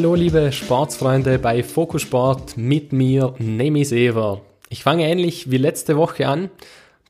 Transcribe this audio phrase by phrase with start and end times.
[0.00, 4.40] Hallo liebe Sportsfreunde bei Focus Sport mit mir, Nemi Sever.
[4.70, 6.48] Ich fange ähnlich wie letzte Woche an.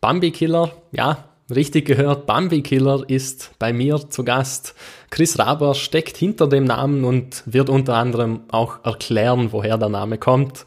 [0.00, 4.74] Bambi Killer, ja, richtig gehört, Bambi Killer ist bei mir zu Gast.
[5.10, 10.18] Chris Raber steckt hinter dem Namen und wird unter anderem auch erklären, woher der Name
[10.18, 10.66] kommt.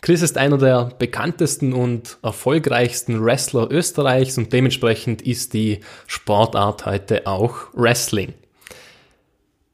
[0.00, 7.26] Chris ist einer der bekanntesten und erfolgreichsten Wrestler Österreichs und dementsprechend ist die Sportart heute
[7.26, 8.32] auch Wrestling.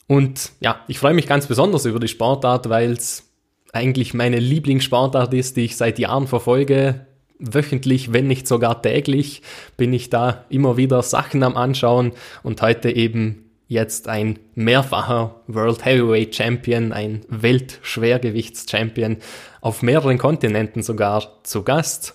[0.07, 3.31] Und ja, ich freue mich ganz besonders über die Sportart, weil es
[3.73, 7.07] eigentlich meine Lieblingssportart ist, die ich seit Jahren verfolge.
[7.39, 9.43] Wöchentlich, wenn nicht sogar täglich,
[9.77, 12.12] bin ich da immer wieder Sachen am Anschauen
[12.43, 19.17] und heute eben jetzt ein mehrfacher World Heavyweight Champion, ein Weltschwergewichts-Champion
[19.61, 22.15] auf mehreren Kontinenten sogar zu Gast.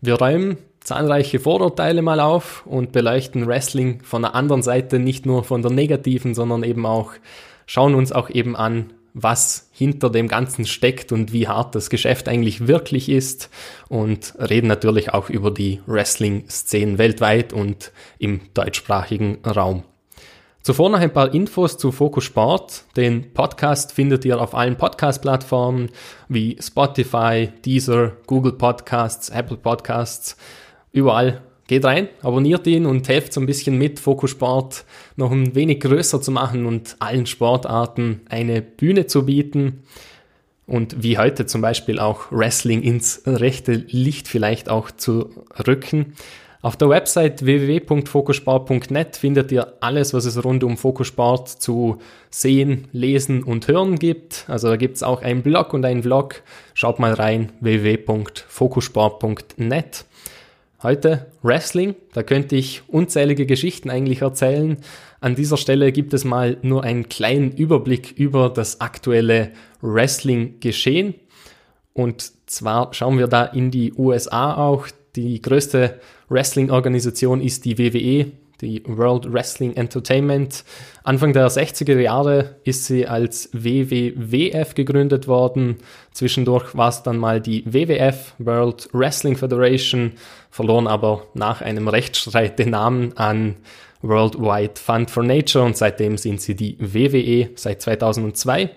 [0.00, 5.44] Wir räumen zahlreiche Vorurteile mal auf und beleuchten Wrestling von der anderen Seite, nicht nur
[5.44, 7.12] von der negativen, sondern eben auch
[7.66, 12.26] schauen uns auch eben an, was hinter dem Ganzen steckt und wie hart das Geschäft
[12.26, 13.50] eigentlich wirklich ist
[13.88, 19.84] und reden natürlich auch über die Wrestling-Szenen weltweit und im deutschsprachigen Raum.
[20.62, 22.84] Zuvor noch ein paar Infos zu Focus Sport.
[22.96, 25.90] Den Podcast findet ihr auf allen Podcast-Plattformen
[26.28, 30.36] wie Spotify, Deezer, Google Podcasts, Apple Podcasts,
[30.92, 31.42] überall.
[31.66, 34.86] Geht rein, abonniert ihn und helft so ein bisschen mit, Focus Sport
[35.16, 39.82] noch ein wenig größer zu machen und allen Sportarten eine Bühne zu bieten.
[40.66, 45.30] Und wie heute zum Beispiel auch Wrestling ins rechte Licht vielleicht auch zu
[45.66, 46.14] rücken.
[46.60, 51.98] Auf der Website www.fokusport.net findet ihr alles, was es rund um Fokusport zu
[52.30, 54.44] sehen, lesen und hören gibt.
[54.48, 56.42] Also da gibt es auch einen Blog und einen Vlog.
[56.74, 60.04] Schaut mal rein, www.fokusport.net.
[60.80, 64.76] Heute Wrestling, da könnte ich unzählige Geschichten eigentlich erzählen.
[65.18, 69.50] An dieser Stelle gibt es mal nur einen kleinen Überblick über das aktuelle
[69.80, 71.14] Wrestling-Geschehen.
[71.94, 74.86] Und zwar schauen wir da in die USA auch.
[75.16, 78.30] Die größte Wrestling-Organisation ist die WWE,
[78.60, 80.64] die World Wrestling Entertainment.
[81.04, 85.76] Anfang der 60er Jahre ist sie als WWWF gegründet worden.
[86.12, 90.12] Zwischendurch war es dann mal die WWF, World Wrestling Federation,
[90.50, 93.56] verloren aber nach einem Rechtsstreit den Namen an
[94.02, 98.70] Worldwide Fund for Nature und seitdem sind sie die WWE seit 2002.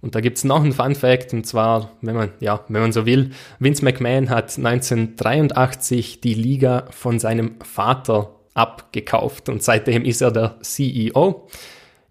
[0.00, 3.06] Und da gibt's noch einen Fun Fact, und zwar, wenn man, ja, wenn man so
[3.06, 10.30] will, Vince McMahon hat 1983 die Liga von seinem Vater abgekauft und seitdem ist er
[10.30, 11.46] der CEO.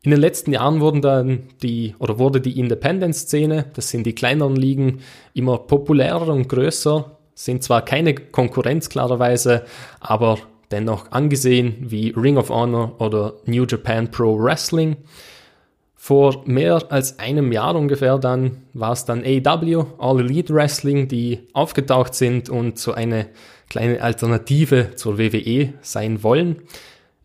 [0.03, 4.57] In den letzten Jahren wurden dann die, oder wurde die Independent-Szene, das sind die kleineren
[4.57, 4.99] Ligen,
[5.33, 9.63] immer populärer und größer, sind zwar keine Konkurrenz klarerweise,
[10.01, 10.37] aber
[10.71, 14.97] dennoch angesehen wie Ring of Honor oder New Japan Pro Wrestling.
[15.95, 21.47] Vor mehr als einem Jahr ungefähr dann war es dann AEW, All Elite Wrestling, die
[21.53, 23.27] aufgetaucht sind und so eine
[23.73, 26.57] kleine Alternative zur WWE sein wollen.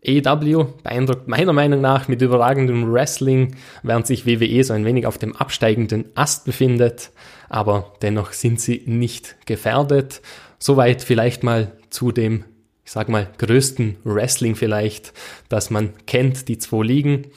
[0.03, 5.19] AEW beeindruckt meiner Meinung nach mit überragendem Wrestling, während sich WWE so ein wenig auf
[5.19, 7.11] dem absteigenden Ast befindet,
[7.49, 10.23] aber dennoch sind sie nicht gefährdet.
[10.57, 12.45] Soweit vielleicht mal zu dem,
[12.83, 15.13] ich sag mal, größten Wrestling vielleicht,
[15.49, 17.27] das man kennt, die zwei Ligen.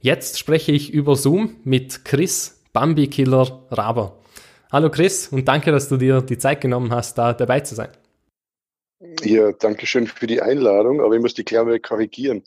[0.00, 4.20] Jetzt spreche ich über Zoom mit Chris Bambi Killer Raber.
[4.70, 7.88] Hallo Chris und danke, dass du dir die Zeit genommen hast, da dabei zu sein.
[9.22, 12.44] Ja, danke schön für die Einladung, aber ich muss die Klammer korrigieren.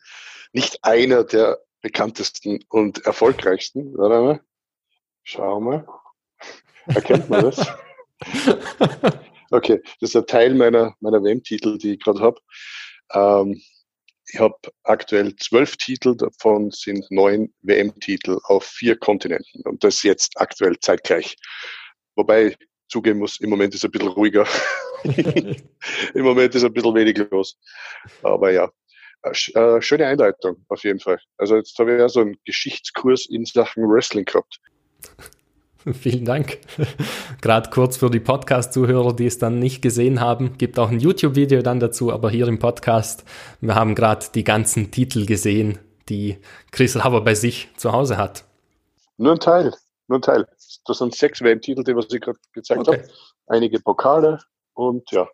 [0.52, 4.42] Nicht einer der bekanntesten und erfolgreichsten, Warte mal.
[5.24, 5.86] Schau mal.
[6.88, 7.66] Erkennt man das?
[9.54, 12.42] Okay, das ist ein Teil meiner, meiner WM-Titel, die ich gerade habe.
[13.14, 13.62] Ähm,
[14.26, 20.42] ich habe aktuell zwölf Titel, davon sind neun WM-Titel auf vier Kontinenten und das jetzt
[20.42, 21.36] aktuell zeitgleich.
[22.16, 22.58] Wobei
[22.94, 24.46] zugeben muss, im Moment ist ein bisschen ruhiger.
[26.14, 27.58] Im Moment ist ein bisschen wenig los.
[28.22, 28.70] Aber ja,
[29.24, 31.20] äh, schöne Einleitung auf jeden Fall.
[31.38, 34.60] Also jetzt habe ich ja so einen Geschichtskurs in Sachen Wrestling gehabt.
[35.94, 36.60] Vielen Dank.
[37.42, 41.62] Gerade kurz für die Podcast-Zuhörer, die es dann nicht gesehen haben, gibt auch ein YouTube-Video
[41.62, 43.26] dann dazu, aber hier im Podcast,
[43.60, 45.80] wir haben gerade die ganzen Titel gesehen,
[46.10, 46.38] die
[46.72, 48.46] Chris Haber bei sich zu Hause hat.
[49.18, 49.74] Nur ein Teil,
[50.08, 50.48] nur ein Teil.
[50.86, 53.00] Das sind sechs WM-Titel, die was ich gerade gezeigt okay.
[53.00, 53.10] habe.
[53.48, 54.40] Einige Pokale
[54.74, 55.28] und ja,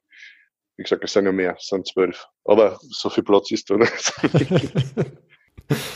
[0.78, 2.28] wie gesagt, es sind ja mehr, es sind zwölf.
[2.46, 4.13] Aber so viel Platz ist da nicht.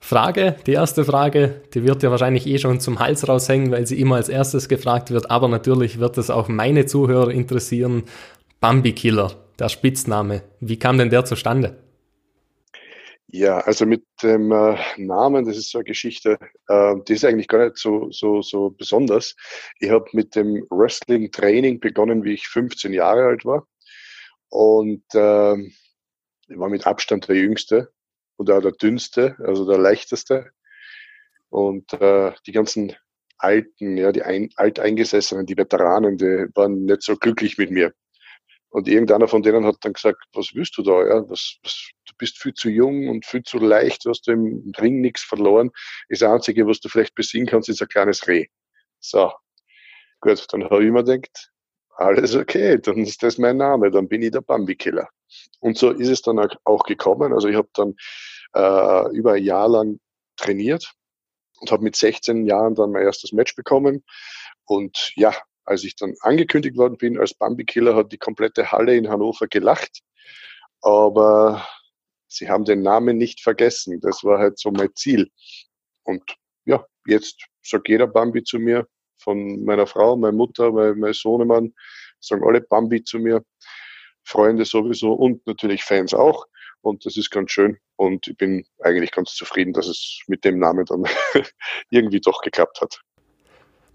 [0.00, 3.98] Frage, die erste Frage, die wird ja wahrscheinlich eh schon zum Hals raushängen, weil sie
[3.98, 8.02] immer als erstes gefragt wird, aber natürlich wird es auch meine Zuhörer interessieren.
[8.60, 10.42] Bambi Killer, der Spitzname.
[10.60, 11.83] Wie kam denn der zustande?
[13.36, 16.38] Ja, also mit dem äh, Namen, das ist so eine Geschichte,
[16.68, 19.34] äh, die ist eigentlich gar nicht so, so, so besonders.
[19.80, 23.66] Ich habe mit dem Wrestling-Training begonnen, wie ich 15 Jahre alt war.
[24.50, 27.92] Und äh, ich war mit Abstand der Jüngste
[28.36, 30.52] und auch der Dünnste, also der Leichteste.
[31.48, 32.94] Und äh, die ganzen
[33.38, 37.94] Alten, ja, die ein, Alteingesessenen, die Veteranen, die waren nicht so glücklich mit mir.
[38.74, 41.06] Und irgendeiner von denen hat dann gesagt, was willst du da?
[41.06, 41.28] Ja?
[41.28, 41.90] Was, was,
[42.24, 45.70] bist viel zu jung und viel zu leicht, du hast im Ring nichts verloren.
[46.08, 48.46] Das Einzige, was du vielleicht besiegen kannst, ist ein kleines Reh.
[48.98, 49.30] So,
[50.22, 51.50] gut, dann habe ich mir gedacht,
[51.96, 55.06] alles okay, dann ist das mein Name, dann bin ich der Bambi-Killer.
[55.60, 57.34] Und so ist es dann auch gekommen.
[57.34, 57.94] Also ich habe dann
[58.54, 60.00] äh, über ein Jahr lang
[60.36, 60.94] trainiert
[61.60, 64.02] und habe mit 16 Jahren dann mein erstes Match bekommen.
[64.64, 65.34] Und ja,
[65.66, 70.00] als ich dann angekündigt worden bin als Bambi-Killer, hat die komplette Halle in Hannover gelacht.
[70.80, 71.66] Aber
[72.34, 74.00] sie haben den Namen nicht vergessen.
[74.00, 75.30] Das war halt so mein Ziel.
[76.02, 76.22] Und
[76.64, 78.86] ja, jetzt sagt jeder Bambi zu mir,
[79.18, 81.74] von meiner Frau, meiner Mutter, mein, mein Sohnemann,
[82.20, 83.44] sagen alle Bambi zu mir.
[84.26, 86.46] Freunde sowieso und natürlich Fans auch.
[86.80, 87.78] Und das ist ganz schön.
[87.96, 91.04] Und ich bin eigentlich ganz zufrieden, dass es mit dem Namen dann
[91.90, 93.00] irgendwie doch geklappt hat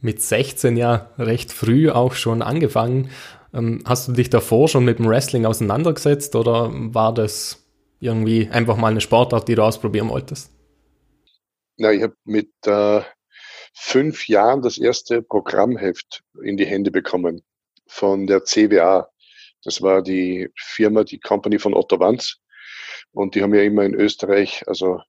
[0.02, 3.10] mit 16 ja recht früh auch schon angefangen.
[3.54, 7.66] Ähm, hast du dich davor schon mit dem Wrestling auseinandergesetzt oder war das
[8.00, 10.52] irgendwie einfach mal eine Sportart, die du ausprobieren wolltest?
[11.78, 13.02] Na, ich habe mit äh,
[13.74, 17.42] fünf Jahren das erste Programmheft in die Hände bekommen
[17.88, 19.10] von der CWA.
[19.64, 22.38] Das war die Firma, die Company von Otto Wanz.
[23.12, 25.02] Und die haben ja immer in Österreich, also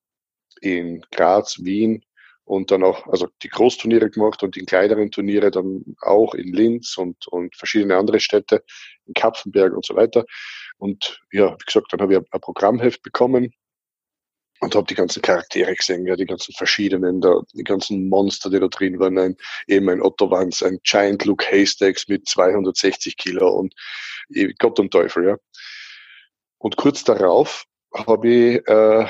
[0.60, 2.04] in Graz, Wien
[2.44, 6.96] und dann auch also die Großturniere gemacht und die kleineren Turniere dann auch in Linz
[6.96, 8.64] und, und verschiedene andere Städte,
[9.06, 10.24] in Kapfenberg und so weiter.
[10.80, 13.52] Und ja, wie gesagt, dann habe ich ein Programmheft bekommen
[14.60, 18.60] und habe die ganzen Charaktere gesehen, ja, die ganzen verschiedenen, da, die ganzen Monster, die
[18.60, 19.36] da drin waren, ein,
[19.66, 23.74] eben ein Otto Wanz, ein Giant Luke Haystacks mit 260 Kilo und
[24.58, 25.36] Gott und Teufel, ja.
[26.58, 29.06] Und kurz darauf habe ich äh,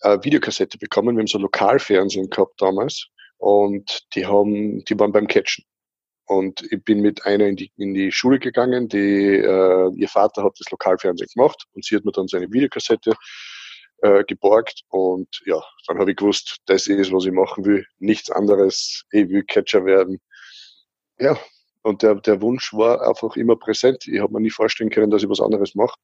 [0.00, 1.16] eine Videokassette bekommen.
[1.16, 3.08] Wir haben so Lokalfernsehen gehabt damals
[3.38, 5.64] und die haben, die waren beim Catchen.
[6.26, 10.42] Und ich bin mit einer in die, in die Schule gegangen, die, äh, ihr Vater
[10.42, 13.14] hat das Lokalfernsehen gemacht und sie hat mir dann seine Videokassette
[14.02, 18.30] äh, geborgt und ja, dann habe ich gewusst, das ist, was ich machen will, nichts
[18.30, 20.20] anderes, ich will Catcher werden.
[21.18, 21.38] Ja,
[21.82, 24.06] und der, der Wunsch war einfach immer präsent.
[24.06, 25.96] Ich habe mir nie vorstellen können, dass ich was anderes mache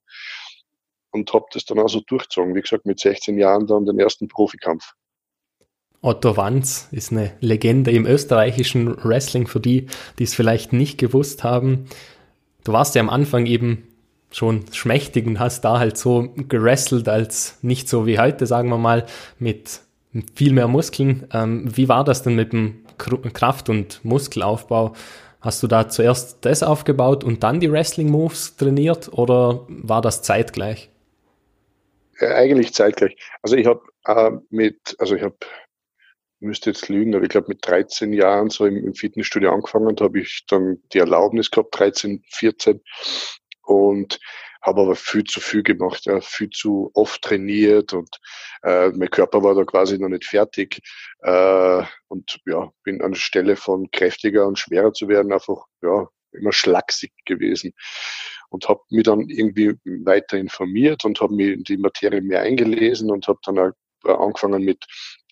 [1.10, 2.54] und habe das dann also durchgezogen.
[2.54, 4.92] Wie gesagt, mit 16 Jahren dann den ersten Profikampf.
[6.02, 9.86] Otto Wanz ist eine Legende im österreichischen Wrestling für die,
[10.18, 11.86] die es vielleicht nicht gewusst haben.
[12.64, 13.86] Du warst ja am Anfang eben
[14.32, 18.78] schon schmächtig und hast da halt so gerasselt als nicht so wie heute, sagen wir
[18.78, 19.04] mal,
[19.38, 19.80] mit
[20.34, 21.26] viel mehr Muskeln.
[21.32, 24.94] Ähm, wie war das denn mit dem Kraft- und Muskelaufbau?
[25.40, 30.90] Hast du da zuerst das aufgebaut und dann die Wrestling-Moves trainiert oder war das zeitgleich?
[32.18, 33.16] Äh, eigentlich zeitgleich.
[33.42, 35.36] Also ich habe äh, mit, also ich habe,
[36.40, 40.00] müsste jetzt lügen, aber ich glaube mit 13 Jahren so im, im Fitnessstudio angefangen und
[40.00, 42.80] habe ich dann die Erlaubnis gehabt, 13, 14
[43.62, 44.18] und
[44.62, 48.10] habe aber viel zu viel gemacht, ja, viel zu oft trainiert und
[48.62, 50.80] äh, mein Körper war da quasi noch nicht fertig
[51.20, 56.08] äh, und ja, bin an der Stelle von kräftiger und schwerer zu werden einfach ja
[56.32, 57.72] immer schlaksig gewesen
[58.50, 63.28] und habe mich dann irgendwie weiter informiert und habe in die Materie mehr eingelesen und
[63.28, 63.72] habe dann auch
[64.04, 64.84] äh, angefangen mit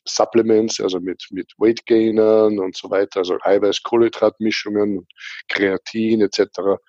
[0.08, 5.06] Supplements, also mit, mit Weight Gainern und so weiter, also Eiweiß-Kohlenhydratmischungen,
[5.48, 6.80] Kreatin etc.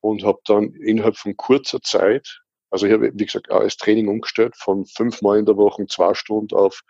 [0.00, 2.40] Und habe dann innerhalb von kurzer Zeit,
[2.70, 6.54] also ich habe, wie gesagt, das Training umgestellt, von fünfmal in der Woche zwei Stunden
[6.54, 6.82] auf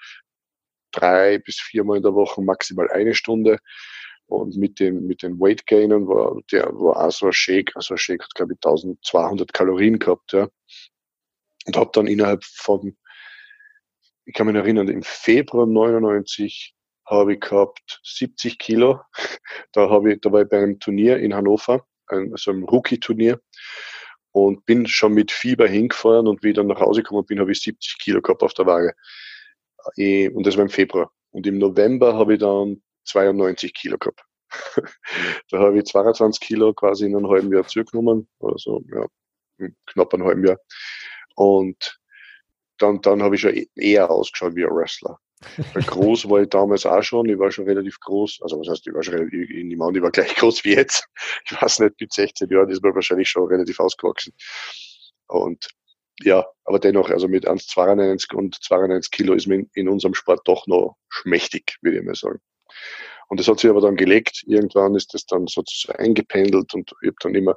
[0.92, 3.58] drei bis viermal in der Woche maximal eine Stunde
[4.26, 7.94] und mit den, mit den Weight Gainern war, der war auch so ein Shake, also
[7.94, 10.48] ein Shake hat glaube ich 1200 Kalorien gehabt, ja.
[11.66, 12.96] Und habe dann innerhalb von,
[14.24, 16.74] ich kann mich erinnern, im Februar 99
[17.06, 19.00] habe ich gehabt 70 Kilo.
[19.72, 23.40] Da habe ich, da war ich bei einem Turnier in Hannover, also einem Rookie-Turnier
[24.32, 27.52] und bin schon mit Fieber hingefahren und wie ich dann nach Hause gekommen bin, habe
[27.52, 28.94] ich 70 Kilo gehabt auf der Waage.
[29.96, 31.10] Eh, und das war im Februar.
[31.30, 34.22] Und im November habe ich dann 92 Kilo gehabt.
[35.50, 40.24] da habe ich 22 Kilo quasi in einem halben Jahr zugenommen, also ja, knapp einem
[40.24, 40.58] halben Jahr.
[41.34, 42.00] Und
[42.82, 45.18] dann, dann habe ich schon e-, eher ausgeschaut wie ein Wrestler.
[45.72, 48.86] Weil groß war ich damals auch schon, ich war schon relativ groß, also was heißt,
[48.86, 51.06] ich war schon relativ, ich nehme an, ich war gleich groß wie jetzt.
[51.44, 54.32] Ich weiß nicht, mit 16 Jahren ist man wahrscheinlich schon relativ ausgewachsen.
[55.26, 55.68] Und
[56.20, 60.66] ja, aber dennoch, also mit 1,92 und 92 Kilo ist man in unserem Sport doch
[60.66, 62.40] noch schmächtig, würde ich mal sagen.
[63.28, 64.44] Und das hat sich aber dann gelegt.
[64.46, 67.56] Irgendwann ist das dann sozusagen eingependelt und ich habe dann immer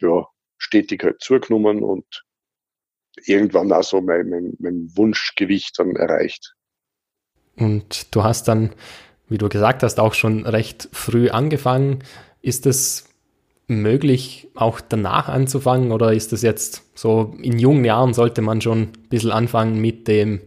[0.00, 0.26] ja,
[0.58, 2.24] stetig halt zugenommen und
[3.26, 6.54] irgendwann auch so mein, mein, mein Wunschgewicht dann erreicht.
[7.56, 8.70] Und du hast dann,
[9.28, 12.02] wie du gesagt hast, auch schon recht früh angefangen.
[12.42, 13.10] Ist es
[13.68, 18.82] möglich, auch danach anzufangen oder ist das jetzt so in jungen Jahren sollte man schon
[18.82, 20.40] ein bisschen anfangen mit dem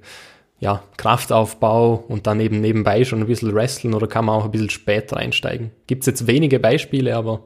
[0.59, 4.51] ja, Kraftaufbau und dann eben nebenbei schon ein bisschen wrestlen oder kann man auch ein
[4.51, 5.71] bisschen später einsteigen?
[5.87, 7.43] Gibt es jetzt wenige Beispiele, aber.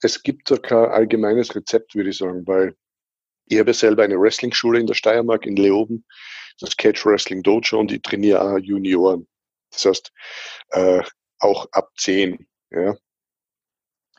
[0.00, 2.74] Es gibt da kein allgemeines Rezept, würde ich sagen, weil
[3.46, 6.04] ich habe selber eine Wrestling-Schule in der Steiermark in Leoben,
[6.60, 9.26] das Catch Wrestling Dojo und ich trainiere auch Junioren.
[9.70, 10.12] Das heißt,
[10.70, 11.02] äh,
[11.40, 12.46] auch ab zehn.
[12.70, 12.96] Ja.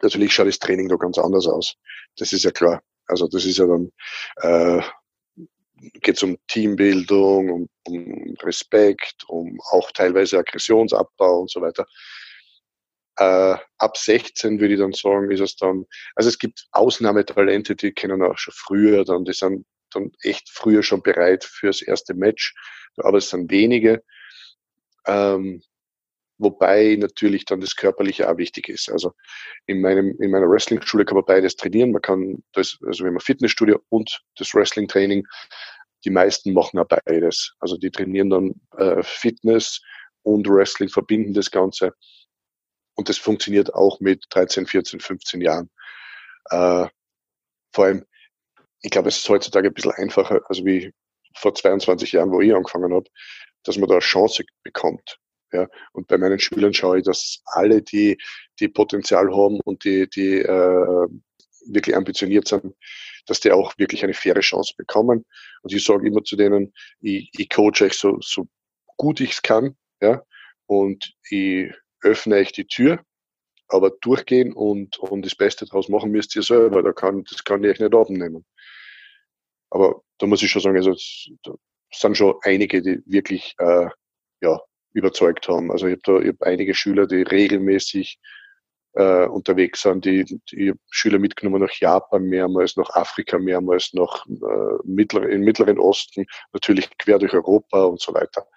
[0.02, 1.76] Natürlich schaut das Training da ganz anders aus.
[2.18, 2.84] Das ist ja klar.
[3.08, 3.92] Also das ist ja dann,
[4.38, 4.82] äh,
[6.02, 11.86] geht es um Teambildung, um, um Respekt, um auch teilweise Aggressionsabbau und so weiter.
[13.18, 17.94] Äh, ab 16 würde ich dann sagen, ist es dann, also es gibt Ausnahmetalente, die
[17.94, 22.54] kennen auch schon früher, dann, die sind dann echt früher schon bereit fürs erste Match,
[22.98, 24.04] aber es sind wenige.
[25.08, 25.62] Ähm,
[26.38, 28.92] wobei natürlich dann das Körperliche auch wichtig ist.
[28.92, 29.14] Also
[29.68, 31.92] in meinem, in meiner Wrestling-Schule kann man beides trainieren.
[31.92, 35.26] Man kann das, also wenn man Fitnessstudio und das Wrestling-Training,
[36.04, 37.56] die meisten machen auch beides.
[37.60, 39.82] Also die trainieren dann äh, Fitness
[40.24, 41.94] und Wrestling, verbinden das Ganze.
[42.96, 45.70] Und das funktioniert auch mit 13, 14, 15 Jahren.
[46.50, 46.88] Äh,
[47.74, 48.06] vor allem,
[48.82, 50.94] ich glaube, es ist heutzutage ein bisschen einfacher, also wie
[51.36, 53.10] vor 22 Jahren, wo ich angefangen habe,
[53.64, 55.18] dass man da eine Chance bekommt.
[55.52, 58.18] Ja, und bei meinen Schülern schaue ich, dass alle, die,
[58.60, 61.08] die Potenzial haben und die, die äh,
[61.68, 62.76] wirklich ambitioniert sind,
[63.26, 65.26] dass die auch wirklich eine faire Chance bekommen.
[65.62, 68.48] Und ich sage immer zu denen, ich, ich coache euch so, so
[68.98, 70.22] gut ich es kann, ja,
[70.68, 71.72] und ich
[72.06, 73.04] öffne euch die Tür,
[73.68, 76.84] aber durchgehen und, und das Beste daraus machen müsst ihr selber.
[76.84, 78.46] Da kann, das kann ich euch nicht abnehmen.
[79.70, 81.30] Aber da muss ich schon sagen, also es
[81.92, 83.88] sind schon einige, die wirklich äh,
[84.42, 84.62] ja,
[84.94, 85.72] überzeugt haben.
[85.72, 88.20] Also ich habe ich hab einige Schüler, die regelmäßig
[88.94, 94.78] äh, unterwegs sind, die, die Schüler mitgenommen nach Japan mehrmals, nach Afrika mehrmals, nach äh,
[94.84, 98.48] mittler, im Mittleren Osten, natürlich quer durch Europa und so weiter.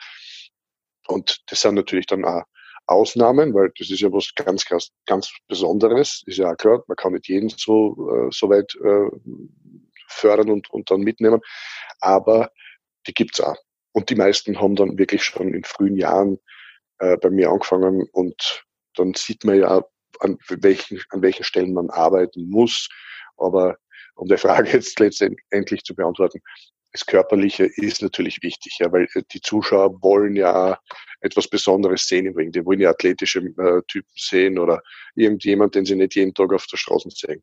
[1.09, 2.43] Und das sind natürlich dann auch
[2.89, 6.23] Ausnahmen, weil das ist ja was ganz, ganz, ganz Besonderes.
[6.27, 9.11] Ist ja auch klar, man kann nicht jeden so, äh, so weit äh,
[10.09, 11.41] fördern und, und dann mitnehmen.
[12.01, 12.51] Aber
[13.07, 13.57] die gibt's auch.
[13.93, 16.39] Und die meisten haben dann wirklich schon in frühen Jahren
[16.99, 18.65] äh, bei mir angefangen und
[18.95, 19.85] dann sieht man ja,
[20.21, 22.89] an welchen, an welchen Stellen man arbeiten muss.
[23.37, 23.77] Aber
[24.17, 26.41] um die Frage jetzt letztendlich zu beantworten,
[26.93, 30.79] das Körperliche ist natürlich wichtig, ja, weil äh, die Zuschauer wollen ja
[31.21, 32.53] etwas Besonderes sehen im Ring.
[32.53, 34.83] Die wollen ja athletische äh, Typen sehen oder
[35.15, 37.43] irgendjemand, den sie nicht jeden Tag auf der Straße sehen.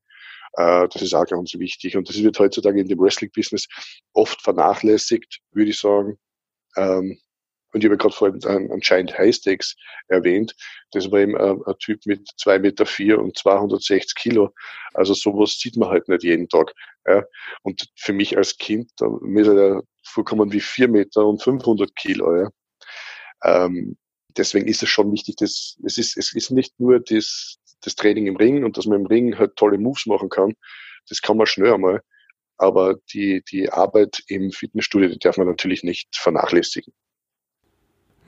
[0.53, 1.95] Äh, das ist auch ganz wichtig.
[1.95, 3.67] Und das wird heutzutage in dem Wrestling-Business
[4.13, 6.17] oft vernachlässigt, würde ich sagen.
[6.77, 7.19] Ähm,
[7.75, 9.75] und ich habe gerade vorhin einen, einen Giant Highstakes
[10.08, 10.55] erwähnt.
[10.91, 14.51] Das war eben ein, ein Typ mit zwei Meter vier und 260 Kilo.
[14.94, 16.72] Also sowas sieht man halt nicht jeden Tag.
[17.05, 17.25] Ja.
[17.63, 21.94] Und für mich als Kind, da mir ist er vorkommen wie vier Meter und 500
[21.98, 22.44] Kilo.
[22.44, 22.50] Ja.
[23.44, 23.98] Ähm,
[24.38, 28.27] deswegen ist es schon wichtig, dass es ist, es ist nicht nur das, das Training
[28.27, 30.53] im Ring und dass man im Ring halt tolle Moves machen kann.
[31.10, 32.00] Das kann man schnell einmal.
[32.55, 36.94] Aber die, die Arbeit im Fitnessstudio, die darf man natürlich nicht vernachlässigen.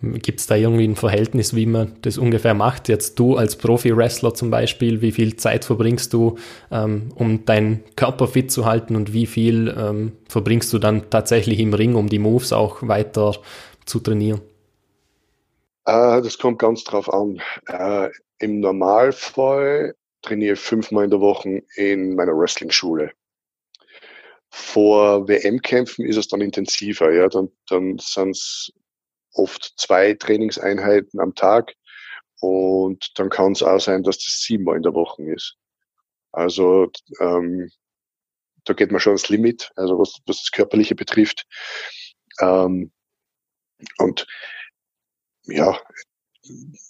[0.02, 2.88] Gibt es da irgendwie ein Verhältnis, wie man das ungefähr macht?
[2.88, 6.38] Jetzt du als Profi-Wrestler zum Beispiel, wie viel Zeit verbringst du,
[6.72, 11.60] ähm, um deinen Körper fit zu halten und wie viel ähm, verbringst du dann tatsächlich
[11.60, 13.36] im Ring, um die Moves auch weiter
[13.86, 14.42] zu trainieren?
[15.86, 17.42] Äh, das kommt ganz drauf an.
[17.68, 23.12] Äh, Im Normalfall trainiere ich fünfmal in der Woche in meiner Wrestling-Schule.
[24.50, 28.72] Vor WM-Kämpfen ist es dann intensiver, ja, dann, dann sind es
[29.38, 31.74] oft zwei Trainingseinheiten am Tag
[32.40, 35.56] und dann kann es auch sein, dass das siebenmal in der Woche ist.
[36.32, 37.72] Also ähm,
[38.66, 41.48] da geht man schon ans Limit, also was, was das Körperliche betrifft.
[42.42, 42.92] Ähm,
[43.98, 44.28] und
[45.46, 45.80] ja,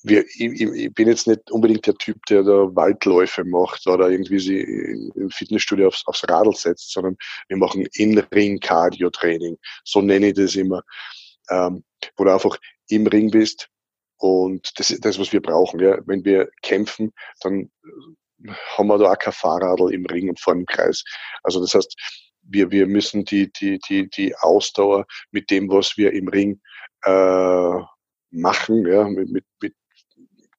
[0.03, 4.39] wir, ich, ich, bin jetzt nicht unbedingt der Typ, der da Waldläufe macht oder irgendwie
[4.39, 9.57] sie im Fitnessstudio aufs, aufs Radl setzt, sondern wir machen In-Ring-Cardio-Training.
[9.83, 10.83] So nenne ich das immer
[11.49, 11.83] ähm,
[12.15, 12.57] wo du einfach
[12.89, 13.69] im Ring bist.
[14.17, 15.79] Und das ist das, was wir brauchen.
[15.79, 15.97] Ja.
[16.05, 17.71] Wenn wir kämpfen, dann
[18.77, 21.03] haben wir da auch kein Fahrradl im Ring und vor dem Kreis.
[21.43, 21.95] Also das heißt,
[22.43, 26.61] wir, wir müssen die, die, die, die Ausdauer mit dem, was wir im Ring
[27.03, 27.79] äh,
[28.31, 29.75] machen, ja, mit, mit, mit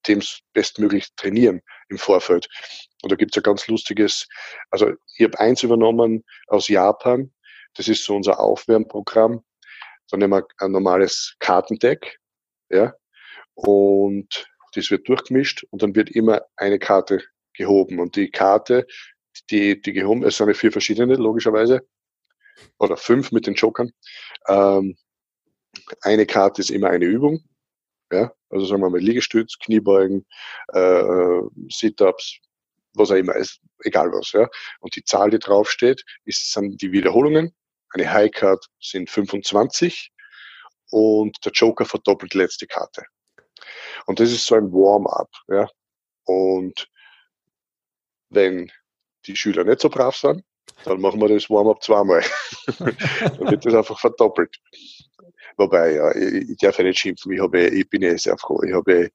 [0.07, 2.49] dem bestmöglich trainieren im Vorfeld.
[3.03, 4.27] Und da gibt's ein ganz lustiges,
[4.71, 7.33] also ich habe eins übernommen aus Japan,
[7.75, 9.45] das ist so unser Aufwärmprogramm.
[10.11, 12.19] Da nehmen wir ein normales Kartendeck,
[12.71, 12.95] ja,
[13.55, 17.23] und das wird durchgemischt und dann wird immer eine Karte
[17.55, 17.99] gehoben.
[18.01, 18.87] Und die Karte,
[19.51, 21.87] die, die gehoben, es sind vier verschiedene, logischerweise,
[22.79, 23.91] oder fünf mit den Jokern.
[24.47, 24.97] Ähm,
[26.03, 27.41] eine Karte ist immer eine Übung.
[28.11, 30.25] Ja, also sagen wir mal Liegestütz, Kniebeugen,
[30.69, 32.39] äh, Sit-ups,
[32.95, 34.33] was auch immer ist, egal was.
[34.33, 34.49] Ja.
[34.81, 37.53] Und die Zahl, die draufsteht, ist, sind die Wiederholungen.
[37.93, 40.13] Eine High Card sind 25
[40.91, 43.05] und der Joker verdoppelt die letzte Karte.
[44.07, 45.31] Und das ist so ein Warm-up.
[45.49, 45.69] Ja.
[46.25, 46.89] Und
[48.31, 48.71] wenn
[49.27, 50.45] die Schüler nicht so brav sind,
[50.85, 52.23] dann machen wir das Warm-up zweimal.
[52.79, 54.57] dann wird das einfach verdoppelt.
[55.57, 57.33] Wobei, ja, ich, ich darf ja nicht schimpfen.
[57.33, 58.63] Ich, habe, ich bin ja sehr froh.
[58.63, 59.11] Ich habe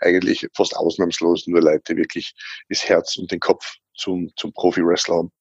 [0.00, 2.34] eigentlich fast ausnahmslos nur Leute, die wirklich
[2.68, 5.32] das Herz und den Kopf zum, zum Profi-Wrestler haben.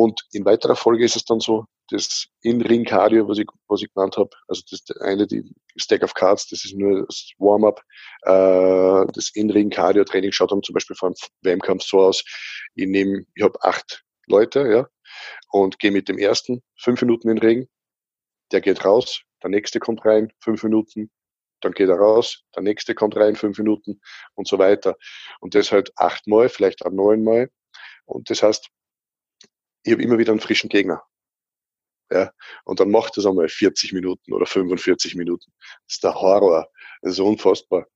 [0.00, 4.16] Und in weiterer Folge ist es dann so, das In-Ring-Cardio, was ich, was ich genannt
[4.16, 5.44] habe, also das eine, die
[5.76, 7.82] Stack of Cards, das ist nur das Warm-up.
[8.22, 12.24] Äh, das In-Ring-Cardio-Training schaut dann zum Beispiel vor einem WM-Kampf so aus,
[12.76, 14.88] ich nehme, ich habe acht Leute, ja,
[15.50, 17.68] und gehe mit dem ersten fünf Minuten in den Ring,
[18.52, 21.10] der geht raus, der nächste kommt rein, fünf Minuten,
[21.60, 24.00] dann geht er raus, der nächste kommt rein, fünf Minuten
[24.32, 24.96] und so weiter.
[25.40, 27.50] Und das halt achtmal, vielleicht auch neunmal.
[28.06, 28.70] Und das heißt,
[29.82, 31.02] ich habe immer wieder einen frischen Gegner.
[32.12, 32.32] Ja,
[32.64, 35.52] und dann macht das einmal 40 Minuten oder 45 Minuten.
[35.86, 36.68] Das ist der Horror.
[37.02, 37.86] Das ist unfassbar.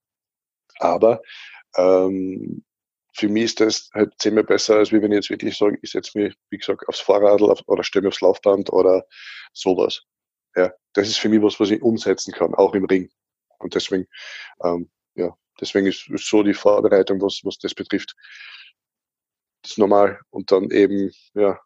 [0.79, 1.21] Aber
[1.77, 2.65] ähm,
[3.15, 6.19] für mich ist das halt zehnmal besser, als wenn ich jetzt wirklich sage, ich setze
[6.19, 9.05] mich, wie gesagt, aufs Fahrrad oder stelle mich aufs Laufband oder
[9.53, 10.03] sowas.
[10.57, 13.11] Ja, das ist für mich was, was ich umsetzen kann, auch im Ring.
[13.59, 14.07] Und deswegen,
[14.63, 18.15] ähm, ja, deswegen ist, ist so die Vorbereitung, was, was das betrifft,
[19.63, 20.21] das ist normal.
[20.31, 21.59] Und dann eben, ja,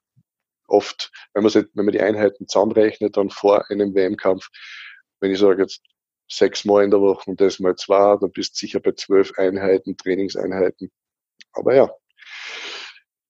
[0.68, 4.48] oft, wenn man, wenn man die Einheiten zusammenrechnet, dann vor einem WM-Kampf,
[5.20, 5.82] wenn ich sage jetzt
[6.30, 9.96] sechsmal in der Woche und das mal zwei, dann bist du sicher bei zwölf Einheiten,
[9.96, 10.90] Trainingseinheiten.
[11.52, 11.90] Aber ja,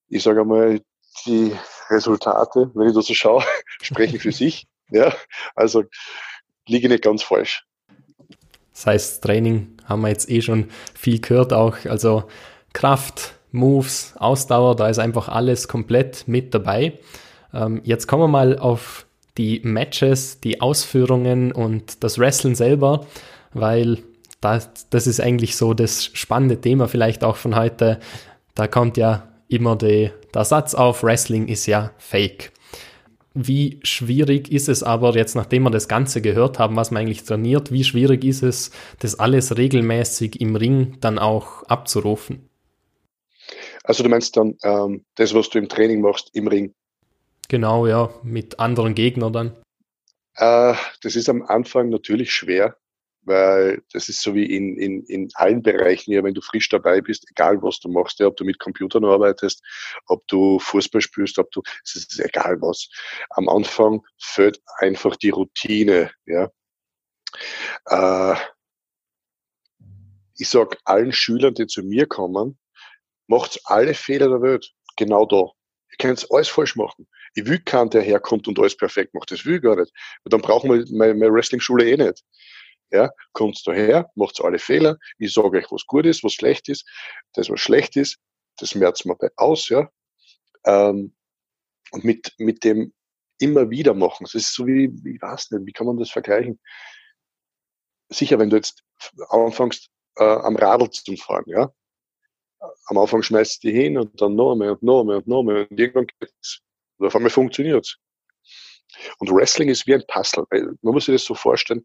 [0.09, 0.81] ich sage einmal,
[1.27, 1.57] die
[1.91, 3.45] Resultate, wenn ich da so schaue,
[3.83, 4.67] sprechen für sich.
[4.91, 5.15] Ja,
[5.55, 5.85] also
[6.67, 7.65] liege nicht ganz falsch.
[8.73, 12.29] Das heißt, Training haben wir jetzt eh schon viel gehört, auch also
[12.73, 16.99] Kraft, Moves, Ausdauer, da ist einfach alles komplett mit dabei.
[17.53, 19.07] Ähm, jetzt kommen wir mal auf
[19.37, 23.07] die Matches, die Ausführungen und das Wrestling selber,
[23.53, 23.99] weil
[24.41, 28.01] das, das ist eigentlich so das spannende Thema vielleicht auch von heute.
[28.55, 32.53] Da kommt ja immer die, der Satz auf, Wrestling ist ja fake.
[33.35, 37.23] Wie schwierig ist es aber jetzt, nachdem wir das Ganze gehört haben, was man eigentlich
[37.23, 42.49] trainiert, wie schwierig ist es, das alles regelmäßig im Ring dann auch abzurufen?
[43.85, 46.75] Also du meinst dann ähm, das, was du im Training machst, im Ring?
[47.49, 49.57] Genau, ja, mit anderen Gegnern dann.
[50.35, 52.77] Äh, das ist am Anfang natürlich schwer,
[53.23, 57.01] weil das ist so wie in, in, in allen Bereichen, ja, wenn du frisch dabei
[57.01, 59.63] bist, egal was du machst, ja, ob du mit Computern arbeitest,
[60.07, 62.89] ob du Fußball spielst, ob du, es ist egal was.
[63.31, 66.51] Am Anfang fällt einfach die Routine, ja.
[67.87, 68.37] Äh,
[70.37, 72.59] ich sag allen Schülern, die zu mir kommen,
[73.27, 75.51] macht alle Fehler der Welt, genau da.
[75.91, 77.09] Ihr könnt alles falsch machen.
[77.39, 79.31] Ich will keinen, der herkommt und alles perfekt macht.
[79.31, 79.93] Das will ich gar nicht.
[80.25, 82.25] Und dann brauchen wir meine, meine Wrestling-Schule eh nicht.
[82.91, 84.97] Ja, kommt daher, macht alle Fehler.
[85.19, 86.85] Ich sage euch, was gut ist, was schlecht ist.
[87.35, 88.19] Das, was schlecht ist,
[88.57, 89.89] das merzen wir bei aus, ja.
[90.65, 91.15] Ähm,
[91.93, 92.93] und mit, mit dem
[93.39, 94.25] immer wieder machen.
[94.25, 96.59] Das ist so wie, ich weiß nicht, wie kann man das vergleichen?
[98.09, 98.83] Sicher, wenn du jetzt
[99.29, 101.73] anfängst, äh, am Radl zu fahren, ja.
[102.87, 105.45] Am Anfang schmeißt du die hin und dann noch mehr und noch mehr und noch
[105.45, 106.65] mehr und irgendwann geht's
[106.99, 107.97] und auf einmal funktioniert's.
[109.19, 110.45] Und Wrestling ist wie ein Puzzle.
[110.51, 111.83] Man muss sich das so vorstellen,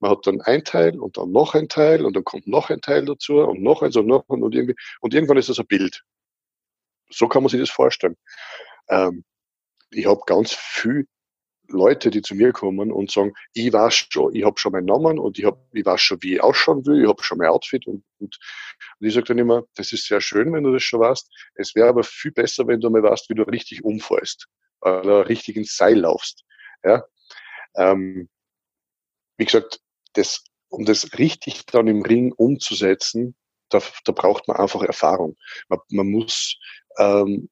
[0.00, 2.80] man hat dann ein Teil und dann noch ein Teil und dann kommt noch ein
[2.80, 5.66] Teil dazu und noch eins und noch ein und irgendwie, und irgendwann ist das ein
[5.66, 6.02] Bild.
[7.10, 8.16] So kann man sich das vorstellen.
[8.88, 9.24] Ähm,
[9.90, 11.06] ich habe ganz viel
[11.68, 15.18] Leute, die zu mir kommen und sagen, ich weiß schon, ich habe schon meinen Namen
[15.18, 17.86] und ich, hab, ich weiß schon, wie ich ausschauen will, ich habe schon mein Outfit
[17.86, 18.38] und, und,
[18.98, 21.30] und ich sage dann immer, das ist sehr schön, wenn du das schon weißt.
[21.54, 24.48] Es wäre aber viel besser, wenn du mal weißt, wie du richtig umfällst
[24.80, 26.44] oder richtig ins Seil laufst.
[26.84, 27.04] Ja?
[27.76, 28.28] Ähm,
[29.36, 29.80] wie gesagt,
[30.14, 33.36] das, um das richtig dann im Ring umzusetzen,
[33.68, 35.36] da, da braucht man einfach Erfahrung.
[35.68, 36.56] Man, man muss
[36.98, 37.48] ähm,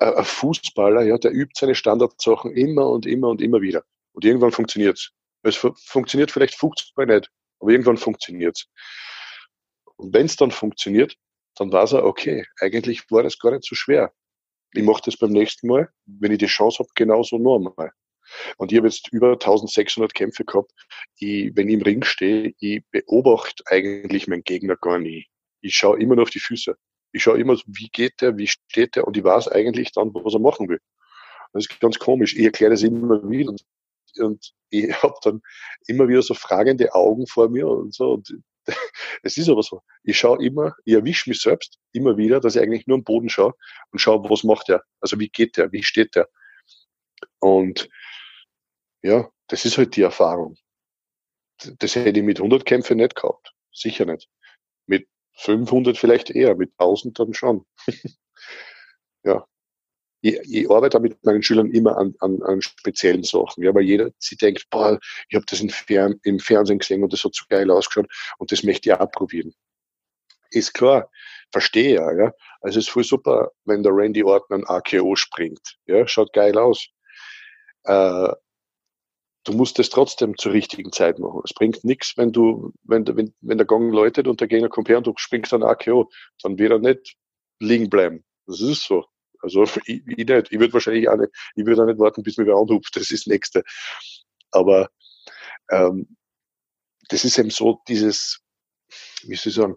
[0.00, 3.84] ein Fußballer, ja, der übt seine Standardsachen immer und immer und immer wieder.
[4.12, 5.12] Und irgendwann funktioniert's.
[5.42, 7.30] Es funktioniert vielleicht 50 Mal nicht,
[7.60, 8.66] aber irgendwann funktioniert's.
[9.96, 11.16] Und wenn es dann funktioniert,
[11.56, 14.12] dann weiß er, okay, eigentlich war das gar nicht so schwer.
[14.72, 17.92] Ich mache das beim nächsten Mal, wenn ich die Chance habe, genauso normal.
[18.56, 20.72] Und ich habe jetzt über 1600 Kämpfe gehabt.
[21.16, 25.26] Ich, wenn ich im Ring stehe, ich beobachte eigentlich meinen Gegner gar nie.
[25.60, 26.76] Ich schaue immer nur auf die Füße.
[27.12, 30.34] Ich schaue immer, wie geht der, wie steht der und ich weiß eigentlich dann, was
[30.34, 30.80] er machen will.
[31.52, 32.36] Das ist ganz komisch.
[32.36, 33.54] Ich erkläre das immer wieder
[34.18, 35.42] und ich habe dann
[35.86, 38.12] immer wieder so fragende Augen vor mir und so.
[38.12, 38.34] Und
[39.22, 39.82] es ist aber so.
[40.02, 43.28] Ich schaue immer, ich erwische mich selbst immer wieder, dass ich eigentlich nur am Boden
[43.28, 43.54] schaue
[43.90, 44.82] und schaue, was macht er?
[45.00, 45.72] Also wie geht der?
[45.72, 46.28] Wie steht der?
[47.40, 47.88] Und
[49.02, 50.56] ja, das ist halt die Erfahrung.
[51.78, 53.52] Das hätte ich mit 100 Kämpfen nicht gehabt.
[53.72, 54.28] Sicher nicht.
[54.86, 57.64] Mit 500 vielleicht eher, mit 1000 dann schon.
[59.24, 59.44] ja.
[60.22, 64.10] Ich, ich arbeite mit meinen Schülern immer an, an, an speziellen Sachen, ja, weil jeder
[64.18, 67.44] sie denkt, boah, ich habe das im, Fer im Fernsehen gesehen und das hat so
[67.48, 69.54] geil ausgeschaut und das möchte ich auch probieren.
[70.50, 71.10] Ist klar,
[71.52, 72.32] verstehe ja, ja.
[72.60, 76.58] Also es ist voll super, wenn der Randy Orton ein AKO springt, ja, schaut geil
[76.58, 76.86] aus.
[77.84, 78.32] Äh,
[79.44, 81.40] du musst es trotzdem zur richtigen Zeit machen.
[81.44, 84.88] Es bringt nichts, wenn du, wenn, wenn, wenn der Gang läutet und der Gegner kommt
[84.88, 86.10] her und du springst dann AKO,
[86.42, 87.16] dann wird er nicht
[87.58, 88.24] liegen bleiben.
[88.46, 89.06] Das ist so.
[89.40, 90.52] Also ich, ich nicht.
[90.52, 92.94] Ich würde wahrscheinlich auch nicht, ich würde auch nicht warten, bis mir wer anruft.
[92.96, 93.62] Das ist das Nächste.
[94.50, 94.90] Aber
[95.70, 96.16] ähm,
[97.08, 98.40] das ist eben so dieses,
[99.22, 99.76] wie soll ich sagen,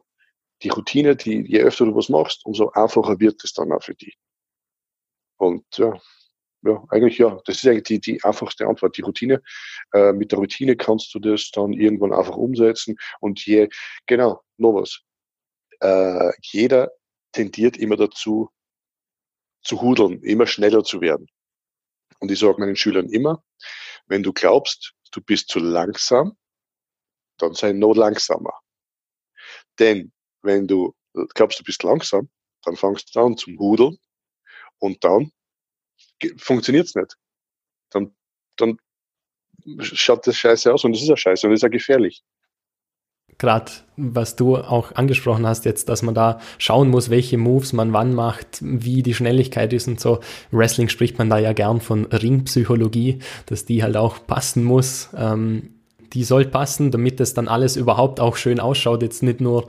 [0.61, 3.95] die Routine, die, je öfter du was machst, umso einfacher wird es dann auch für
[3.95, 4.17] dich.
[5.37, 5.99] Und ja,
[6.63, 7.39] ja, eigentlich ja.
[7.45, 9.41] Das ist eigentlich die, die einfachste Antwort, die Routine.
[9.93, 12.95] Äh, mit der Routine kannst du das dann irgendwann einfach umsetzen.
[13.19, 13.69] Und je,
[14.05, 15.01] genau, noch was.
[15.81, 16.91] Äh, jeder
[17.33, 18.49] tendiert immer dazu,
[19.63, 21.27] zu hudeln, immer schneller zu werden.
[22.19, 23.43] Und ich sage meinen Schülern immer,
[24.07, 26.37] wenn du glaubst, du bist zu langsam,
[27.37, 28.53] dann sei noch langsamer.
[29.79, 30.93] Denn wenn du
[31.33, 32.29] glaubst, du bist langsam,
[32.63, 33.97] dann fangst du an zum Hudeln
[34.79, 35.31] und dann
[36.37, 37.17] funktioniert es nicht.
[37.89, 38.15] Dann,
[38.57, 38.77] dann
[39.79, 42.23] schaut das scheiße aus und es ist ja scheiße und es ist ja gefährlich.
[43.37, 47.93] Gerade was du auch angesprochen hast jetzt, dass man da schauen muss, welche Moves man
[47.93, 50.19] wann macht, wie die Schnelligkeit ist und so.
[50.51, 55.09] Im Wrestling spricht man da ja gern von Ringpsychologie, dass die halt auch passen muss.
[55.15, 55.73] Ähm,
[56.13, 59.01] die soll passen, damit es dann alles überhaupt auch schön ausschaut.
[59.01, 59.67] Jetzt nicht nur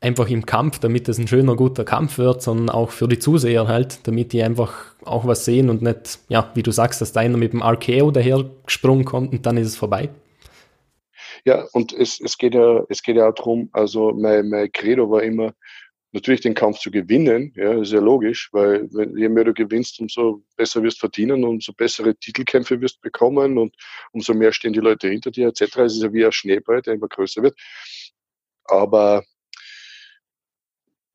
[0.00, 3.66] einfach im Kampf, damit es ein schöner, guter Kampf wird, sondern auch für die Zuseher
[3.66, 7.20] halt, damit die einfach auch was sehen und nicht, ja, wie du sagst, dass da
[7.20, 10.10] einer mit dem RKO daher gesprungen kommt und dann ist es vorbei.
[11.44, 15.10] Ja, und es, es geht ja, es geht ja auch darum, also mein, mein Credo
[15.10, 15.52] war immer,
[16.12, 20.42] natürlich den Kampf zu gewinnen, ja, ist ja logisch, weil je mehr du gewinnst, umso
[20.56, 23.74] besser wirst verdienen, umso bessere Titelkämpfe wirst bekommen und
[24.12, 25.76] umso mehr stehen die Leute hinter dir, etc.
[25.78, 27.58] Es ist ja wie ein Schneeball, der immer größer wird.
[28.64, 29.22] Aber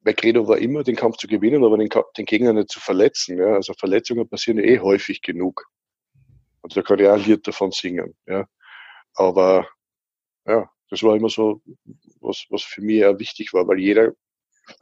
[0.03, 3.37] mein Credo war immer, den Kampf zu gewinnen, aber den, den Gegner nicht zu verletzen.
[3.37, 3.53] Ja.
[3.55, 5.65] Also Verletzungen passieren eh häufig genug.
[6.61, 8.15] Und da kann ich auch ein Lied davon singen.
[8.25, 8.47] Ja.
[9.15, 9.67] Aber
[10.45, 11.61] ja, das war immer so,
[12.19, 14.13] was, was für mich auch wichtig war, weil jeder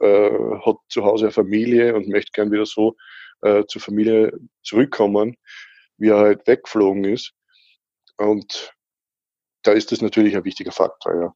[0.00, 0.30] äh,
[0.64, 2.96] hat zu Hause eine Familie und möchte gern wieder so
[3.42, 5.36] äh, zur Familie zurückkommen,
[5.96, 7.32] wie er halt weggeflogen ist.
[8.16, 8.74] Und
[9.62, 11.34] da ist das natürlich ein wichtiger Faktor, ja.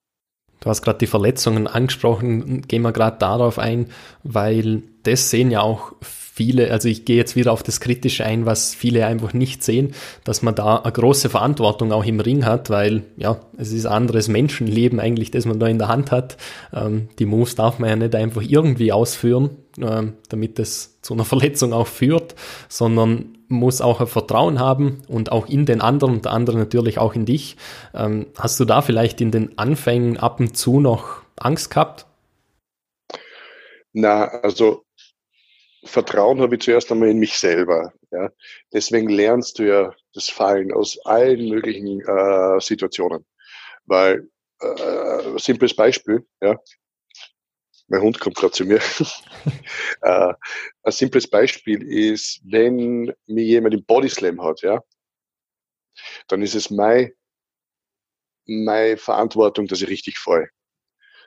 [0.64, 3.88] Du hast gerade die Verletzungen angesprochen, gehen wir gerade darauf ein,
[4.22, 8.46] weil das sehen ja auch viele, also ich gehe jetzt wieder auf das Kritische ein,
[8.46, 12.70] was viele einfach nicht sehen, dass man da eine große Verantwortung auch im Ring hat,
[12.70, 16.38] weil ja, es ist anderes Menschenleben eigentlich, das man da in der Hand hat.
[16.72, 21.24] Ähm, die Moves darf man ja nicht einfach irgendwie ausführen, ähm, damit es zu einer
[21.26, 22.34] Verletzung auch führt,
[22.70, 27.14] sondern muss auch Vertrauen haben und auch in den anderen und der andere natürlich auch
[27.14, 27.56] in dich.
[27.94, 32.06] Ähm, hast du da vielleicht in den Anfängen ab und zu noch Angst gehabt?
[33.92, 34.84] Na, also
[35.84, 37.92] Vertrauen habe ich zuerst einmal in mich selber.
[38.10, 38.30] Ja.
[38.72, 43.24] Deswegen lernst du ja das Fallen aus allen möglichen äh, Situationen.
[43.86, 44.28] Weil,
[44.60, 46.58] äh, simples Beispiel, ja.
[47.88, 48.80] Mein Hund kommt gerade zu mir.
[50.00, 50.34] äh,
[50.82, 54.80] ein simples Beispiel ist, wenn mir jemand im Bodyslam hat, ja,
[56.28, 57.12] dann ist es meine,
[58.46, 60.48] meine Verantwortung, dass ich richtig falle.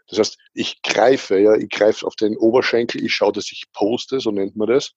[0.09, 4.19] Das heißt, ich greife, ja, ich greife auf den Oberschenkel, ich schaue, dass ich poste,
[4.19, 4.93] so nennt man das.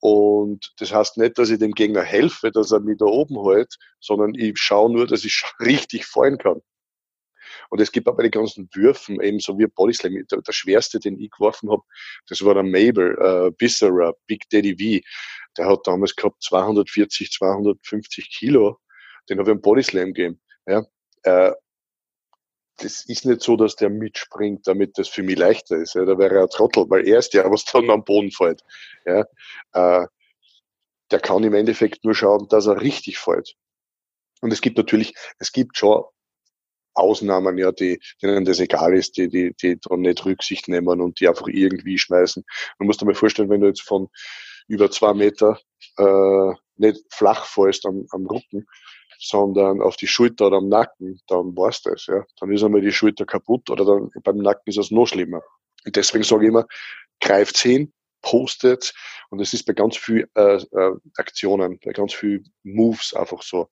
[0.00, 3.76] Und das heißt nicht, dass ich dem Gegner helfe, dass er mich da oben hält,
[4.00, 6.60] sondern ich schaue nur, dass ich richtig fallen kann.
[7.68, 10.98] Und es gibt auch bei den ganzen Würfen, eben so wie Bodyslam, der, der schwerste,
[10.98, 11.82] den ich geworfen habe,
[12.28, 15.06] das war der Mabel, äh, Bissera, Big Daddy V.
[15.56, 18.78] Der hat damals gehabt 240, 250 Kilo.
[19.28, 20.40] Den habe ich einen Bodyslam gegeben.
[20.66, 20.84] Ja,
[21.24, 21.52] äh,
[22.78, 25.94] das ist nicht so, dass der mitspringt, damit das für mich leichter ist.
[25.94, 28.62] Ja, da wäre er ein Trottel, weil er ist der, was dann am Boden fällt.
[29.04, 29.24] Ja,
[29.72, 30.06] äh,
[31.10, 33.54] der kann im Endeffekt nur schauen, dass er richtig fällt.
[34.40, 36.04] Und es gibt natürlich, es gibt schon
[36.94, 41.20] Ausnahmen, ja, die, denen das egal ist, die, die, die dann nicht Rücksicht nehmen und
[41.20, 42.44] die einfach irgendwie schmeißen.
[42.78, 44.08] Man muss dir mal vorstellen, wenn du jetzt von
[44.68, 45.58] über zwei Meter
[45.98, 48.66] äh, nicht flach fällst am, am Rücken,
[49.18, 52.24] sondern auf die Schulter oder am Nacken, dann war's das, ja.
[52.38, 55.42] Dann ist einmal die Schulter kaputt oder dann beim Nacken ist es noch schlimmer.
[55.84, 56.66] Und deswegen sage ich immer,
[57.20, 58.94] greift hin, postet
[59.30, 63.68] und es ist bei ganz vielen äh, äh, Aktionen, bei ganz vielen Moves einfach so.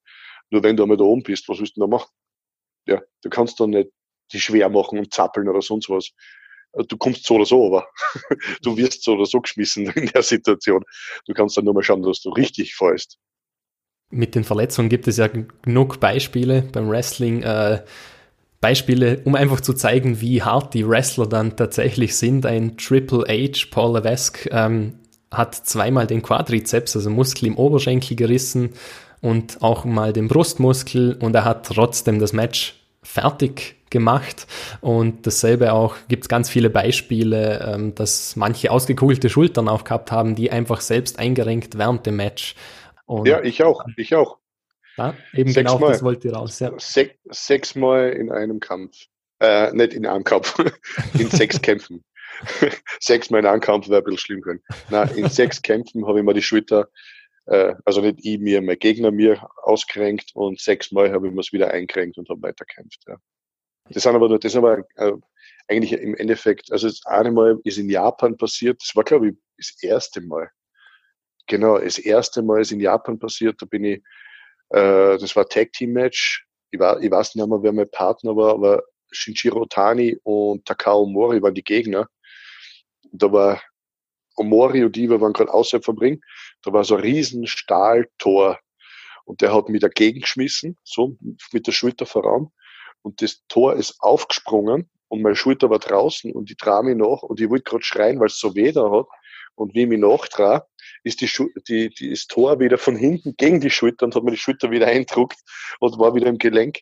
[0.51, 2.11] Nur wenn du einmal da oben bist, was willst du da machen?
[2.89, 3.91] Ja, du kannst dann nicht
[4.33, 6.11] die schwer machen und zappeln oder sonst was.
[6.89, 7.89] Du kommst so oder so, aber
[8.63, 10.85] du wirst so oder so geschmissen in der Situation.
[11.27, 13.19] Du kannst dann nur mal schauen, dass du richtig fällst.
[14.11, 17.43] Mit den Verletzungen gibt es ja genug Beispiele beim Wrestling.
[17.43, 17.85] Äh,
[18.61, 22.45] Beispiele, um einfach zu zeigen, wie hart die Wrestler dann tatsächlich sind.
[22.45, 24.99] Ein Triple H, Paul Levesque, ähm,
[25.31, 28.71] hat zweimal den Quadrizeps, also Muskel im Oberschenkel gerissen
[29.21, 34.47] und auch mal den Brustmuskel und er hat trotzdem das Match fertig gemacht
[34.81, 40.13] und dasselbe auch gibt es ganz viele Beispiele, ähm, dass manche ausgekugelte Schultern auch gehabt
[40.13, 42.55] haben, die einfach selbst eingerenkt während dem Match.
[43.07, 44.39] Und ja, ich auch, ich auch.
[44.97, 45.93] Ja, eben sechs genau, Mal.
[45.93, 46.59] das wollte ihr raus.
[46.59, 46.73] Ja.
[46.79, 49.07] Sech, sechsmal in einem Kampf.
[49.41, 50.59] Äh, nicht in einem Kampf,
[51.19, 52.05] in sechs Kämpfen.
[53.01, 54.61] sechsmal in einem Kampf wäre ein bisschen schlimm können.
[54.91, 56.89] Nein, in sechs Kämpfen habe ich mir die Schulter
[57.49, 61.53] äh, also nicht ich mir, mein Gegner mir auskränkt und sechsmal habe ich mir es
[61.53, 63.03] wieder einkränkt und habe weiterkämpft.
[63.07, 63.17] Ja.
[63.91, 65.13] Das sind aber nur, das sind aber äh,
[65.67, 69.35] eigentlich im Endeffekt, also das eine Mal ist in Japan passiert, das war glaube ich
[69.57, 70.51] das erste Mal.
[71.47, 74.03] Genau, das erste Mal ist in Japan passiert, da bin ich,
[74.71, 78.37] äh, das war Tag Team Match, ich, war, ich weiß nicht mehr, wer mein Partner
[78.37, 82.09] war, aber Shinjiro Tani und Takao Mori waren die Gegner.
[83.11, 83.63] Da war
[84.39, 86.21] Omori und Diva waren gerade außerhalb vom Ring.
[86.63, 88.59] Da war so ein riesen Stahltor.
[89.25, 91.17] Und der hat mich dagegen geschmissen, so
[91.53, 92.49] mit der Schulter voran.
[93.03, 97.23] Und das Tor ist aufgesprungen und meine Schulter war draußen und ich trage mich nach
[97.23, 99.07] und ich wollte gerade schreien, weil es so weh da hat.
[99.55, 100.67] Und wie ich mich nachtrage,
[101.03, 101.31] ist die,
[101.67, 104.71] die, die, das Tor wieder von hinten gegen die Schulter und hat mir die Schulter
[104.71, 105.39] wieder eindruckt
[105.81, 106.81] und war wieder im Gelenk.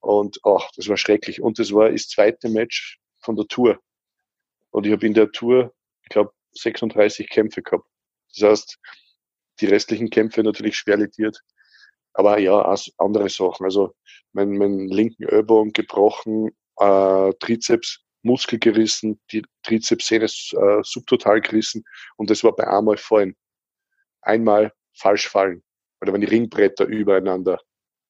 [0.00, 1.40] Und ach, das war schrecklich.
[1.40, 3.78] Und das war das zweite Match von der Tour.
[4.70, 7.86] Und ich habe in der Tour, ich glaube, 36 Kämpfe gehabt.
[8.34, 8.78] Das heißt,
[9.60, 11.40] die restlichen Kämpfe natürlich schwer litiert.
[12.12, 13.64] Aber ja, auch andere Sachen.
[13.64, 13.94] Also
[14.32, 21.84] mein, mein linken Ellbogen gebrochen, äh, Trizeps Muskel gerissen, die Trizepssehne äh, subtotal gerissen
[22.16, 23.36] und das war bei einmal fallen.
[24.20, 25.62] Einmal falsch fallen.
[26.00, 27.60] Oder wenn die Ringbretter übereinander.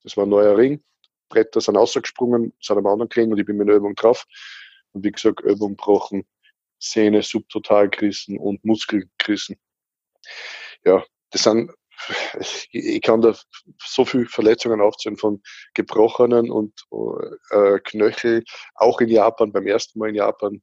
[0.02, 0.82] Das war ein neuer Ring.
[1.28, 4.24] Bretter sind rausgesprungen, sind am anderen gelegen und ich bin mit der Übung drauf.
[4.92, 6.26] Und wie gesagt, Übung gebrochen,
[6.78, 9.56] Sehne subtotal gerissen und Muskel gerissen.
[10.84, 11.70] Ja, das sind,
[12.70, 13.34] ich kann da
[13.78, 15.42] so viele Verletzungen aufzählen von
[15.74, 16.72] gebrochenen und
[17.50, 20.62] äh, Knöchel, auch in Japan, beim ersten Mal in Japan,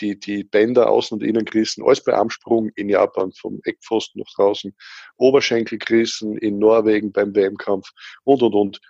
[0.00, 4.32] die, die Bänder außen und innen gerissen, alles bei Armsprung in Japan, vom Eckpfosten nach
[4.34, 4.74] draußen,
[5.16, 7.88] Oberschenkel gerissen in Norwegen beim WM-Kampf
[8.24, 8.80] und, und, und.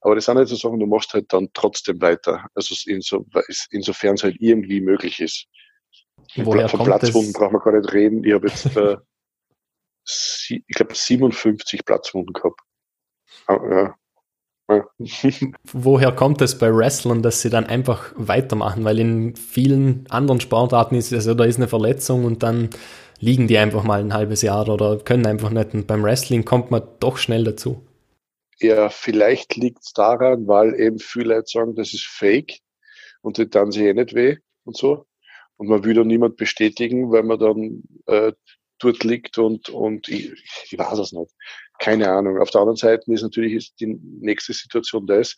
[0.00, 2.46] Aber das sind halt so Sachen, du machst halt dann trotzdem weiter.
[2.54, 3.26] Also inso,
[3.70, 5.46] insofern es halt irgendwie möglich ist.
[6.36, 8.24] Woher Von Platzwunden braucht man gar nicht reden.
[8.24, 8.96] Ich habe jetzt, äh,
[10.48, 12.60] ich glaube, 57 Platzwunden gehabt.
[13.46, 13.94] Ah, ja.
[14.68, 14.84] Ja.
[15.72, 18.84] Woher kommt es bei Wrestlern, dass sie dann einfach weitermachen?
[18.84, 22.70] Weil in vielen anderen Sportarten ist es also, da ist eine Verletzung und dann
[23.20, 25.74] liegen die einfach mal ein halbes Jahr oder können einfach nicht.
[25.74, 27.86] Und beim Wrestling kommt man doch schnell dazu.
[28.58, 32.60] Ja, vielleicht liegt es daran, weil eben viele Leute sagen, das ist fake
[33.20, 35.06] und die dann sie eh nicht weh und so.
[35.56, 38.32] Und man will dann niemand bestätigen, weil man dann äh,
[38.78, 40.32] dort liegt und, und ich,
[40.70, 41.32] ich weiß es nicht.
[41.78, 42.38] Keine Ahnung.
[42.38, 45.34] Auf der anderen Seite ist natürlich ist die nächste Situation das,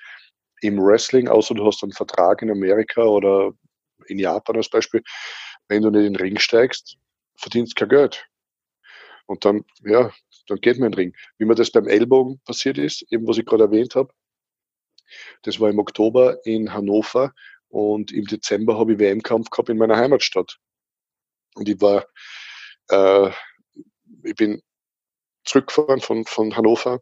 [0.61, 3.53] im Wrestling, außer du hast einen Vertrag in Amerika oder
[4.07, 5.03] in Japan als Beispiel,
[5.69, 6.97] wenn du nicht in den Ring steigst,
[7.37, 8.27] verdienst kein Geld.
[9.27, 10.11] Und dann, ja,
[10.49, 11.17] dann geht man in den Ring.
[11.37, 14.13] Wie mir das beim Ellbogen passiert ist, eben was ich gerade erwähnt habe,
[15.43, 17.33] das war im Oktober in Hannover
[17.69, 20.59] und im Dezember habe ich WM-Kampf gehabt in meiner Heimatstadt.
[21.55, 22.07] Und ich war,
[22.91, 23.31] äh,
[24.25, 24.63] ich bin
[25.45, 27.01] zurückgefahren von, von Hannover,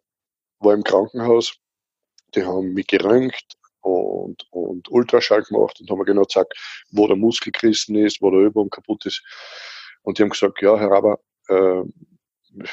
[0.59, 1.57] war im Krankenhaus.
[2.35, 6.55] Die haben mich geröntgt und, und Ultraschall gemacht und haben genau gesagt,
[6.91, 9.23] wo der Muskel gerissen ist, wo der Übung kaputt ist.
[10.03, 11.83] Und die haben gesagt, ja, Herr Raber, äh,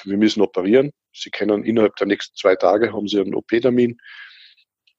[0.05, 0.91] wir müssen operieren.
[1.13, 3.97] Sie können innerhalb der nächsten zwei Tage haben Sie einen OP-Termin.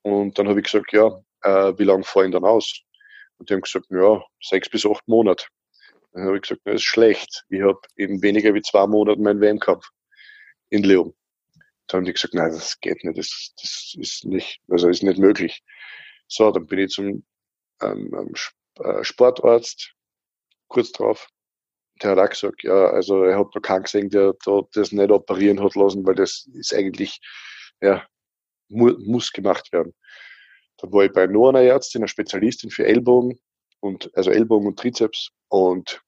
[0.02, 1.10] Und dann habe ich gesagt, ja,
[1.44, 2.80] äh, wie lange fallen dann aus?
[3.38, 5.46] Und die haben gesagt, ja, sechs bis acht Monate.
[6.12, 7.44] Dann habe ich gesagt, das ist schlecht.
[7.48, 9.86] Ich habe in weniger wie zwei Monaten meinen WM-Kampf
[10.70, 11.14] in Leon.
[11.86, 15.18] Dann haben die gesagt, nein, das geht nicht, das, das ist nicht, also ist nicht
[15.18, 15.62] möglich.
[16.28, 17.24] So, dann bin ich zum
[17.82, 18.32] ähm,
[18.78, 19.92] äh, Sportarzt,
[20.68, 21.28] kurz drauf.
[22.02, 25.10] Der hat auch gesagt, ja, also er hat noch keinen gesehen, der, der das nicht
[25.10, 27.20] operieren hat lassen, weil das ist eigentlich,
[27.80, 28.06] ja,
[28.68, 29.94] mu muss gemacht werden.
[30.84, 33.40] Dann war ich bei noch einer Ärztin, einer Spezialistin für Ellbogen
[33.80, 36.02] und also Ellbogen und Trizeps und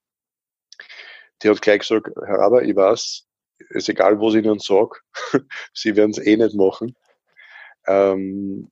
[1.43, 3.27] die hat gleich gesagt, Herr Aber, ich weiß,
[3.71, 4.99] ist egal, was ich Ihnen sage,
[5.73, 6.95] Sie werden es eh nicht machen.
[7.87, 8.71] Ähm,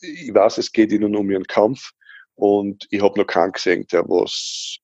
[0.00, 1.90] ich weiß, es geht Ihnen um Ihren Kampf
[2.36, 4.78] und ich habe noch keinen gesehen, der was,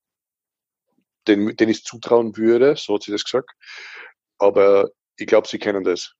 [1.25, 3.51] den, den ich zutrauen würde, so hat sie das gesagt.
[4.39, 6.15] Aber ich glaube, Sie kennen das.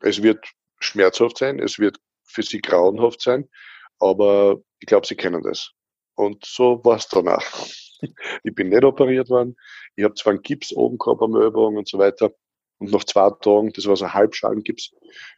[0.00, 0.44] Es wird
[0.80, 3.48] schmerzhaft sein, es wird für Sie grauenhaft sein,
[3.98, 5.72] aber ich glaube, Sie kennen das.
[6.14, 7.44] Und so war es danach.
[8.42, 9.56] ich bin nicht operiert worden.
[9.96, 12.32] Ich habe zwar einen Gips oben gehabt am Ellbogen und so weiter.
[12.78, 14.94] Und nach zwei Tagen, das war so ein Halbschalengips,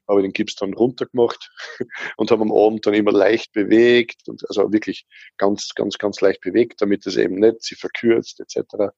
[0.06, 1.50] habe ich den Gips dann runtergemacht
[2.16, 5.06] und habe am Abend dann immer leicht bewegt und also wirklich
[5.38, 8.92] ganz, ganz, ganz leicht bewegt, damit es eben nicht sich verkürzt etc.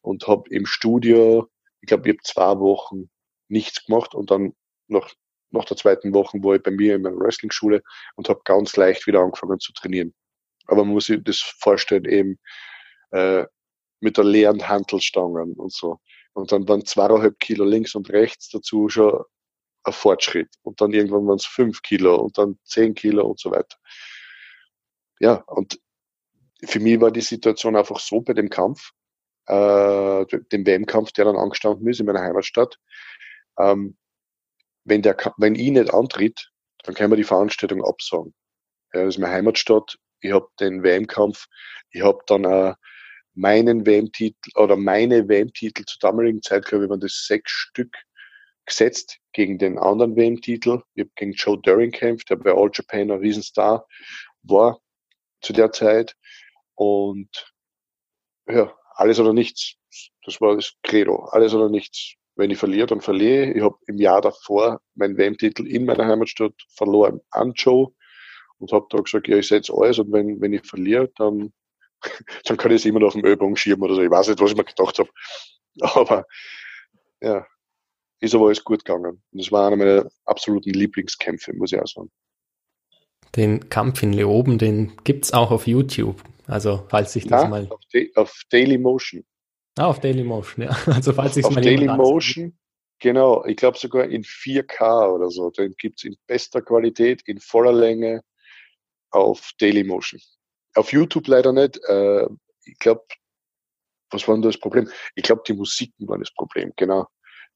[0.00, 1.50] Und habe im Studio,
[1.82, 3.10] ich glaube, ich habe zwei Wochen
[3.48, 4.54] nichts gemacht und dann
[4.88, 5.12] nach,
[5.50, 7.82] nach der zweiten Woche war ich bei mir in meiner Wrestling-Schule
[8.16, 10.14] und habe ganz leicht wieder angefangen zu trainieren.
[10.66, 12.38] Aber man muss sich das vorstellen, eben
[13.10, 13.44] äh,
[14.00, 15.98] mit der leeren Handelstangen und so.
[16.34, 19.22] Und dann waren zweieinhalb Kilo links und rechts dazu schon
[19.84, 20.48] ein Fortschritt.
[20.62, 23.76] Und dann irgendwann waren es fünf Kilo und dann zehn Kilo und so weiter.
[25.20, 25.80] Ja, und
[26.64, 28.90] für mich war die Situation einfach so bei dem Kampf,
[29.46, 32.78] äh, dem WM-Kampf, der dann angestanden ist in meiner Heimatstadt.
[33.58, 33.96] Ähm,
[34.86, 36.50] wenn, der, wenn ich nicht antritt,
[36.84, 38.34] dann können wir die Veranstaltung absagen.
[38.94, 39.98] Ja, das ist meine Heimatstadt.
[40.20, 41.46] Ich habe den WM-Kampf.
[41.90, 42.74] Ich habe dann auch
[43.34, 47.94] meinen WM-Titel oder meine WM-Titel zur damaligen Zeit, glaube ich, waren das sechs Stück
[48.64, 50.82] gesetzt gegen den anderen WM-Titel.
[50.94, 53.86] Ich habe gegen Joe Doering kämpft, der bei All Japan ein Riesenstar
[54.42, 54.80] war
[55.42, 56.16] zu der Zeit.
[56.74, 57.52] Und
[58.48, 59.74] ja, alles oder nichts.
[60.24, 61.24] Das war das Credo.
[61.26, 62.14] Alles oder nichts.
[62.36, 63.56] Wenn ich verliere, dann verliere ich.
[63.56, 67.88] Ich habe im Jahr davor meinen WM-Titel in meiner Heimatstadt verloren an Joe
[68.58, 71.52] und habe da gesagt, ja, ich setze alles und wenn, wenn ich verliere, dann
[72.44, 74.02] dann kann ich es immer noch auf dem Ölbogen schieben oder so.
[74.02, 75.08] Ich weiß nicht, was ich mir gedacht habe.
[75.80, 76.26] Aber
[77.20, 77.46] ja,
[78.20, 79.22] ist aber alles gut gegangen.
[79.30, 82.10] Und das war einer meiner absoluten Lieblingskämpfe, muss ich auch sagen.
[83.34, 86.22] Den Kampf in Leoben, den gibt es auch auf YouTube.
[86.46, 87.68] Also, falls sich das Na, mal.
[87.70, 87.80] Auf,
[88.14, 89.24] auf, Daily Motion.
[89.78, 90.70] Ah, auf Daily Motion, ja.
[90.86, 92.58] Also, falls sich auf mal Daily Motion,
[92.98, 93.44] genau.
[93.44, 95.50] Ich glaube sogar in 4K oder so.
[95.50, 98.22] Den gibt es in bester Qualität, in voller Länge
[99.10, 100.20] auf Daily Motion.
[100.74, 101.78] Auf YouTube leider nicht.
[101.88, 102.26] Äh,
[102.64, 103.04] ich glaube,
[104.10, 104.88] was war denn das Problem?
[105.14, 107.06] Ich glaube, die Musiken waren das Problem, genau.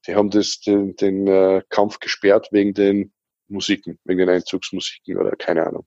[0.07, 3.13] Die haben das, den, den äh, Kampf gesperrt wegen den
[3.47, 5.85] Musiken, wegen den Einzugsmusiken oder keine Ahnung.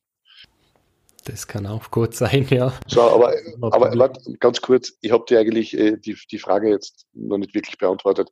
[1.25, 2.79] Das kann auch gut sein, ja.
[2.87, 7.07] So, aber, aber warte, ganz kurz, ich habe dir eigentlich äh, die, die Frage jetzt
[7.13, 8.29] noch nicht wirklich beantwortet.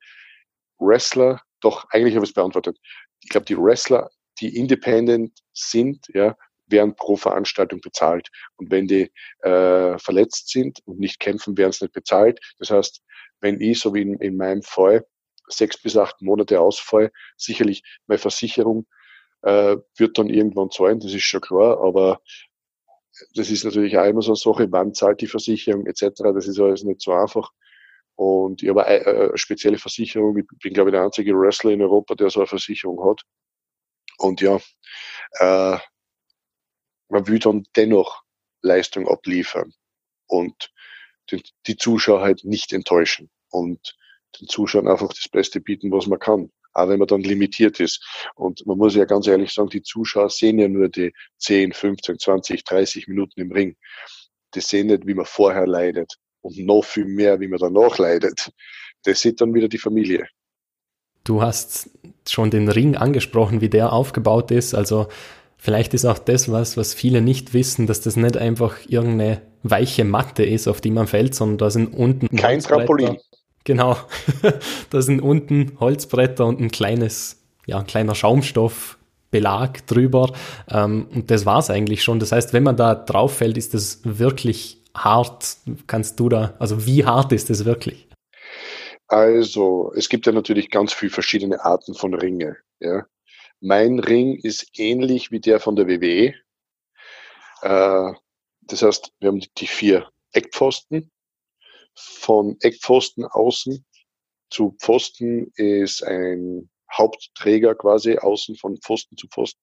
[0.78, 2.78] Wrestler, doch, eigentlich habe ich es beantwortet.
[3.20, 8.28] Ich glaube, die Wrestler, die independent sind, ja, werden pro Veranstaltung bezahlt.
[8.56, 12.40] Und wenn die äh, verletzt sind und nicht kämpfen, werden sie nicht bezahlt.
[12.58, 13.02] Das heißt,
[13.40, 15.06] wenn ich, so wie in, in meinem Fall,
[15.48, 18.86] sechs bis acht Monate ausfall, sicherlich meine Versicherung
[19.42, 22.20] äh, wird dann irgendwann zahlen, das ist schon klar, aber
[23.34, 26.60] das ist natürlich auch immer so eine Sache, wann zahlt die Versicherung etc., das ist
[26.60, 27.50] alles nicht so einfach.
[28.14, 31.82] Und ich habe eine, eine spezielle Versicherung, ich bin glaube ich der einzige Wrestler in
[31.82, 33.22] Europa, der so eine Versicherung hat.
[34.18, 34.58] Und ja,
[35.40, 35.78] äh,
[37.08, 38.22] man will dann dennoch
[38.62, 39.72] Leistung abliefern
[40.26, 40.72] und
[41.30, 43.96] die, die Zuschauer halt nicht enttäuschen und
[44.40, 46.50] den Zuschauern einfach das Beste bieten, was man kann.
[46.74, 48.04] Auch wenn man dann limitiert ist.
[48.34, 52.18] Und man muss ja ganz ehrlich sagen, die Zuschauer sehen ja nur die 10, 15,
[52.18, 53.76] 20, 30 Minuten im Ring.
[54.54, 58.50] Die sehen nicht, wie man vorher leidet und noch viel mehr, wie man danach leidet.
[59.04, 60.26] Das sieht dann wieder die Familie.
[61.24, 61.90] Du hast
[62.28, 64.74] schon den Ring angesprochen, wie der aufgebaut ist.
[64.74, 65.08] Also
[65.64, 70.02] Vielleicht ist auch das was, was viele nicht wissen, dass das nicht einfach irgendeine weiche
[70.02, 73.18] Matte ist, auf die man fällt, sondern da sind unten kein Trampolin.
[73.64, 73.96] Genau,
[74.90, 78.98] da sind unten Holzbretter und ein kleines, ja, ein kleiner Schaumstoff,
[79.30, 80.32] Belag drüber
[80.70, 82.20] ähm, und das war's eigentlich schon.
[82.20, 85.56] Das heißt, wenn man da drauf fällt, ist das wirklich hart.
[85.86, 88.08] Kannst du da, also wie hart ist das wirklich?
[89.08, 92.56] Also, es gibt ja natürlich ganz viele verschiedene Arten von Ringe.
[92.80, 93.06] Ja.
[93.60, 96.34] Mein Ring ist ähnlich wie der von der WWE.
[97.62, 98.12] Äh,
[98.62, 101.10] das heißt, wir haben die vier Eckpfosten.
[101.94, 103.84] Von Eckpfosten außen
[104.50, 109.62] zu Pfosten ist ein Hauptträger quasi außen von Pfosten zu Pfosten.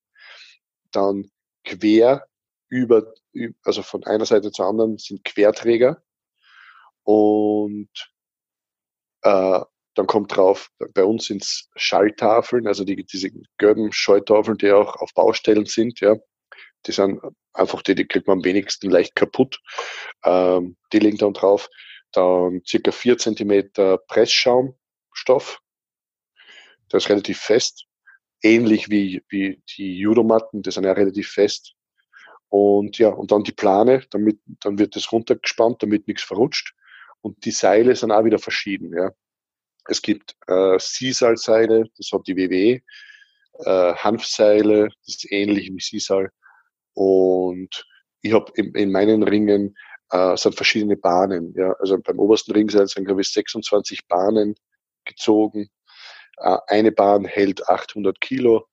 [0.91, 1.31] Dann
[1.63, 2.27] quer
[2.69, 3.13] über,
[3.63, 6.01] also von einer Seite zur anderen sind Querträger.
[7.03, 7.89] Und
[9.21, 9.61] äh,
[9.95, 14.95] dann kommt drauf, bei uns sind es Schalltafeln, also die, diese gelben Schalltafeln, die auch
[14.97, 16.15] auf Baustellen sind, ja.
[16.85, 17.19] Die sind
[17.53, 19.59] einfach die, die kriegt man am wenigsten leicht kaputt.
[20.23, 21.69] Ähm, die liegen dann drauf.
[22.11, 25.59] Dann circa vier Zentimeter Pressschaumstoff.
[26.89, 27.85] Das ist relativ fest.
[28.41, 31.75] Ähnlich wie, wie die Judomatten, die sind ja relativ fest.
[32.47, 36.73] Und ja, und dann die Plane, damit, dann wird das runtergespannt, damit nichts verrutscht.
[37.21, 39.11] Und die Seile sind auch wieder verschieden, ja.
[39.87, 42.81] Es gibt äh, Sisal-Seile, das hat die WW,
[43.65, 46.29] äh, Hanfseile, das ist ähnlich wie Sisal.
[46.93, 47.85] Und
[48.21, 49.75] ich habe in, in, meinen Ringen
[50.11, 51.53] äh, sind verschiedene Bahnen.
[51.55, 51.73] Ja.
[51.79, 54.55] Also beim obersten Ringseil sind, glaube ich, 26 Bahnen
[55.05, 55.69] gezogen.
[56.37, 58.65] Äh, eine Bahn hält 800 Kilo.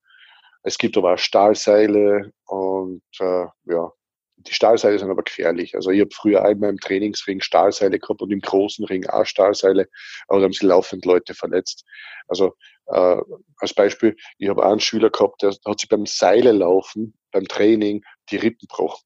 [0.62, 3.92] Es gibt aber auch Stahlseile und äh, ja,
[4.38, 5.74] die Stahlseile sind aber gefährlich.
[5.74, 9.88] Also ich habe früher einmal im Trainingsring Stahlseile gehabt und im großen Ring auch Stahlseile,
[10.28, 11.84] aber da haben sie laufend Leute verletzt.
[12.28, 12.54] Also
[12.86, 13.16] äh,
[13.58, 18.04] als Beispiel, ich habe einen Schüler gehabt, der hat sich beim Seile laufen, beim Training,
[18.30, 19.04] die Rippen gebrochen.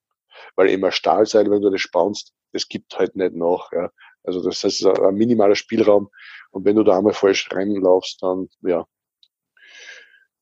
[0.56, 3.70] Weil immer Stahlseil, wenn du das spannst, das gibt halt nicht nach.
[3.72, 3.90] Ja.
[4.22, 6.10] Also das heißt, ein minimaler Spielraum.
[6.50, 8.86] Und wenn du da einmal falsch reinlaufst, dann ja,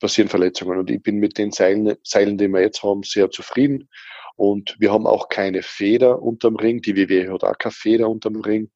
[0.00, 0.78] passieren Verletzungen.
[0.78, 3.88] Und ich bin mit den Seilen, Seilen, die wir jetzt haben, sehr zufrieden.
[4.36, 6.80] Und wir haben auch keine Feder unterm Ring.
[6.80, 8.70] Die WWE hat auch keine Feder unterm Ring.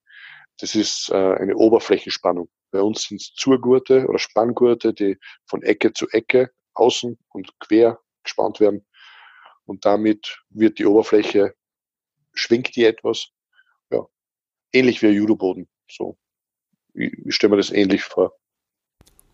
[0.58, 2.48] Das ist äh, eine Oberflächenspannung.
[2.72, 7.98] Bei uns sind es Zurgurte oder Spanngurte, die von Ecke zu Ecke außen und quer
[8.22, 8.84] gespannt werden.
[9.64, 11.54] Und damit wird die Oberfläche,
[12.34, 13.28] schwingt die etwas.
[13.90, 14.06] Ja,
[14.72, 15.68] ähnlich wie ein Judoboden.
[15.90, 16.16] So,
[16.94, 18.36] ich, ich stelle mir das ähnlich vor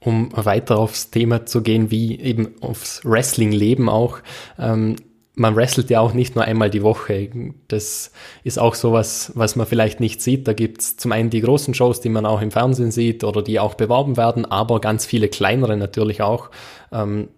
[0.00, 4.20] um weiter aufs Thema zu gehen, wie eben aufs Wrestling-Leben auch.
[4.58, 4.96] Ähm,
[5.34, 7.30] man wrestelt ja auch nicht nur einmal die Woche.
[7.68, 8.10] Das
[8.42, 10.48] ist auch sowas, was man vielleicht nicht sieht.
[10.48, 13.60] Da gibt's zum einen die großen Shows, die man auch im Fernsehen sieht oder die
[13.60, 16.50] auch beworben werden, aber ganz viele kleinere natürlich auch.
[16.90, 17.28] Ähm,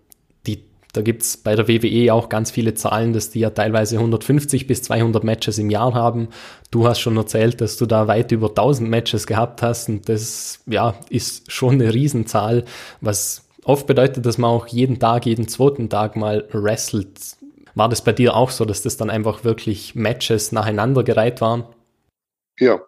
[0.93, 4.83] da gibt's bei der WWE auch ganz viele Zahlen, dass die ja teilweise 150 bis
[4.83, 6.29] 200 Matches im Jahr haben.
[6.71, 10.61] Du hast schon erzählt, dass du da weit über 1000 Matches gehabt hast und das
[10.67, 12.65] ja, ist schon eine Riesenzahl,
[13.01, 17.39] was oft bedeutet, dass man auch jeden Tag, jeden zweiten Tag mal wrestelt
[17.75, 21.65] war das bei dir auch so, dass das dann einfach wirklich Matches nacheinander gereiht waren?
[22.59, 22.81] Ja,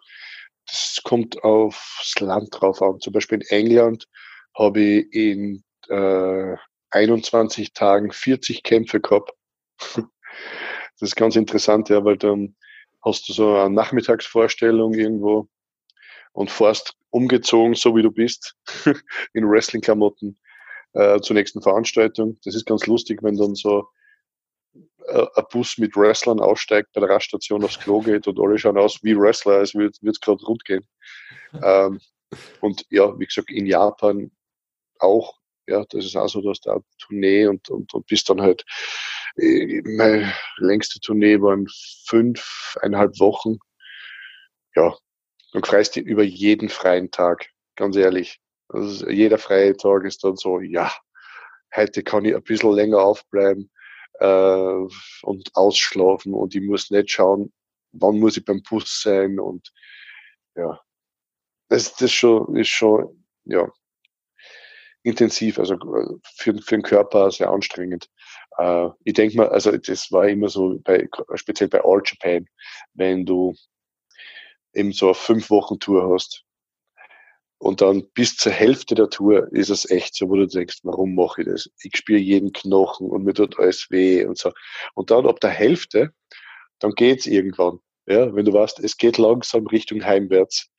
[0.67, 2.99] das kommt aufs Land drauf an.
[2.99, 4.07] Zum Beispiel in England
[4.55, 6.55] habe ich in äh,
[6.93, 9.31] 21 Tagen 40 Kämpfe gehabt.
[9.97, 10.05] das
[11.01, 12.55] ist ganz interessant, ja, weil dann
[13.03, 15.47] hast du so eine Nachmittagsvorstellung irgendwo
[16.31, 18.55] und fährst umgezogen, so wie du bist,
[19.33, 20.39] in Wrestling-Klamotten
[20.93, 22.39] äh, zur nächsten Veranstaltung.
[22.43, 23.87] Das ist ganz lustig, wenn dann so
[25.07, 28.77] äh, ein Bus mit Wrestlern aussteigt, bei der Raststation aufs Klo geht und alle schauen
[28.77, 30.85] aus wie Wrestler, als würde es gerade rund gehen.
[31.63, 31.99] ähm,
[32.61, 34.31] und ja, wie gesagt, in Japan
[34.99, 35.37] auch,
[35.67, 38.65] ja, das ist auch so, dass da Tournee und, und, und bis dann halt,
[39.37, 41.67] äh, meine längste Tournee waren
[42.05, 43.57] fünf, eineinhalb Wochen.
[44.75, 44.95] Ja,
[45.53, 48.39] dann freust du über jeden freien Tag, ganz ehrlich.
[48.69, 50.91] Also jeder freie Tag ist dann so, ja,
[51.75, 53.69] heute kann ich ein bisschen länger aufbleiben
[54.19, 54.87] äh,
[55.23, 57.53] und ausschlafen und ich muss nicht schauen,
[57.91, 59.71] wann muss ich beim Bus sein und
[60.55, 60.79] ja,
[61.69, 63.71] das, das schon, ist schon, ja,
[65.03, 65.77] intensiv, also
[66.35, 68.09] für, für den Körper sehr anstrengend.
[68.57, 72.47] Äh, ich denke mal, also das war immer so, bei, speziell bei All Japan,
[72.93, 73.53] wenn du
[74.73, 76.45] eben so eine fünf Wochen Tour hast,
[77.63, 81.15] und dann bis zur Hälfte der Tour ist es echt so, wo du denkst, warum
[81.15, 81.69] mache ich das?
[81.81, 84.51] Ich spüre jeden Knochen und mir tut alles weh und so.
[84.95, 86.13] Und dann ab der Hälfte,
[86.79, 87.79] dann geht's irgendwann.
[88.05, 90.69] Ja, wenn du weißt, es geht langsam Richtung heimwärts.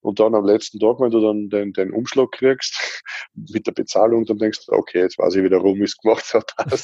[0.00, 3.02] Und dann am letzten Tag, wenn du dann den, den Umschlag kriegst
[3.34, 6.32] mit der Bezahlung, dann denkst du, okay, jetzt weiß ich wieder, warum ich es gemacht
[6.32, 6.46] habe.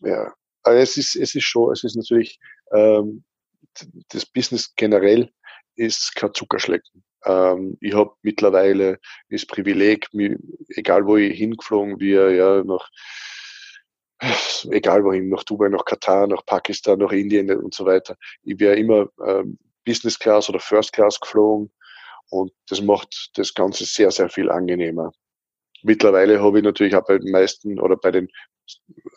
[0.00, 0.32] ja,
[0.64, 2.38] aber es ist, es ist schon, es ist natürlich
[2.72, 3.24] ähm,
[4.10, 5.30] das Business generell
[5.76, 7.04] ist kein Zuckerschlecken.
[7.24, 8.98] Ähm, ich habe mittlerweile
[9.30, 10.08] das Privileg,
[10.70, 12.88] egal wo ich hingeflogen bin, ja, nach
[14.70, 18.16] egal wohin, nach Dubai, nach Katar, nach Pakistan, nach Indien und so weiter.
[18.42, 21.70] Ich wäre immer ähm, Business Class oder First Class geflogen
[22.30, 25.12] und das macht das Ganze sehr, sehr viel angenehmer.
[25.82, 28.28] Mittlerweile habe ich natürlich auch bei den meisten oder bei den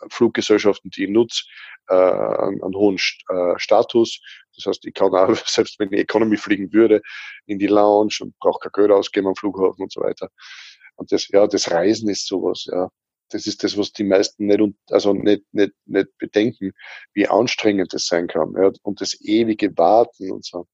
[0.08, 1.44] Fluggesellschaften, die ich nutze,
[1.88, 2.96] äh, einen, einen hohen
[3.28, 4.20] äh, Status.
[4.56, 7.02] Das heißt, ich kann auch, selbst wenn ich Economy fliegen würde,
[7.46, 10.30] in die Lounge und brauche kein Geld ausgeben am Flughafen und so weiter.
[10.96, 12.88] Und das, ja, das Reisen ist sowas, ja.
[13.32, 14.60] Das ist das, was die meisten nicht,
[14.90, 16.72] also nicht, nicht, nicht bedenken,
[17.14, 18.70] wie anstrengend das sein kann, ja.
[18.82, 20.66] Und das ewige Warten und so.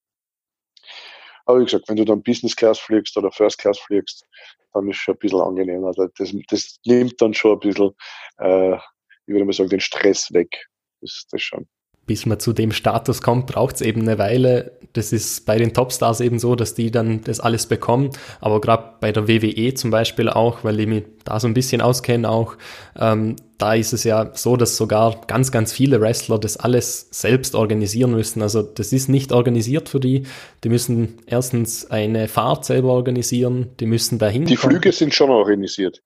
[1.46, 4.26] Aber wie gesagt, wenn du dann Business Class fliegst oder First Class fliegst,
[4.72, 5.88] dann ist es schon ein bisschen angenehmer.
[5.88, 7.92] Also das, das nimmt dann schon ein bisschen,
[8.38, 10.66] äh, ich würde mal sagen, den Stress weg.
[11.00, 11.68] Das ist das schon
[12.09, 14.72] bis man zu dem Status kommt, braucht es eben eine Weile.
[14.94, 18.11] Das ist bei den Topstars eben so, dass die dann das alles bekommen.
[18.40, 21.80] Aber gerade bei der WWE zum Beispiel auch, weil ich mich da so ein bisschen
[21.80, 22.56] auskenne auch,
[22.98, 27.54] ähm, da ist es ja so, dass sogar ganz, ganz viele Wrestler das alles selbst
[27.54, 28.40] organisieren müssen.
[28.40, 30.22] Also das ist nicht organisiert für die.
[30.64, 34.46] Die müssen erstens eine Fahrt selber organisieren, die müssen dahin.
[34.46, 36.02] Die Flüge sind schon organisiert.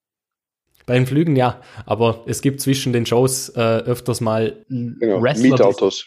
[0.86, 5.50] Bei den Flügen ja, aber es gibt zwischen den Shows äh, öfters mal genau, Wrestler.
[5.50, 6.06] Mietautos.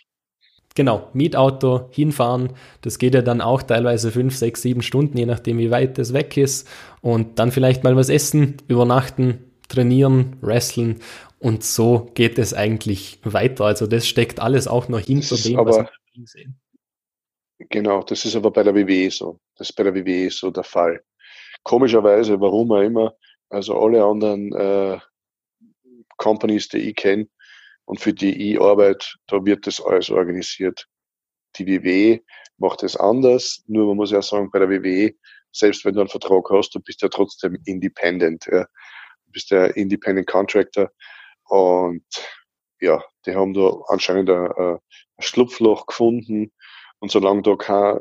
[0.75, 2.51] Genau, Mietauto, hinfahren.
[2.81, 6.11] Das geht ja dann auch teilweise fünf, sechs, sieben Stunden, je nachdem, wie weit das
[6.11, 6.67] weg ist.
[7.01, 10.99] Und dann vielleicht mal was essen, übernachten, trainieren, wrestlen.
[11.39, 13.65] Und so geht es eigentlich weiter.
[13.65, 16.59] Also das steckt alles auch noch hinter dem, aber, was wir sehen.
[17.69, 19.39] Genau, das ist aber bei der WWE so.
[19.57, 21.01] Das ist bei der WWE so der Fall.
[21.63, 23.15] Komischerweise, warum auch immer,
[23.55, 24.99] also alle anderen äh,
[26.17, 27.27] Companies, die ich kenne
[27.85, 30.85] und für die ich arbeite, da wird das alles organisiert.
[31.57, 32.21] Die WWE
[32.57, 35.13] macht es anders, nur man muss ja sagen, bei der WWE,
[35.53, 38.45] selbst wenn du einen Vertrag hast, du bist ja trotzdem independent.
[38.51, 38.63] Ja.
[38.63, 40.91] Du bist ja Independent Contractor
[41.45, 42.05] und
[42.81, 44.79] ja, die haben da anscheinend ein, ein
[45.19, 46.51] Schlupfloch gefunden
[46.99, 47.99] und solange da kein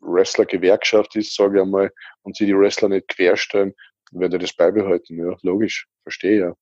[0.00, 3.74] Wrestler-Gewerkschaft ist, sage ich einmal, und sie die Wrestler nicht querstellen,
[4.12, 6.54] werde das beibehalten, ja, logisch, verstehe ja.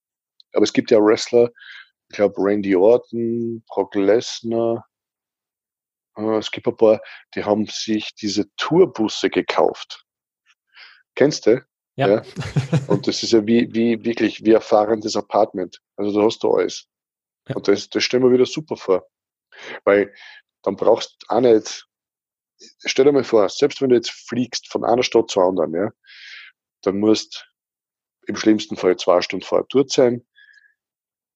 [0.53, 1.51] Aber es gibt ja Wrestler,
[2.09, 4.84] ich glaube Randy Orton, Brock Lesnar,
[6.16, 7.01] äh, es gibt ein paar,
[7.34, 10.05] die haben sich diese Tourbusse gekauft.
[11.14, 11.64] Kennst du?
[11.96, 12.09] Ja.
[12.09, 12.22] ja.
[12.88, 15.80] Und das ist ja wie, wie wirklich wie ein fahrendes Apartment.
[15.96, 16.86] Also da hast du alles.
[17.48, 17.57] Ja.
[17.57, 19.07] Und das, das stellen wir wieder super vor.
[19.84, 20.14] Weil
[20.62, 21.86] dann brauchst du auch nicht,
[22.84, 25.90] stell dir mal vor, selbst wenn du jetzt fliegst von einer Stadt zur anderen, ja,
[26.83, 27.49] dann musst
[28.26, 30.26] im schlimmsten Fall zwei Stunden vorher dort sein,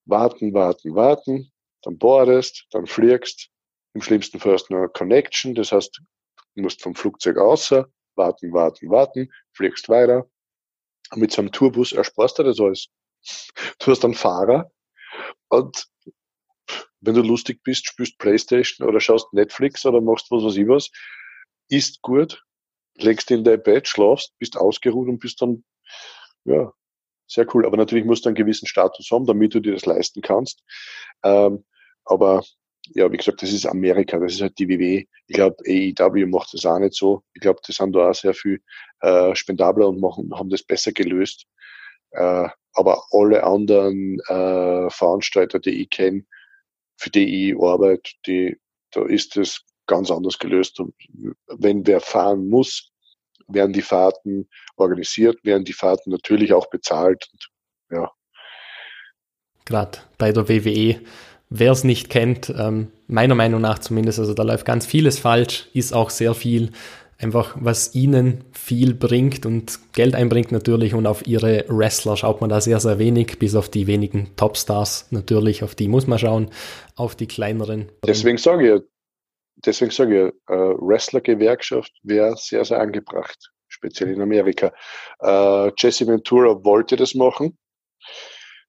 [0.07, 3.51] warten, warten, warten, dann boardest, dann fliegst,
[3.95, 6.01] im schlimmsten Fall hast du noch eine Connection, das heißt,
[6.57, 7.87] du musst vom Flugzeug außer,
[8.17, 10.29] warten, warten, warten, fliegst weiter.
[11.11, 12.89] Und mit so einem Tourbus ersparst du das alles.
[13.79, 14.71] Du hast einen Fahrer
[15.49, 15.87] und
[17.01, 20.91] wenn du lustig bist, spielst Playstation oder schaust Netflix oder machst was weiß ich was,
[21.69, 22.44] isst gut,
[22.97, 25.65] legst in dein Bett, schlafst, bist ausgeruht und bist dann,
[26.45, 26.73] ja,
[27.27, 27.67] sehr cool.
[27.67, 30.63] Aber natürlich musst du einen gewissen Status haben, damit du dir das leisten kannst.
[31.23, 31.65] Ähm,
[32.05, 32.43] aber
[32.95, 35.07] ja, wie gesagt, das ist Amerika, das ist halt die WW.
[35.27, 37.23] Ich glaube, AEW macht das auch nicht so.
[37.33, 38.61] Ich glaube, die sind da auch sehr viel
[39.01, 41.47] äh, spendabler und machen, haben das besser gelöst.
[42.11, 46.25] Äh, aber alle anderen äh, Veranstalter, die ich kenne,
[46.97, 48.57] für die ich arbeite, die,
[48.91, 50.81] da ist das ganz anders gelöst.
[50.81, 50.95] Und
[51.47, 52.91] wenn wer fahren muss,
[53.49, 57.29] werden die Fahrten organisiert, werden die Fahrten natürlich auch bezahlt.
[57.33, 57.49] Und,
[57.91, 58.11] ja.
[59.65, 61.01] Gerade bei der WWE,
[61.51, 65.69] wer es nicht kennt, ähm, meiner Meinung nach zumindest, also da läuft ganz vieles falsch,
[65.73, 66.71] ist auch sehr viel
[67.19, 72.51] einfach, was ihnen viel bringt und Geld einbringt natürlich und auf ihre Wrestler schaut man
[72.51, 76.51] da sehr, sehr wenig, bis auf die wenigen Topstars natürlich, auf die muss man schauen,
[76.97, 77.89] auf die kleineren.
[78.05, 78.83] Deswegen sage ich,
[79.65, 84.73] deswegen sage ich, äh, Wrestler-Gewerkschaft wäre sehr, sehr angebracht, speziell in Amerika.
[85.21, 87.59] Äh, Jesse Ventura wollte das machen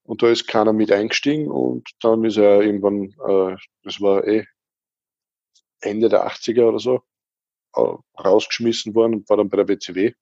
[0.04, 4.46] und da ist keiner mit eingestiegen und dann ist er irgendwann, äh, das war eh
[5.82, 7.02] Ende der 80er oder so,
[7.76, 10.14] äh, rausgeschmissen worden und war dann bei der WCW.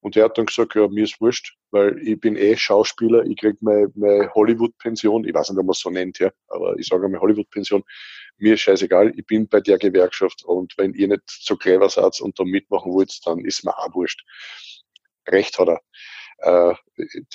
[0.00, 3.36] Und er hat dann gesagt, ja, mir ist wurscht, weil ich bin eh Schauspieler, ich
[3.36, 6.86] krieg meine, meine Hollywood-Pension, ich weiß nicht, ob man es so nennt, ja, aber ich
[6.86, 7.82] sage meine Hollywood-Pension,
[8.38, 12.20] mir ist scheißegal, ich bin bei der Gewerkschaft und wenn ihr nicht so clever seid
[12.20, 14.24] und da mitmachen wollt, dann ist mir auch wurscht.
[15.26, 15.80] Recht hat er.
[16.38, 16.74] Äh,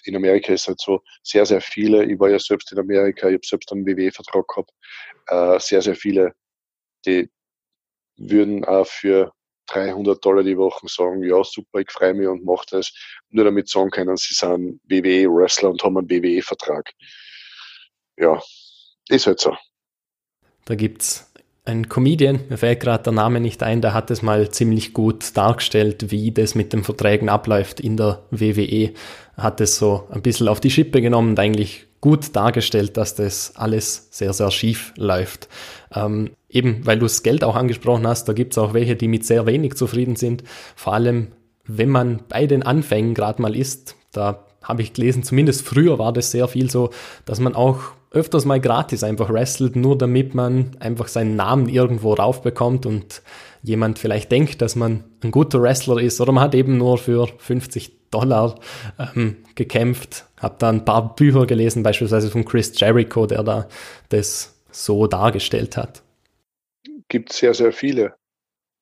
[0.05, 3.33] in Amerika ist halt so, sehr, sehr viele, ich war ja selbst in Amerika, ich
[3.33, 4.71] habe selbst einen WW-Vertrag gehabt,
[5.27, 6.33] äh, sehr, sehr viele,
[7.05, 7.29] die
[8.15, 9.33] würden auch für
[9.67, 12.93] 300 Dollar die Woche sagen, ja, super, ich freue mich und mache das,
[13.29, 16.91] nur damit sagen können, sie sind WWE-Wrestler und haben einen WWE-Vertrag.
[18.17, 18.41] Ja,
[19.09, 19.55] ist halt so.
[20.65, 21.31] Da gibt's
[21.65, 25.35] einen Comedian, mir fällt gerade der Name nicht ein, der hat es mal ziemlich gut
[25.37, 28.93] dargestellt, wie das mit den Verträgen abläuft in der WWE.
[29.37, 33.53] Hat es so ein bisschen auf die Schippe genommen und eigentlich gut dargestellt, dass das
[33.55, 35.47] alles sehr, sehr schief läuft.
[35.95, 39.07] Ähm, eben, weil du das Geld auch angesprochen hast, da gibt es auch welche, die
[39.07, 40.43] mit sehr wenig zufrieden sind.
[40.75, 41.29] Vor allem,
[41.65, 46.11] wenn man bei den Anfängen gerade mal ist, da habe ich gelesen, zumindest früher war
[46.11, 46.89] das sehr viel so,
[47.23, 47.79] dass man auch
[48.13, 53.21] öfters mal gratis einfach wrestelt, nur damit man einfach seinen Namen irgendwo raufbekommt und
[53.63, 57.27] jemand vielleicht denkt, dass man ein guter Wrestler ist oder man hat eben nur für
[57.27, 58.59] 50 Dollar
[58.99, 60.25] ähm, gekämpft.
[60.39, 63.67] Habe da ein paar Bücher gelesen, beispielsweise von Chris Jericho, der da
[64.09, 66.03] das so dargestellt hat.
[67.07, 68.15] Gibt sehr, sehr viele.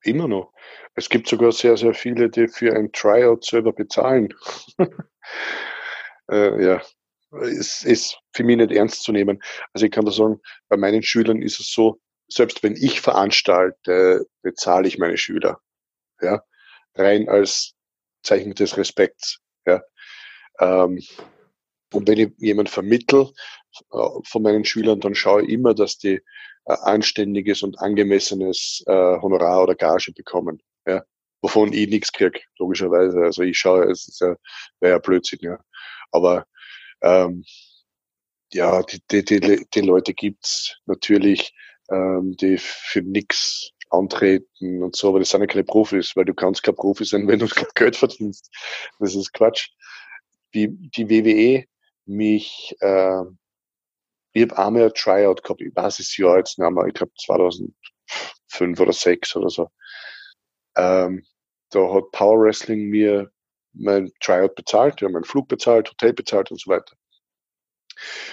[0.04, 0.52] Immer noch.
[0.96, 4.34] Es gibt sogar sehr, sehr viele, die für ein Tryout selber bezahlen.
[6.32, 6.82] äh, ja,
[7.32, 9.42] es ist für mich nicht ernst zu nehmen.
[9.74, 14.26] Also ich kann da sagen, bei meinen Schülern ist es so, selbst wenn ich veranstalte,
[14.42, 15.60] bezahle ich meine Schüler.
[16.22, 16.44] Ja,
[16.96, 17.74] rein als
[18.24, 19.40] Zeichen des Respekts.
[19.66, 19.82] Ja.
[20.60, 21.02] Ähm,
[21.94, 23.32] und wenn ich jemand vermittel
[23.92, 26.22] äh, von meinen Schülern, dann schaue ich immer, dass die
[26.66, 30.62] äh, anständiges und angemessenes äh, Honorar oder Gage bekommen.
[30.86, 31.04] Ja.
[31.42, 33.24] Wovon ich nichts kriege, logischerweise.
[33.24, 34.36] Also ich schaue, es ist ja,
[34.80, 35.60] wäre ja Blödsinn, ja.
[36.12, 36.46] Aber
[37.02, 37.44] ähm,
[38.54, 41.54] ja, die, die, die, die Leute gibt's natürlich,
[41.90, 46.34] ähm, die für nix antreten und so, aber das sind ja keine Profis, weil du
[46.34, 48.50] kannst kein Profi sein, wenn du kein Geld verdienst.
[49.00, 49.70] Das ist Quatsch.
[50.52, 51.66] Wie die WWE
[52.06, 53.24] mich, äh,
[54.34, 57.12] ich habe einmal ein Tryout gehabt, ich weiß das Jahr jetzt nicht mehr, ich glaube
[57.20, 57.74] 2005
[58.80, 59.70] oder 2006 oder so.
[60.76, 61.26] Ähm,
[61.70, 63.32] da hat Power Wrestling mir
[63.74, 66.96] mein Tryout bezahlt, ja, meinen Flug bezahlt, Hotel bezahlt und so weiter.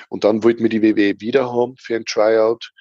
[0.09, 2.73] Und dann wollten wir die WWE wieder haben für ein Tryout.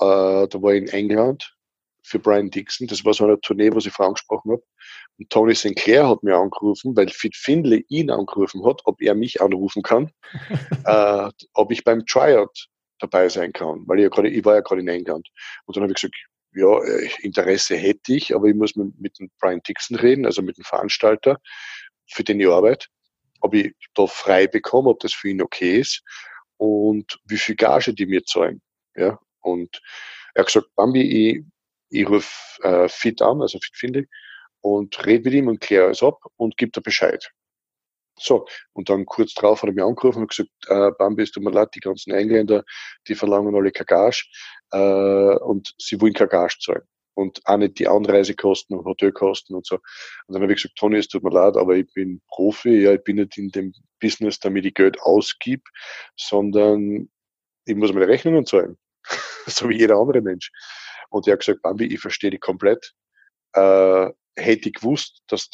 [0.00, 1.54] Äh, da war ich in England
[2.02, 2.86] für Brian Dixon.
[2.86, 4.62] Das war so eine Tournee, wo ich vorher angesprochen habe.
[5.18, 9.40] Und Tony Sinclair hat mir angerufen, weil Fit Finley ihn angerufen hat, ob er mich
[9.40, 10.10] anrufen kann,
[10.84, 12.68] äh, ob ich beim Tryout
[13.00, 15.28] dabei sein kann, weil ich, ja grade, ich war ja gerade in England.
[15.66, 16.16] Und dann habe ich gesagt,
[16.52, 20.42] ja, äh, Interesse hätte ich, aber ich muss mit, mit dem Brian Dixon reden, also
[20.42, 21.38] mit dem Veranstalter,
[22.08, 22.86] für den ich arbeite,
[23.40, 26.02] ob ich da frei bekomme, ob das für ihn okay ist
[26.56, 28.60] und wie viel Gage die mir zahlen.
[28.96, 29.80] Ja, und
[30.34, 31.44] er hat gesagt, Bambi, ich,
[31.90, 34.06] ich rufe äh, Fit an, also Fit finde
[34.60, 37.30] und rede mit ihm und kläre alles ab und gebe da Bescheid.
[38.20, 41.44] So, und dann kurz drauf hat er mich angerufen und gesagt, äh, Bambi, es tut
[41.44, 42.64] mir leid, die ganzen Engländer,
[43.06, 44.26] die verlangen alle Kagage
[44.72, 46.82] äh, und sie wollen Kagage zahlen
[47.18, 49.74] und auch nicht die Anreisekosten und Hotelkosten und so.
[49.74, 52.94] Und dann habe ich gesagt, Toni, es tut mir leid, aber ich bin Profi, ja,
[52.94, 55.66] ich bin nicht in dem Business, damit ich Geld ausgib,
[56.16, 57.10] sondern
[57.64, 58.78] ich muss meine Rechnungen zahlen.
[59.46, 60.52] so wie jeder andere Mensch.
[61.10, 62.94] Und er hat gesagt, Bambi, ich verstehe dich komplett.
[63.52, 65.50] Äh, hätte ich gewusst, dass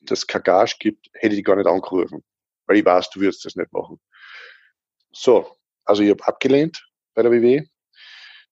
[0.00, 2.24] das Kagage gibt, hätte ich gar nicht angerufen.
[2.66, 4.00] Weil ich weiß, du wirst das nicht machen.
[5.12, 6.84] So, also ich habe abgelehnt
[7.14, 7.64] bei der WW.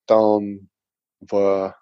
[0.07, 0.71] Dann
[1.19, 1.82] war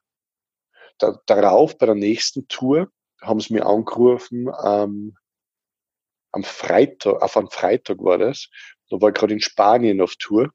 [1.00, 2.90] da, darauf, bei der nächsten Tour,
[3.20, 5.16] haben sie mir angerufen, ähm,
[6.32, 8.48] am Freitag, auf am Freitag war das,
[8.88, 10.52] da war ich gerade in Spanien auf Tour,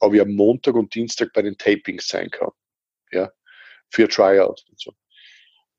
[0.00, 2.50] ob ich am Montag und Dienstag bei den Tapings sein kann.
[3.10, 3.30] Ja,
[3.90, 4.92] für Tryout und so.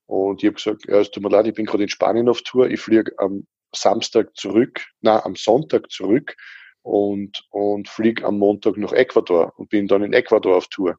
[0.06, 2.42] Und ich habe gesagt, ja, es tut mir leid, ich bin gerade in Spanien auf
[2.42, 6.34] Tour, ich fliege am Samstag zurück, na am Sonntag zurück
[6.82, 10.98] und, und fliege am Montag nach Ecuador und bin dann in Ecuador auf Tour.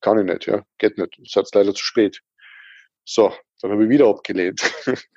[0.00, 1.18] Kann ich nicht, ja, geht nicht.
[1.18, 2.22] Es ist leider zu spät.
[3.10, 3.32] So,
[3.62, 4.60] dann habe ich wieder abgelehnt.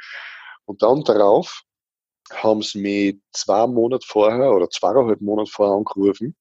[0.66, 1.64] Und dann darauf
[2.32, 6.34] haben sie mich zwei Monate vorher oder zweieinhalb Monate vorher angerufen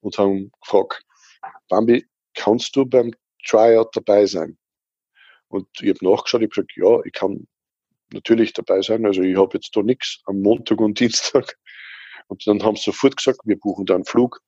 [0.00, 1.04] und haben gefragt,
[1.68, 3.12] Bambi, kannst du beim
[3.44, 4.56] Tryout dabei sein?
[5.48, 7.48] Und ich habe nachgeschaut, ich habe gesagt, ja, ich kann
[8.12, 9.04] natürlich dabei sein.
[9.04, 11.58] Also ich habe jetzt da nichts am Montag und Dienstag.
[12.28, 14.40] Und dann haben sie sofort gesagt, wir buchen da einen Flug,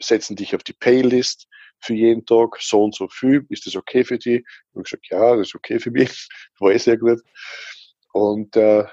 [0.00, 1.46] setzen dich auf die Paylist,
[1.80, 4.44] für jeden Tag so und so viel, ist das okay für dich?
[4.72, 6.28] Und ich gesagt, ja, das ist okay für mich,
[6.60, 7.20] eh sehr gut.
[8.12, 8.84] Und äh,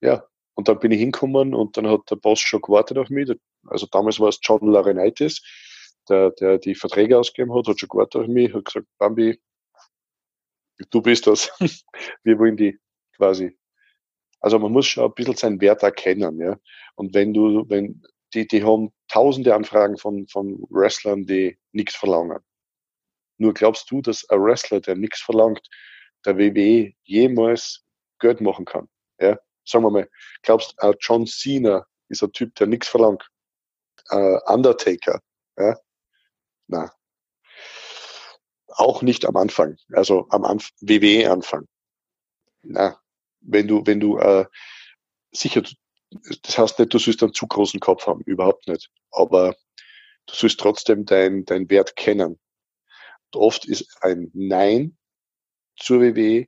[0.00, 3.30] ja, und dann bin ich hingekommen und dann hat der Boss schon gewartet auf mich.
[3.66, 5.42] Also damals war es John Laurinaitis,
[6.08, 9.40] der, der die Verträge ausgegeben hat, hat schon gewartet auf mich, hat gesagt, Bambi,
[10.90, 11.50] du bist das.
[12.22, 12.78] Wir wollen die
[13.16, 13.56] quasi.
[14.40, 16.58] Also man muss schon ein bisschen seinen Wert erkennen, ja.
[16.96, 18.02] Und wenn du, wenn
[18.34, 22.40] die, die haben tausende Anfragen von, von Wrestlern, die nichts verlangen.
[23.38, 25.68] Nur glaubst du, dass ein Wrestler, der nichts verlangt,
[26.24, 27.84] der WWE jemals
[28.18, 28.88] Geld machen kann.
[29.20, 29.38] Ja?
[29.64, 30.10] Sagen wir mal,
[30.42, 33.28] glaubst du, John Cena ist ein Typ, der nichts verlangt?
[34.10, 35.20] Uh, Undertaker,
[35.56, 35.76] ja?
[36.66, 36.92] Na.
[38.68, 41.66] Auch nicht am Anfang, also am Anf WWE-Anfang.
[42.62, 43.00] Na,
[43.40, 44.46] wenn du, wenn du, äh,
[45.32, 45.62] sicher,
[46.42, 48.90] das heißt nicht, du sollst einen zu großen Kopf haben, überhaupt nicht.
[49.10, 49.54] Aber
[50.26, 52.38] du sollst trotzdem dein, dein Wert kennen.
[53.32, 54.96] Und oft ist ein Nein
[55.76, 56.46] zur WWE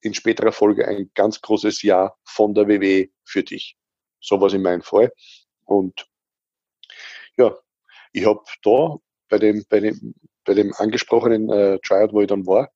[0.00, 3.76] in späterer Folge ein ganz großes Ja von der WWE für dich.
[4.20, 5.12] So was in meinem Fall.
[5.64, 6.08] Und
[7.36, 7.56] ja,
[8.12, 8.96] ich habe da
[9.28, 12.70] bei dem, bei dem, bei dem angesprochenen äh, Tryout, wo ich dann war,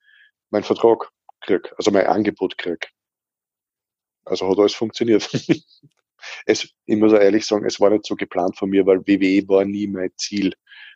[0.51, 1.11] mein Vertrag
[1.41, 2.91] krieg, also mein Angebot krieg.
[4.25, 5.29] Also hat alles funktioniert.
[6.47, 9.49] es, ich muss auch ehrlich sagen, es war nicht so geplant von mir, weil WWE
[9.49, 10.55] war nie mein Ziel.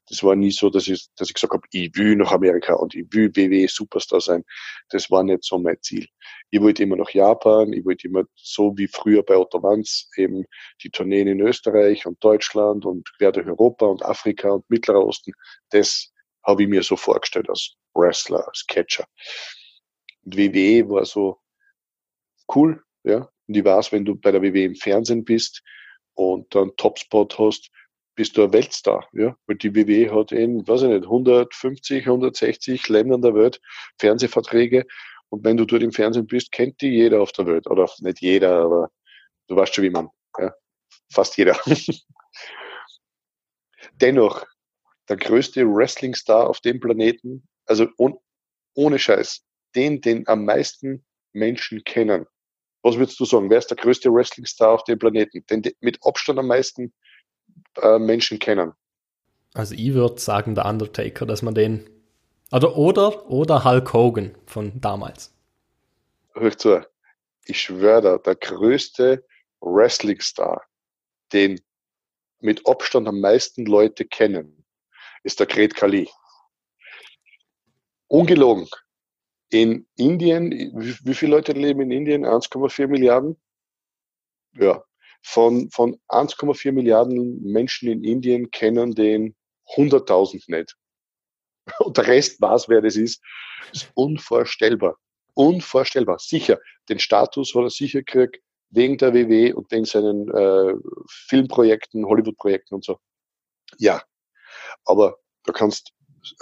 [0.09, 2.95] Das war nie so, dass ich, dass ich gesagt habe, ich will nach Amerika und
[2.95, 4.45] ich will WWE Superstar sein.
[4.91, 6.07] Das war nicht so mein Ziel.
[6.51, 10.45] Ich wollte immer nach Japan, ich wollte immer so wie früher bei Otto Wanz eben
[10.83, 15.33] die Tourneen in Österreich und Deutschland und quer durch Europa und Afrika und Mittlerer Osten.
[15.71, 16.13] Das
[16.45, 19.07] habe ich mir so vorgestellt als Wrestler, als Catcher.
[20.25, 21.41] Und WWE war so
[22.55, 23.31] cool, ja.
[23.47, 25.63] Und ich weiß, wenn du bei der WWE im Fernsehen bist
[26.15, 27.71] und dann Topspot hast,
[28.17, 29.37] bist du ein Weltstar, ja.
[29.47, 33.61] Weil die WWE hat in, weiß ich nicht, 150, 160 Ländern der Welt
[33.99, 34.85] Fernsehverträge.
[35.29, 37.67] Und wenn du dort im Fernsehen bist, kennt die jeder auf der Welt.
[37.67, 38.91] Oder nicht jeder, aber
[39.49, 40.53] du weißt schon, wie man, ja.
[41.13, 41.59] Fast jeder.
[44.01, 44.45] Dennoch,
[45.09, 47.87] der größte Wrestling-Star auf dem Planeten, also
[48.75, 49.45] ohne Scheiß,
[49.75, 52.27] den, den am meisten Menschen kennen,
[52.87, 53.51] was würdest du sagen?
[53.51, 55.45] Wer ist der größte Wrestling-Star auf dem Planeten?
[55.47, 56.93] Den mit Abstand am meisten
[57.83, 58.73] äh, Menschen kennen?
[59.55, 61.91] Also ich würde sagen, der Undertaker, dass man den.
[62.53, 65.35] Oder, oder, oder Hulk Hogan von damals.
[66.35, 66.87] Hör zu,
[67.45, 69.25] ich schwöre da, der größte
[69.61, 70.63] Wrestling-Star,
[71.33, 71.61] den
[72.39, 74.65] mit Abstand am meisten Leute kennen,
[75.25, 76.09] ist der Gret Kali.
[78.07, 78.69] Ungelogen
[79.51, 82.27] in Indien, wie, viele Leute leben in Indien?
[82.27, 83.37] 1,4 Milliarden?
[84.55, 84.83] Ja.
[85.23, 89.37] Von, von 1,4 Milliarden Menschen in Indien kennen den
[89.75, 90.77] 100.000 nicht.
[91.79, 93.23] Und der Rest weiß, wer das ist.
[93.73, 94.97] Das ist unvorstellbar.
[95.35, 96.19] Unvorstellbar.
[96.19, 96.59] Sicher.
[96.89, 98.41] Den Status hat er sicher gekriegt
[98.71, 100.75] wegen der WW und wegen seinen äh,
[101.29, 102.99] Filmprojekten, Hollywood-Projekten und so.
[103.79, 104.03] Ja.
[104.85, 105.93] Aber du kannst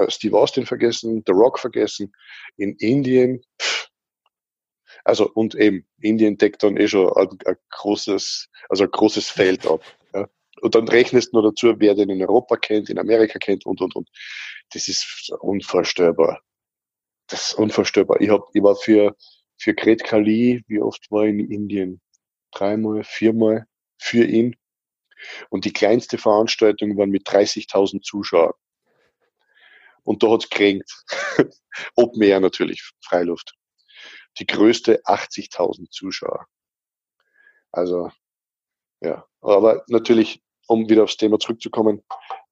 [0.08, 2.12] Steve Austin vergessen, The Rock vergessen,
[2.56, 3.88] in Indien, pff,
[5.04, 9.66] also und eben Indien deckt dann eh schon ein, ein großes, also ein großes Feld
[9.66, 9.82] ab.
[10.14, 10.28] Ja.
[10.60, 13.80] Und dann rechnest du noch dazu, wer den in Europa kennt, in Amerika kennt und
[13.80, 14.08] und und.
[14.72, 16.40] Das ist unvorstellbar.
[17.28, 18.20] Das ist unvorstellbar.
[18.20, 19.14] Ich hab, ich war für
[19.58, 22.00] für Gret Kali, wie oft war ich in Indien?
[22.52, 23.66] Dreimal, viermal
[23.98, 24.56] für ihn.
[25.48, 28.52] Und die kleinste Veranstaltung waren mit 30.000 Zuschauern.
[30.04, 30.90] Und da hat's geregnet.
[31.96, 33.54] Open Air natürlich, Freiluft.
[34.38, 36.46] Die größte 80.000 Zuschauer.
[37.72, 38.10] Also,
[39.00, 39.26] ja.
[39.40, 42.02] Aber natürlich, um wieder aufs Thema zurückzukommen,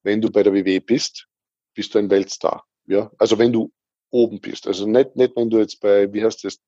[0.03, 1.27] wenn du bei der WWE bist,
[1.73, 2.65] bist du ein Weltstar.
[2.85, 3.71] Ja, also wenn du
[4.11, 4.67] oben bist.
[4.67, 6.59] Also nicht, nicht wenn du jetzt bei, wie heißt das,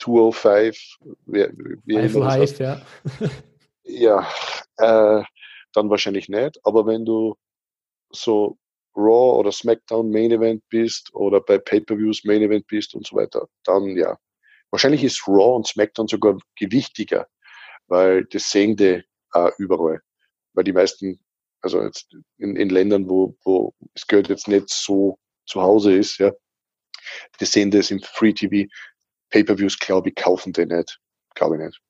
[0.00, 0.76] 205,
[1.26, 1.46] wie,
[1.84, 2.80] wie Live, ja.
[3.84, 4.28] ja,
[4.78, 5.22] äh,
[5.72, 6.58] dann wahrscheinlich nicht.
[6.64, 7.36] Aber wenn du
[8.10, 8.58] so
[8.96, 13.48] Raw oder SmackDown Main Event bist oder bei Pay-per-Views Main Event bist und so weiter,
[13.64, 14.18] dann ja.
[14.70, 17.28] Wahrscheinlich ist Raw und SmackDown sogar gewichtiger,
[17.86, 19.02] weil das sehen die
[19.34, 20.00] äh, überall.
[20.52, 21.20] Weil die meisten,
[21.60, 26.18] also jetzt in, in Ländern, wo, wo das Geld jetzt nicht so zu Hause ist,
[26.18, 26.32] ja,
[27.40, 28.68] die sehen das im Free TV.
[29.30, 30.98] Pay-per-Views, glaube ich, kaufen die nicht.
[31.34, 31.80] Glaube ich nicht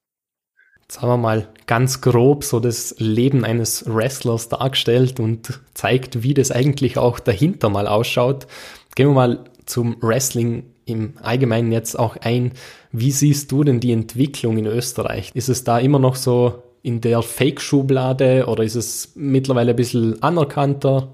[0.94, 6.52] sagen wir mal, ganz grob so das Leben eines Wrestlers dargestellt und zeigt, wie das
[6.52, 8.46] eigentlich auch dahinter mal ausschaut.
[8.94, 12.52] Gehen wir mal zum Wrestling im Allgemeinen jetzt auch ein.
[12.92, 15.32] Wie siehst du denn die Entwicklung in Österreich?
[15.34, 20.22] Ist es da immer noch so in der Fake-Schublade oder ist es mittlerweile ein bisschen
[20.22, 21.12] anerkannter?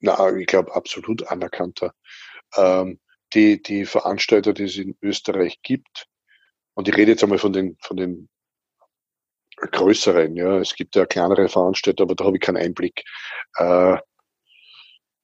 [0.00, 1.92] Na, ich glaube absolut anerkannter.
[2.56, 3.00] Ähm,
[3.34, 6.06] die, die Veranstalter, die es in Österreich gibt,
[6.80, 8.30] und ich rede jetzt einmal von den, von den
[9.56, 10.58] größeren, ja.
[10.58, 13.04] Es gibt ja kleinere Veranstalter, aber da habe ich keinen Einblick.
[13.56, 13.98] Äh,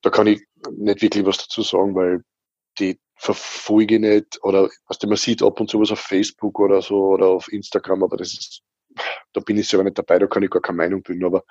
[0.02, 2.22] da kann ich nicht wirklich was dazu sagen, weil
[2.78, 7.06] die verfolge nicht oder was man sieht ab und zu was auf Facebook oder so
[7.06, 8.62] oder auf Instagram, aber das ist,
[9.32, 11.42] da bin ich selber nicht dabei, da kann ich gar keine Meinung bilden, aber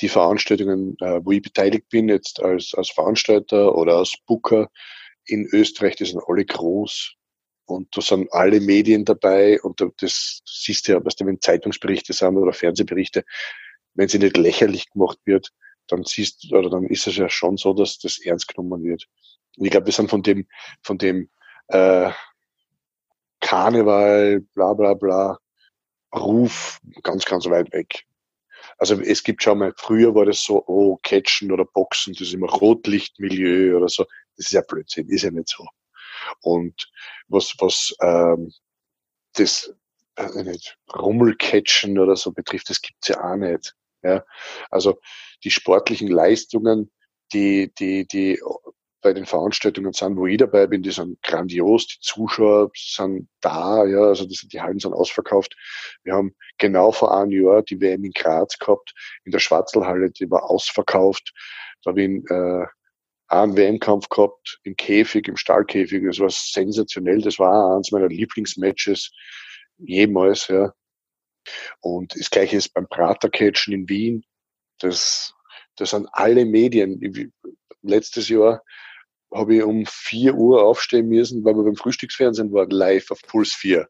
[0.00, 4.70] die Veranstaltungen, äh, wo ich beteiligt bin, jetzt als, als Veranstalter oder als Booker,
[5.26, 7.17] in Österreich, die sind alle groß
[7.68, 12.12] und da sind alle Medien dabei und das siehst du ja, was da wenn Zeitungsberichte
[12.12, 13.24] sind oder Fernsehberichte,
[13.94, 15.52] wenn sie nicht lächerlich gemacht wird,
[15.86, 19.06] dann siehst du, oder dann ist es ja schon so, dass das ernst genommen wird.
[19.56, 20.46] Und ich glaube, wir sind von dem,
[20.82, 21.28] von dem
[21.68, 22.10] äh,
[23.40, 25.38] Karneval, bla bla bla,
[26.14, 28.04] Ruf ganz, ganz weit weg.
[28.78, 32.34] Also es gibt schon mal, früher war das so, oh, Catchen oder Boxen, das ist
[32.34, 34.04] immer Rotlichtmilieu oder so.
[34.36, 35.66] Das ist ja Blödsinn, ist ja nicht so.
[36.40, 36.90] Und
[37.28, 38.52] was, was ähm,
[39.34, 39.74] das
[40.16, 43.74] äh, nicht, Rummelcatchen oder so betrifft, das gibt's ja auch nicht.
[44.02, 44.24] Ja?
[44.70, 44.98] Also
[45.44, 46.90] die sportlichen Leistungen,
[47.32, 48.40] die, die, die
[49.00, 53.84] bei den Veranstaltungen sind, wo ich dabei bin, die sind grandios, die Zuschauer sind da,
[53.84, 55.54] ja, also die, die Hallen sind ausverkauft.
[56.02, 58.92] Wir haben genau vor einem Jahr die WM in Graz gehabt,
[59.24, 61.32] in der Schwarzelhalle, die war ausverkauft.
[61.84, 62.66] Da ich äh,
[63.28, 69.12] einen WM-Kampf gehabt, im Käfig, im Stahlkäfig, das war sensationell, das war eines meiner Lieblingsmatches
[69.78, 70.72] jemals, ja.
[71.80, 74.24] Und das gleiche ist beim Pratercatchen in Wien,
[74.80, 75.34] das,
[75.76, 77.32] das sind alle Medien.
[77.82, 78.62] Letztes Jahr
[79.32, 83.52] habe ich um vier Uhr aufstehen müssen, weil wir beim Frühstücksfernsehen waren, live auf Puls
[83.54, 83.88] 4.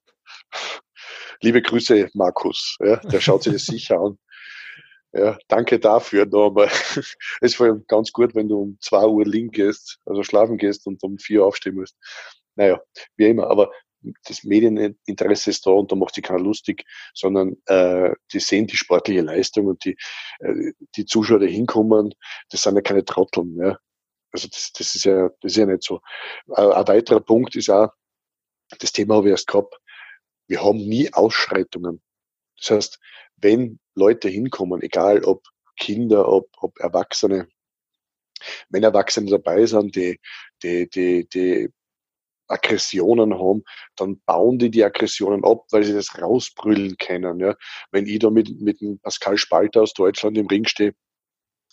[1.41, 2.77] Liebe Grüße, Markus.
[2.81, 4.19] Ja, der schaut sich das sicher an.
[5.13, 6.69] Ja, danke dafür nochmal.
[7.41, 11.03] Es allem ganz gut, wenn du um zwei Uhr liegen gehst, also schlafen gehst und
[11.03, 11.97] um vier aufstehen musst.
[12.57, 12.81] Naja,
[13.17, 13.49] wie immer.
[13.49, 13.71] Aber
[14.25, 16.85] das Medieninteresse ist da und da macht sich keiner lustig,
[17.15, 19.97] sondern äh, die sehen die sportliche Leistung und die,
[20.41, 22.15] äh, die Zuschauer, die hinkommen,
[22.51, 23.57] das sind ja keine Trotteln.
[23.59, 23.79] Ja.
[24.33, 26.01] Also das, das, ist ja, das ist ja nicht so.
[26.49, 27.91] Ein, ein weiterer Punkt ist auch,
[28.79, 29.79] das Thema habe ich erst gehabt,
[30.49, 32.03] wir haben nie Ausschreitungen.
[32.59, 33.01] Das heißt,
[33.37, 35.45] wenn Leute hinkommen, egal ob
[35.79, 37.49] Kinder, ob, ob Erwachsene,
[38.69, 40.19] wenn Erwachsene dabei sind, die,
[40.63, 41.69] die, die, die
[42.49, 43.63] Aggressionen haben,
[43.97, 47.41] dann bauen die die Aggressionen ab, weil sie das rausbrüllen können.
[47.41, 47.55] Ja.
[47.91, 50.95] Wenn ich da mit, mit dem Pascal Spalter aus Deutschland im Ring stehe,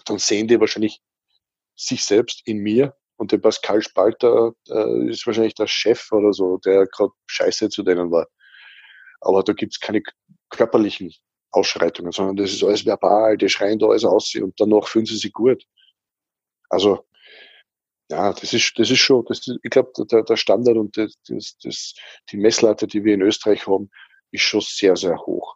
[0.05, 0.99] dann sehen die wahrscheinlich
[1.75, 6.57] sich selbst in mir und der Pascal Spalter äh, ist wahrscheinlich der Chef oder so,
[6.57, 8.27] der gerade scheiße zu denen war.
[9.21, 10.03] Aber da gibt's keine
[10.49, 11.13] körperlichen
[11.51, 15.17] Ausschreitungen, sondern das ist alles verbal, die schreien da alles aus und danach fühlen sie
[15.17, 15.65] sich gut.
[16.69, 17.05] Also
[18.09, 21.15] ja, das ist, das ist schon, das ist, ich glaube, der, der Standard und das,
[21.27, 21.95] das, das,
[22.31, 23.89] die Messlatte, die wir in Österreich haben,
[24.31, 25.55] ist schon sehr, sehr hoch.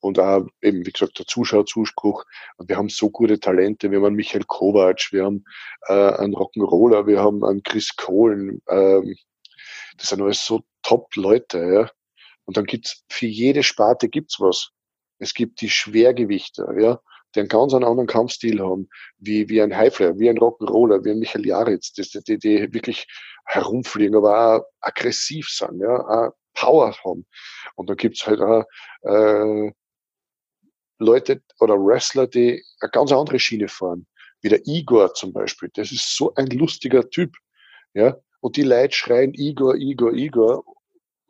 [0.00, 2.24] Und auch eben, wie gesagt, der Zuschauerzuspruch.
[2.56, 3.90] Und wir haben so gute Talente.
[3.90, 5.44] Wir haben einen Michael Kovac, wir haben
[5.88, 8.62] äh, einen Rock'n'Roller, wir haben einen Chris Kohlen.
[8.68, 9.16] Ähm,
[9.98, 11.58] das sind alles so Top-Leute.
[11.58, 11.90] Ja.
[12.50, 14.70] Und dann gibt's für jede Sparte gibt's was.
[15.20, 16.98] Es gibt die Schwergewichte, ja
[17.34, 18.88] die einen ganz anderen Kampfstil haben,
[19.18, 23.06] wie, wie ein Highflyer, wie ein Rock'n'Roller, wie ein Michael Jaritz, die, die, die wirklich
[23.46, 27.26] herumfliegen, aber auch aggressiv sind, ja, auch Power haben.
[27.76, 28.64] Und dann gibt's halt auch
[29.02, 29.72] äh,
[30.98, 34.06] Leute oder Wrestler, die eine ganz andere Schiene fahren,
[34.42, 35.70] wie der Igor zum Beispiel.
[35.74, 37.34] Das ist so ein lustiger Typ,
[37.94, 38.16] ja.
[38.40, 40.64] Und die Leute schreien Igor, Igor, Igor.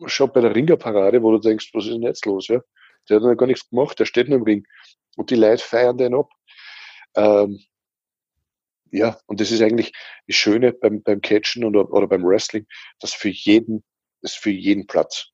[0.07, 2.61] Schon bei der Ringerparade, wo du denkst, was ist denn jetzt los, ja?
[3.09, 4.66] Der hat noch gar nichts gemacht, der steht nur im Ring.
[5.16, 6.30] Und die Leute feiern den ab.
[7.16, 7.61] Ähm,
[8.92, 9.92] ja, und das ist eigentlich
[10.26, 12.66] das Schöne beim, beim Catchen oder, oder beim Wrestling,
[12.98, 13.84] dass für jeden,
[14.22, 15.28] ist für jeden Platz.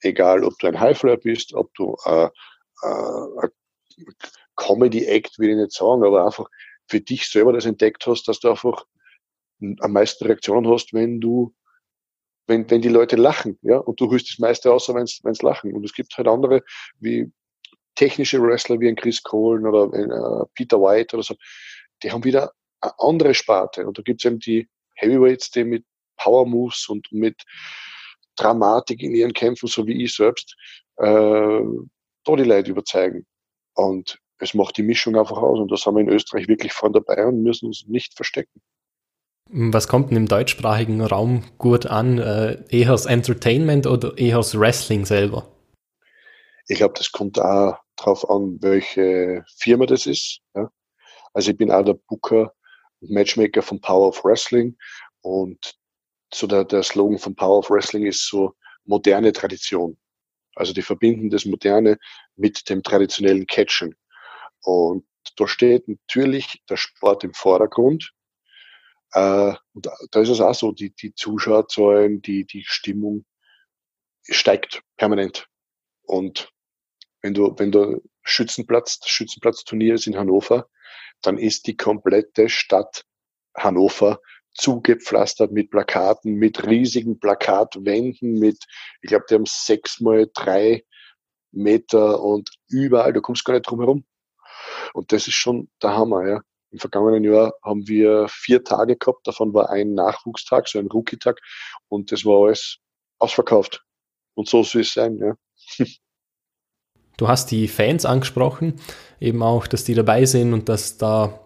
[0.00, 2.28] Egal, ob du ein Highflyer bist, ob du äh,
[2.82, 3.48] äh,
[4.56, 6.48] Comedy-Act, will ich nicht sagen, aber einfach
[6.88, 8.84] für dich selber das entdeckt hast, dass du einfach
[9.80, 11.54] am meisten Reaktionen hast, wenn du,
[12.46, 15.72] wenn, wenn die Leute lachen, ja, und du hörst das meiste außer wenn es lachen.
[15.72, 16.62] Und es gibt halt andere,
[17.00, 17.32] wie
[17.94, 21.34] technische Wrestler wie ein Chris Kohlen oder ein, äh, Peter White oder so,
[22.02, 23.86] die haben wieder eine andere Sparte.
[23.86, 25.84] Und da gibt es eben die Heavyweights, die mit
[26.16, 27.42] Power Moves und mit
[28.36, 30.56] Dramatik in ihren Kämpfen, so wie ich selbst,
[30.98, 31.04] äh,
[32.24, 33.26] da die Leute überzeugen.
[33.74, 35.58] Und es macht die Mischung einfach aus.
[35.58, 38.60] Und da sind wir in Österreich wirklich vorn dabei und müssen uns nicht verstecken.
[39.48, 42.18] Was kommt denn im deutschsprachigen Raum gut an?
[42.18, 45.48] Äh, eher das Entertainment oder eher das Wrestling selber?
[46.68, 50.40] Ich glaube, das kommt auch drauf an, welche Firma das ist.
[50.54, 50.70] Ja.
[51.32, 52.52] Also ich bin auch der Booker
[53.00, 54.76] und Matchmaker von Power of Wrestling
[55.20, 55.76] und
[56.34, 58.52] so der, der Slogan von Power of Wrestling ist so
[58.84, 59.96] moderne Tradition.
[60.56, 61.98] Also die verbinden das Moderne
[62.34, 63.94] mit dem traditionellen Catchen.
[64.62, 65.04] Und
[65.36, 68.12] da steht natürlich der Sport im Vordergrund.
[69.16, 73.24] Äh, und da ist es auch so, die, die Zuschauerzahlen, die, die Stimmung
[74.22, 75.48] steigt permanent.
[76.02, 76.50] Und
[77.22, 80.68] wenn du, wenn du Schützenplatz, das Schützenplatzturnier ist in Hannover,
[81.22, 83.04] dann ist die komplette Stadt
[83.56, 84.20] Hannover
[84.52, 88.58] zugepflastert mit Plakaten, mit riesigen Plakatwänden, mit,
[89.00, 90.84] ich glaube, die haben sechs mal drei
[91.52, 94.04] Meter und überall, du kommst gar nicht drum herum.
[94.92, 96.42] Und das ist schon der Hammer, ja.
[96.70, 101.40] Im vergangenen Jahr haben wir vier Tage gehabt, davon war ein Nachwuchstag, so ein Rookie-Tag,
[101.88, 102.78] und das war alles
[103.18, 103.84] ausverkauft.
[104.34, 105.86] Und so soll es sein, ja.
[107.16, 108.74] Du hast die Fans angesprochen,
[109.20, 111.40] eben auch, dass die dabei sind und dass da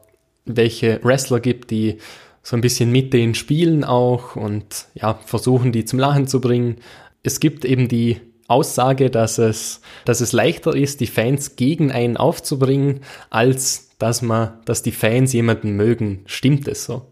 [0.44, 1.98] welche Wrestler gibt, die
[2.42, 6.80] so ein bisschen mit denen spielen auch und ja, versuchen die zum Lachen zu bringen.
[7.22, 12.16] Es gibt eben die Aussage, dass es, dass es leichter ist, die Fans gegen einen
[12.16, 16.24] aufzubringen, als dass man, dass die Fans jemanden mögen.
[16.26, 17.06] Stimmt es so?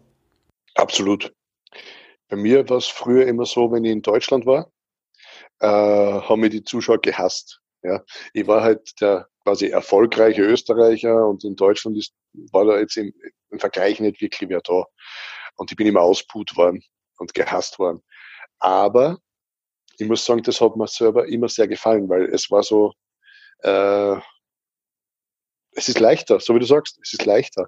[0.75, 1.33] Absolut.
[2.27, 4.71] Bei mir war es früher immer so, wenn ich in Deutschland war,
[5.59, 7.61] äh, haben mir die Zuschauer gehasst.
[7.81, 12.13] Ja, ich war halt der quasi erfolgreiche Österreicher und in Deutschland ist,
[12.51, 13.13] war da jetzt im,
[13.51, 14.85] im Vergleich nicht wirklich wer da.
[15.55, 16.83] Und ich bin immer ausput worden
[17.17, 18.01] und gehasst worden.
[18.59, 19.17] Aber
[19.97, 22.93] ich muss sagen, das hat mir selber immer sehr gefallen, weil es war so,
[23.59, 24.17] äh,
[25.71, 27.67] es ist leichter, so wie du sagst, es ist leichter.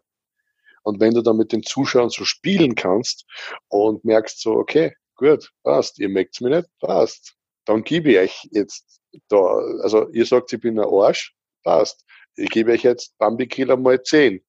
[0.84, 3.26] Und wenn du dann mit den Zuschauern so spielen kannst
[3.68, 7.36] und merkst so, okay, gut, passt, ihr merkt's mir nicht, passt,
[7.66, 9.38] dann gebe ich euch jetzt da,
[9.84, 12.06] also ihr sagt, ich bin ein Arsch, passt.
[12.36, 14.44] Ich gebe euch jetzt Bambi Killer mal 10.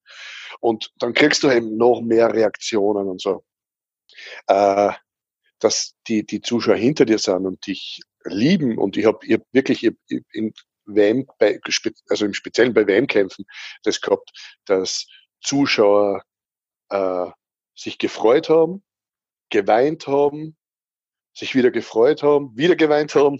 [0.61, 3.43] Und dann kriegst du eben noch mehr Reaktionen und so.
[4.47, 4.93] Äh,
[5.59, 8.77] dass die, die Zuschauer hinter dir sind und dich lieben.
[8.77, 9.83] Und ich habe ich hab wirklich
[10.31, 10.53] in
[10.85, 11.59] WM, bei,
[12.09, 13.45] also im Speziellen bei WM-Kämpfen,
[13.83, 14.31] das gehabt,
[14.65, 15.07] dass
[15.41, 16.23] Zuschauer
[16.89, 17.27] äh,
[17.75, 18.83] sich gefreut haben,
[19.49, 20.57] geweint haben,
[21.33, 23.39] sich wieder gefreut haben, wieder geweint haben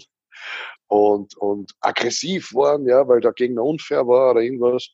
[0.88, 4.90] und, und aggressiv waren, ja, weil der Gegner unfair war oder irgendwas.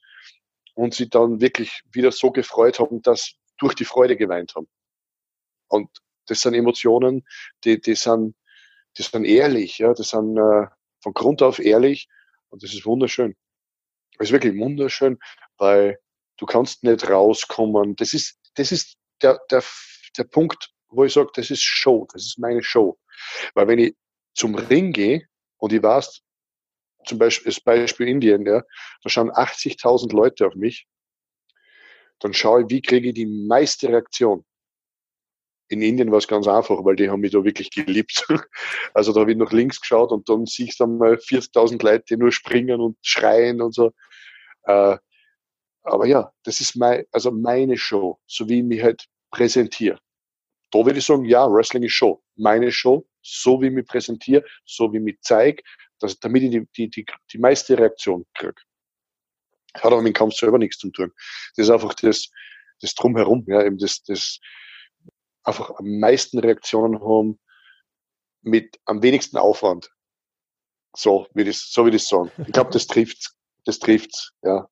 [0.74, 4.68] Und sie dann wirklich wieder so gefreut haben, dass durch die Freude geweint haben.
[5.68, 5.90] Und
[6.26, 7.26] das sind Emotionen,
[7.64, 8.34] die, die sind,
[8.96, 10.66] die sind ehrlich, ja, die sind äh,
[11.02, 12.08] von Grund auf ehrlich
[12.50, 13.34] und das ist wunderschön.
[14.18, 15.18] Das ist wirklich wunderschön,
[15.56, 15.98] weil
[16.36, 17.96] du kannst nicht rauskommen.
[17.96, 19.62] Das ist, das ist der, der,
[20.16, 22.98] der Punkt, wo ich sage, das ist Show, das ist meine Show.
[23.54, 23.96] Weil wenn ich
[24.34, 25.26] zum Ring gehe
[25.58, 26.22] und ich weiß,
[27.06, 28.62] zum Beispiel, das Beispiel Indien, ja,
[29.02, 30.86] da schauen 80.000 Leute auf mich,
[32.18, 34.44] dann schaue ich, wie kriege ich die meiste Reaktion
[35.70, 38.26] in Indien war es ganz einfach, weil die haben mich da wirklich geliebt.
[38.92, 42.16] Also da habe ich nach links geschaut und dann siehst du einmal 40.000 Leute, die
[42.16, 43.92] nur springen und schreien und so.
[44.64, 44.98] Äh,
[45.82, 50.00] aber ja, das ist mein, also meine Show, so wie ich mich halt präsentiere.
[50.72, 52.20] Da würde ich sagen, ja, Wrestling ist Show.
[52.34, 55.62] Meine Show, so wie ich mich präsentiere, so wie ich mich zeige,
[56.00, 58.60] damit ich die, die, die, die meiste Reaktion kriege.
[59.74, 61.12] Hat aber mit dem Kampf selber nichts zu tun.
[61.54, 62.28] Das ist einfach das,
[62.80, 64.40] das Drumherum, ja, eben das, das,
[65.50, 67.38] einfach am meisten Reaktionen haben
[68.42, 69.90] mit am wenigsten Aufwand.
[70.96, 72.30] So wie das, so wie das sagen.
[72.46, 73.36] Ich glaube, das trifft's.
[73.64, 74.68] Das trifft's, ja.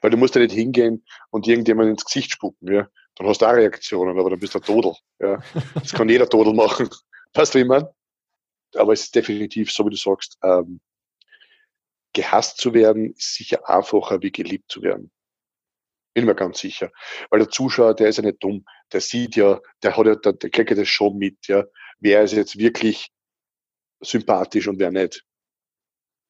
[0.00, 2.88] Weil du musst ja nicht hingehen und irgendjemand ins Gesicht spucken, ja.
[3.16, 5.42] Dann hast du auch Reaktionen, aber dann bist du ein Todel, ja.
[5.74, 6.88] Das kann jeder Todel machen.
[7.34, 7.94] Weißt du, wie ich meine?
[8.74, 10.80] Aber es ist definitiv, so wie du sagst, ähm,
[12.14, 15.10] gehasst zu werden, ist sicher einfacher, wie geliebt zu werden.
[16.14, 16.90] Bin mir ganz sicher.
[17.30, 18.64] Weil der Zuschauer, der ist ja nicht dumm.
[18.92, 21.64] Der sieht ja, der hat ja, der, der kriegt ja das schon mit, ja.
[22.00, 23.10] Wer ist jetzt wirklich
[24.00, 25.24] sympathisch und wer nicht?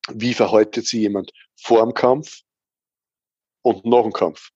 [0.08, 2.42] Wie verhaltet sich jemand vor dem Kampf
[3.62, 4.50] und nach dem Kampf?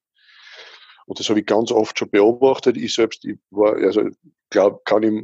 [1.05, 2.77] Und das habe ich ganz oft schon beobachtet.
[2.77, 4.09] Ich selbst, ich war, also,
[4.49, 5.23] glaub, kann ich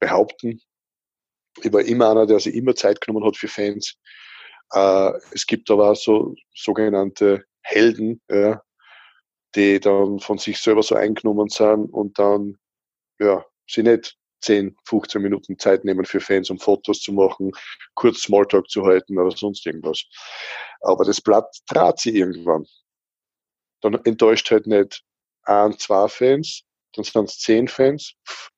[0.00, 0.60] behaupten,
[1.62, 3.96] ich war immer einer, der sich immer Zeit genommen hat für Fans.
[4.72, 8.62] Äh, es gibt aber auch so sogenannte Helden, ja,
[9.54, 12.58] die dann von sich selber so eingenommen sind und dann,
[13.18, 17.52] ja, sie nicht 10, 15 Minuten Zeit nehmen für Fans, um Fotos zu machen,
[17.94, 20.04] kurz Smalltalk zu halten oder sonst irgendwas.
[20.80, 22.66] Aber das Blatt trat sie irgendwann.
[23.82, 25.02] Dann enttäuscht halt nicht
[25.42, 26.62] ein, zwei Fans,
[26.94, 28.14] dann sind es 10 Fans,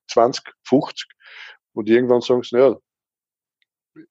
[0.08, 1.08] 20, 50
[1.74, 2.76] und irgendwann sagen sie, naja,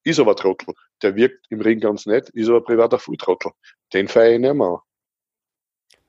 [0.04, 0.74] ist aber Trottel.
[1.02, 3.52] Der wirkt im Ring ganz nett, ist aber privater Fulltrottel.
[3.94, 4.82] Den feiere ich nicht mehr.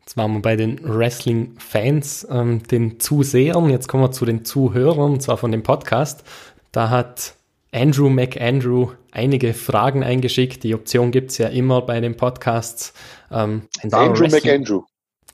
[0.03, 3.71] Jetzt waren wir bei den Wrestling-Fans, ähm, den Zusehern.
[3.71, 6.25] Jetzt kommen wir zu den Zuhörern, und zwar von dem Podcast.
[6.73, 7.35] Da hat
[7.71, 10.65] Andrew McAndrew einige Fragen eingeschickt.
[10.65, 12.93] Die Option gibt es ja immer bei den Podcasts.
[13.31, 14.83] Ähm, Andrew McAndrew.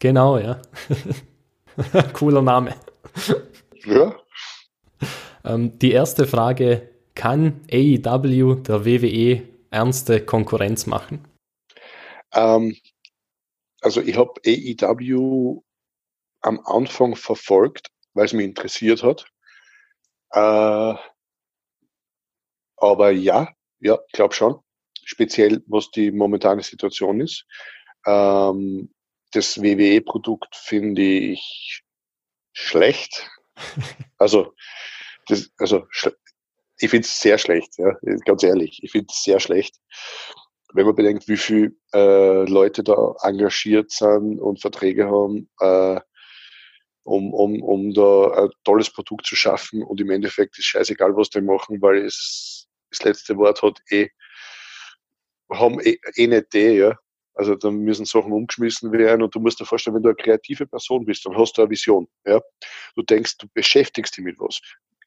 [0.00, 0.60] Genau, ja.
[2.12, 2.74] Cooler Name.
[3.86, 4.14] Ja.
[5.44, 11.24] Ähm, die erste Frage, kann AEW der WWE ernste Konkurrenz machen?
[12.34, 12.76] Ähm,
[13.80, 15.62] also ich habe AEW
[16.40, 19.26] am Anfang verfolgt, weil es mich interessiert hat.
[20.30, 20.94] Äh,
[22.76, 23.48] aber ja,
[23.80, 24.60] ja, ich glaube schon.
[25.04, 27.46] Speziell, was die momentane Situation ist.
[28.06, 28.92] Ähm,
[29.32, 31.82] das WWE-Produkt finde ich
[32.52, 33.30] schlecht.
[34.20, 34.52] Also,
[35.28, 35.86] das, also
[36.80, 38.80] ich finde es sehr schlecht, ja, ganz ehrlich.
[38.82, 39.76] Ich finde es sehr schlecht.
[40.74, 46.00] Wenn man bedenkt, wie viele äh, Leute da engagiert sind und Verträge haben, äh,
[47.04, 51.30] um, um, um da ein tolles Produkt zu schaffen und im Endeffekt ist scheißegal, was
[51.30, 54.08] die machen, weil es das letzte Wort hat eh,
[55.50, 56.98] haben eh, eh nicht die, ja.
[57.34, 60.66] Also dann müssen Sachen umgeschmissen werden und du musst dir vorstellen, wenn du eine kreative
[60.66, 62.08] Person bist, dann hast du eine Vision.
[62.26, 62.40] Ja?
[62.96, 64.60] Du denkst, du beschäftigst dich mit was,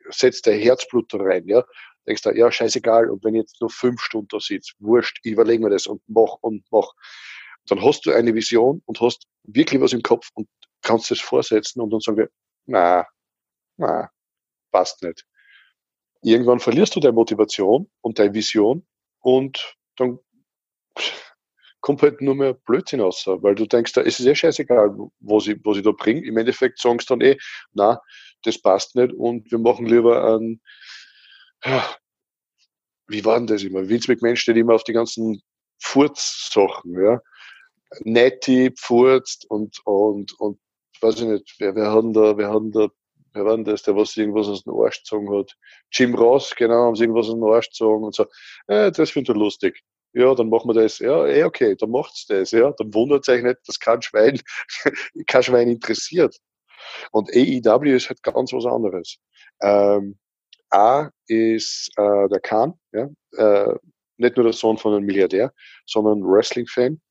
[0.09, 1.63] setzt dein Herzblut da rein, ja,
[2.07, 5.31] denkst du, ja, scheißegal, und wenn ich jetzt nur fünf Stunden da sitze, wurscht, ich
[5.33, 6.91] überlege mir das und mach und mach.
[7.67, 10.47] Dann hast du eine Vision und hast wirklich was im Kopf und
[10.81, 12.29] kannst das vorsetzen und dann sagen wir,
[12.65, 13.05] na,
[13.77, 14.09] na,
[14.71, 15.25] passt nicht.
[16.23, 18.85] Irgendwann verlierst du deine Motivation und deine Vision
[19.19, 20.19] und dann
[21.81, 25.57] kommt halt nur mehr Blödsinn raus, weil du denkst, es ist eh scheißegal, was ich,
[25.63, 26.23] was ich da bringe.
[26.25, 27.37] Im Endeffekt sagen sie dann eh,
[27.73, 27.99] na,
[28.43, 30.61] das passt nicht und wir machen lieber ein,
[33.07, 33.87] wie war denn das immer?
[33.87, 35.41] Vince McMahon steht immer auf die ganzen
[35.79, 37.21] Furz-Sachen, ja.
[38.01, 40.59] Netty pfurzt und, und, und
[41.01, 42.87] weiß ich nicht, wer, wer hat da, wer hat da,
[43.33, 45.55] wer war denn das, der was irgendwas aus dem Arsch gezogen hat?
[45.91, 48.25] Jim Ross, genau, haben sie irgendwas aus dem Arsch gezogen und so,
[48.67, 49.81] äh, das finde ich lustig.
[50.13, 50.99] Ja, dann machen wir das.
[50.99, 52.51] Ja, eh, okay, dann macht's das.
[52.51, 54.41] Ja, dann wundert euch nicht, dass kein Schwein,
[55.27, 56.37] kein Schwein interessiert.
[57.11, 59.17] Und AEW ist halt ganz was anderes.
[59.61, 60.19] Ähm,
[60.71, 63.75] A ist äh, der Khan, ja, äh,
[64.17, 65.53] nicht nur der Sohn von einem Milliardär,
[65.85, 67.01] sondern Wrestling-Fan.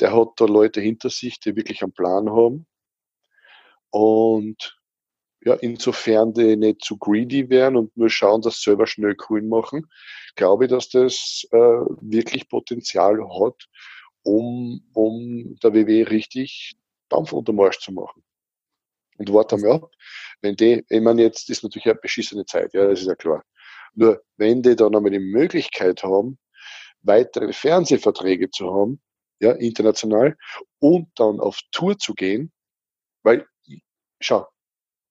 [0.00, 2.66] Der hat da Leute hinter sich, die wirklich einen Plan haben
[3.90, 4.78] und
[5.44, 9.48] ja, insofern die nicht zu greedy werden und nur schauen, dass sie selber schnell grün
[9.48, 9.86] machen,
[10.34, 13.68] glaube ich, dass das äh, wirklich Potenzial hat,
[14.22, 16.76] um, um der WW richtig
[17.08, 18.25] Dampf unter Marsch zu machen.
[19.18, 19.90] Und warte mal ab,
[20.42, 23.42] wenn die, ich meine, jetzt ist natürlich eine beschissene Zeit, ja, das ist ja klar.
[23.94, 26.38] Nur, wenn die dann einmal die Möglichkeit haben,
[27.02, 29.00] weitere Fernsehverträge zu haben,
[29.40, 30.36] ja, international,
[30.78, 32.52] und dann auf Tour zu gehen,
[33.22, 33.46] weil
[34.20, 34.46] schau,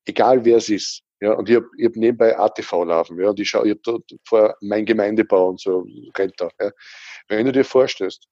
[0.05, 3.39] egal wer es ist, ja, und ich habe ich hab nebenbei ATV laufen, ja, und
[3.39, 5.87] ich schaue, ich habe da vor mein Gemeindebau und so
[6.17, 6.49] rennt da.
[6.59, 6.71] Ja.
[7.27, 8.27] Wenn du dir vorstellst,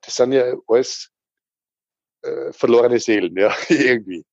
[0.00, 1.10] das sind ja alles
[2.22, 4.24] äh, verlorene Seelen, ja, irgendwie.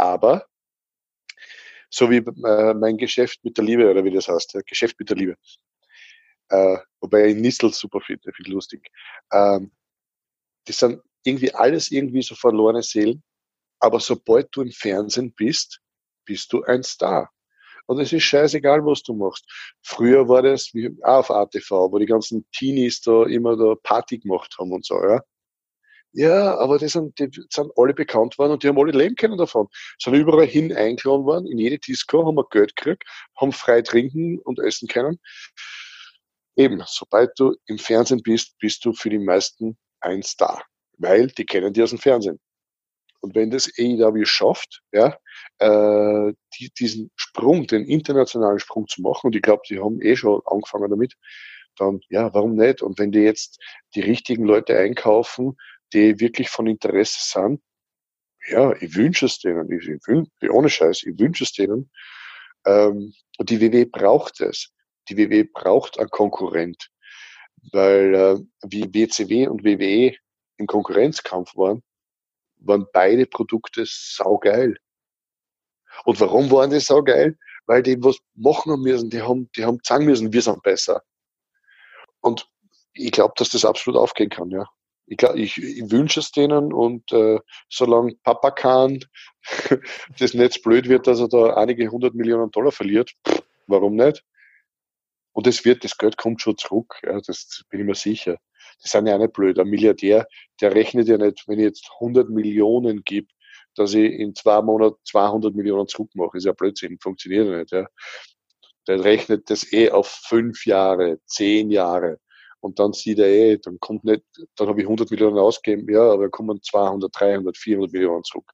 [0.00, 0.46] Aber
[1.90, 5.10] so wie äh, mein Geschäft mit der Liebe, oder wie das heißt, ja, Geschäft mit
[5.10, 5.36] der Liebe.
[6.48, 8.88] Äh, wobei ich Nissel super finde, finde lustig.
[9.30, 9.72] Ähm,
[10.64, 13.22] das sind irgendwie alles irgendwie so verlorene Seelen,
[13.78, 15.80] aber sobald du im Fernsehen bist,
[16.24, 17.30] bist du ein Star.
[17.86, 19.44] Und es ist scheißegal, was du machst.
[19.82, 24.18] Früher war das wie auch auf ATV, wo die ganzen Teenies da immer da Party
[24.18, 25.20] gemacht haben und so, ja.
[26.12, 29.38] Ja, aber die sind, die sind alle bekannt worden und die haben alle leben können
[29.38, 29.68] davon.
[29.98, 33.04] Sind überall hin eingeladen worden, in jede Disco haben wir Geld gekriegt,
[33.36, 35.20] haben frei trinken und essen können.
[36.56, 40.64] Eben, sobald du im Fernsehen bist, bist du für die meisten ein Star.
[40.98, 42.40] Weil die kennen die aus dem Fernsehen.
[43.20, 45.16] Und wenn das AEW schafft, ja,
[45.58, 50.16] äh, die, diesen Sprung, den internationalen Sprung zu machen, und ich glaube, die haben eh
[50.16, 51.14] schon angefangen damit,
[51.76, 52.82] dann ja, warum nicht?
[52.82, 53.58] Und wenn die jetzt
[53.94, 55.56] die richtigen Leute einkaufen,
[55.92, 57.60] die wirklich von Interesse sind,
[58.48, 61.90] ja, ich wünsche es denen, ich, ich ohne Scheiß, ich wünsche es denen.
[62.64, 64.70] Ähm, und die WW braucht es.
[65.08, 66.90] Die WW braucht einen Konkurrent,
[67.72, 68.36] weil äh,
[68.68, 70.14] wie WCW und WWE
[70.56, 71.82] im Konkurrenzkampf waren,
[72.58, 74.76] waren beide Produkte saugeil.
[76.04, 77.38] Und warum waren die saugeil?
[77.66, 81.02] Weil die was machen müssen, die haben, die haben sagen müssen, wir sind besser.
[82.20, 82.48] Und
[82.92, 84.66] ich glaube, dass das absolut aufgehen kann, ja.
[85.10, 89.00] Ich, ich, ich wünsche es denen und äh, solange Papa kann,
[90.18, 93.12] das Netz blöd wird, dass er da einige hundert Millionen Dollar verliert,
[93.66, 94.24] warum nicht?
[95.32, 98.38] Und es wird, das Geld kommt schon zurück, ja, das bin ich mir sicher
[98.84, 99.58] die sind ja auch nicht blöd.
[99.58, 100.26] Ein Milliardär,
[100.60, 103.28] der rechnet ja nicht, wenn ich jetzt 100 Millionen gebe,
[103.74, 106.36] dass ich in zwei Monaten 200 Millionen zurückmache.
[106.36, 107.72] Ist ja Blödsinn, funktioniert ja nicht.
[107.72, 107.86] Ja.
[108.88, 112.18] Der rechnet das eh auf fünf Jahre, zehn Jahre.
[112.60, 114.22] Und dann sieht er eh, dann kommt nicht,
[114.56, 118.52] dann habe ich 100 Millionen ausgegeben, ja, aber kommen 200, 300, 400 Millionen zurück.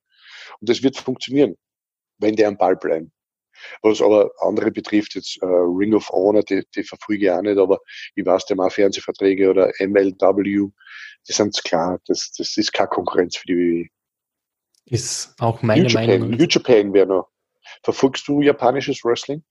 [0.60, 1.56] Und das wird funktionieren,
[2.18, 3.12] wenn der am Ball bleiben.
[3.82, 7.58] Was aber andere betrifft, jetzt äh, Ring of Honor, die, die verfolge ich auch nicht,
[7.58, 7.80] aber
[8.14, 10.68] ich weiß, die haben auch Fernsehverträge oder MLW,
[11.28, 13.88] die sind klar, das, das ist keine Konkurrenz für die WWE.
[14.88, 16.30] Ist auch meine New Japan, Meinung.
[16.30, 17.28] New Japan wäre noch.
[17.82, 19.42] Verfolgst du japanisches Wrestling?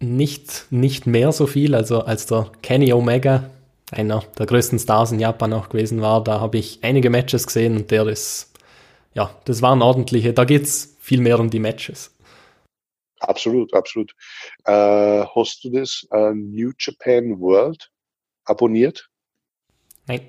[0.00, 3.50] Nicht, nicht mehr so viel, also als der Kenny Omega,
[3.92, 7.76] einer der größten Stars in Japan auch gewesen war, da habe ich einige Matches gesehen
[7.76, 8.52] und der ist,
[9.14, 12.12] ja, das waren ordentliche, da geht es viel mehr um die Matches.
[13.20, 14.14] Absolut, absolut.
[14.64, 17.90] Äh, hast du das äh, New Japan World
[18.44, 19.08] abonniert?
[20.06, 20.28] Nein.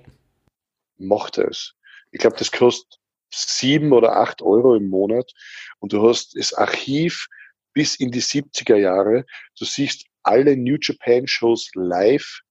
[0.98, 1.76] Macht es.
[2.12, 5.34] Ich glaube, das kostet sieben oder acht Euro im Monat
[5.80, 7.28] und du hast das Archiv
[7.74, 9.26] bis in die 70er Jahre.
[9.60, 12.42] Du siehst alle New Japan Shows live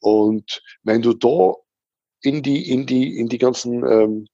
[0.00, 1.54] und wenn du da
[2.22, 4.28] in die, in die, in die ganzen, ähm,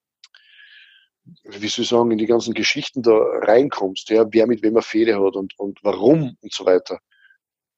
[1.45, 4.83] wie soll ich sagen, in die ganzen Geschichten da reinkommst, ja, wer mit wem er
[4.83, 7.01] Fehde hat und, und warum und so weiter,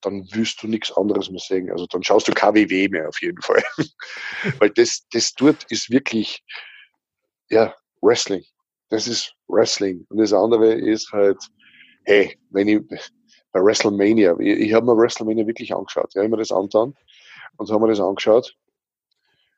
[0.00, 1.70] dann wirst du nichts anderes mehr sehen.
[1.70, 3.62] Also dann schaust du KWW mehr auf jeden Fall.
[4.58, 6.42] Weil das, das dort ist wirklich,
[7.48, 8.44] ja, Wrestling.
[8.90, 10.06] Das ist Wrestling.
[10.10, 11.42] Und das andere ist halt,
[12.04, 12.80] hey, wenn ich
[13.52, 16.14] bei WrestleMania, ich, ich habe mir WrestleMania wirklich angeschaut.
[16.14, 16.94] Ja, mir das angetan
[17.56, 18.56] und haben mir das angeschaut.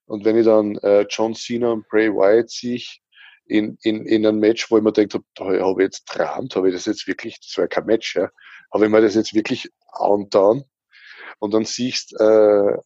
[0.07, 3.03] Und wenn ich dann äh, John Cena und Bray Wyatt sich
[3.47, 6.75] in, in, in einem Match, wo ich mir denke, habe ich jetzt träumt, habe ich
[6.75, 8.31] das jetzt wirklich, das war kein Match, ja,
[8.73, 10.65] habe ich mir das jetzt wirklich angetan
[11.39, 12.77] und dann siehst äh,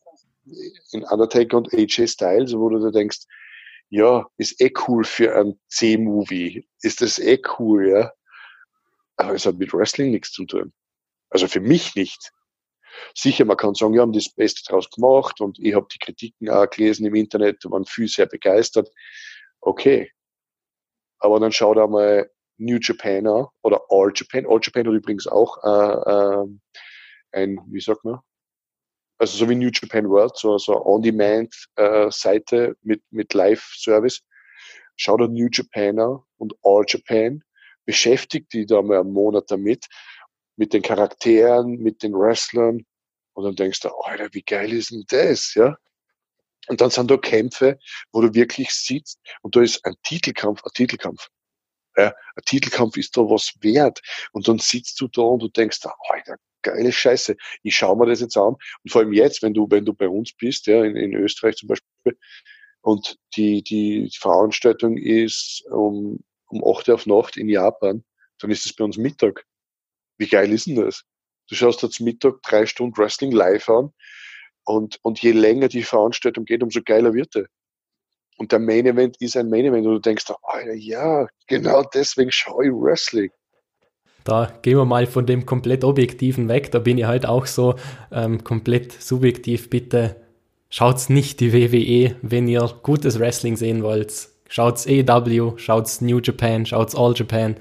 [0.92, 3.20] in Undertaker und AJ Styles, wo du da denkst,
[3.90, 8.12] ja, ist eh cool für ein C-Movie, ist das eh cool, ja,
[9.16, 10.72] aber es hat mit Wrestling nichts zu tun.
[11.28, 12.32] Also für mich nicht.
[13.14, 16.48] Sicher, man kann sagen, wir haben das Beste draus gemacht und ich habe die Kritiken
[16.48, 18.90] auch gelesen im Internet, da waren viele sehr begeistert.
[19.60, 20.10] Okay.
[21.18, 24.46] Aber dann schaut einmal New Japan an oder All Japan.
[24.46, 26.46] All Japan hat übrigens auch äh, äh,
[27.32, 28.20] ein, wie sagt man?
[29.18, 34.22] Also so wie New Japan World, so, so On-Demand-Seite äh, mit, mit Live-Service.
[34.96, 37.42] Schau da New Japan an und All Japan,
[37.84, 39.86] beschäftigt die da mal einen Monat damit
[40.60, 42.84] mit den Charakteren, mit den Wrestlern.
[43.32, 45.74] Und dann denkst du, Alter, wie geil ist denn das, ja?
[46.68, 47.78] Und dann sind da Kämpfe,
[48.12, 51.28] wo du wirklich sitzt und da ist ein Titelkampf, ein Titelkampf.
[51.96, 54.02] Ja, ein Titelkampf ist da was wert.
[54.32, 55.80] Und dann sitzt du da und du denkst,
[56.10, 57.36] Alter, geile Scheiße.
[57.62, 58.54] Ich schaue mir das jetzt an.
[58.84, 61.56] Und vor allem jetzt, wenn du, wenn du bei uns bist, ja, in, in Österreich
[61.56, 62.18] zum Beispiel,
[62.82, 68.04] und die, die Veranstaltung ist um, um 8 Uhr auf Nacht in Japan,
[68.38, 69.46] dann ist es bei uns Mittag.
[70.20, 71.04] Wie geil ist denn das?
[71.48, 73.90] Du schaust jetzt Mittag drei Stunden Wrestling live an
[74.64, 77.46] und, und je länger die Veranstaltung geht, umso geiler wird er.
[78.36, 82.30] Und der Main Event ist ein Main Event und du denkst, Alter, ja, genau deswegen
[82.30, 83.30] schaue ich Wrestling.
[84.24, 86.70] Da gehen wir mal von dem komplett Objektiven weg.
[86.70, 87.76] Da bin ich halt auch so
[88.12, 89.70] ähm, komplett subjektiv.
[89.70, 90.16] Bitte
[90.68, 94.28] schaut's nicht die WWE, wenn ihr gutes Wrestling sehen wollt.
[94.48, 97.56] Schaut's AEW, schaut's New Japan, schaut's All Japan.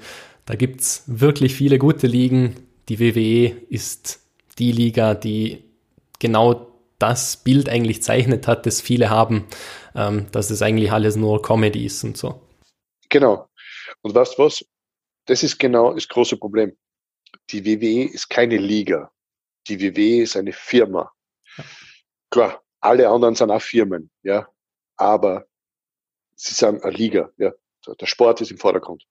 [0.50, 2.66] Da gibt es wirklich viele gute Ligen.
[2.88, 4.18] Die WWE ist
[4.58, 5.62] die Liga, die
[6.18, 9.46] genau das Bild eigentlich zeichnet hat, das viele haben,
[9.94, 12.42] ähm, dass es eigentlich alles nur Comedy ist und so.
[13.10, 13.48] Genau.
[14.02, 14.64] Und weißt du was?
[15.26, 16.76] Das ist genau das große Problem.
[17.50, 19.08] Die WWE ist keine Liga.
[19.68, 21.12] Die WWE ist eine Firma.
[21.58, 21.64] Ja.
[22.28, 24.48] Klar, alle anderen sind auch Firmen, ja.
[24.96, 25.46] Aber
[26.34, 27.52] sie sind eine Liga, ja.
[28.00, 29.06] Der Sport ist im Vordergrund.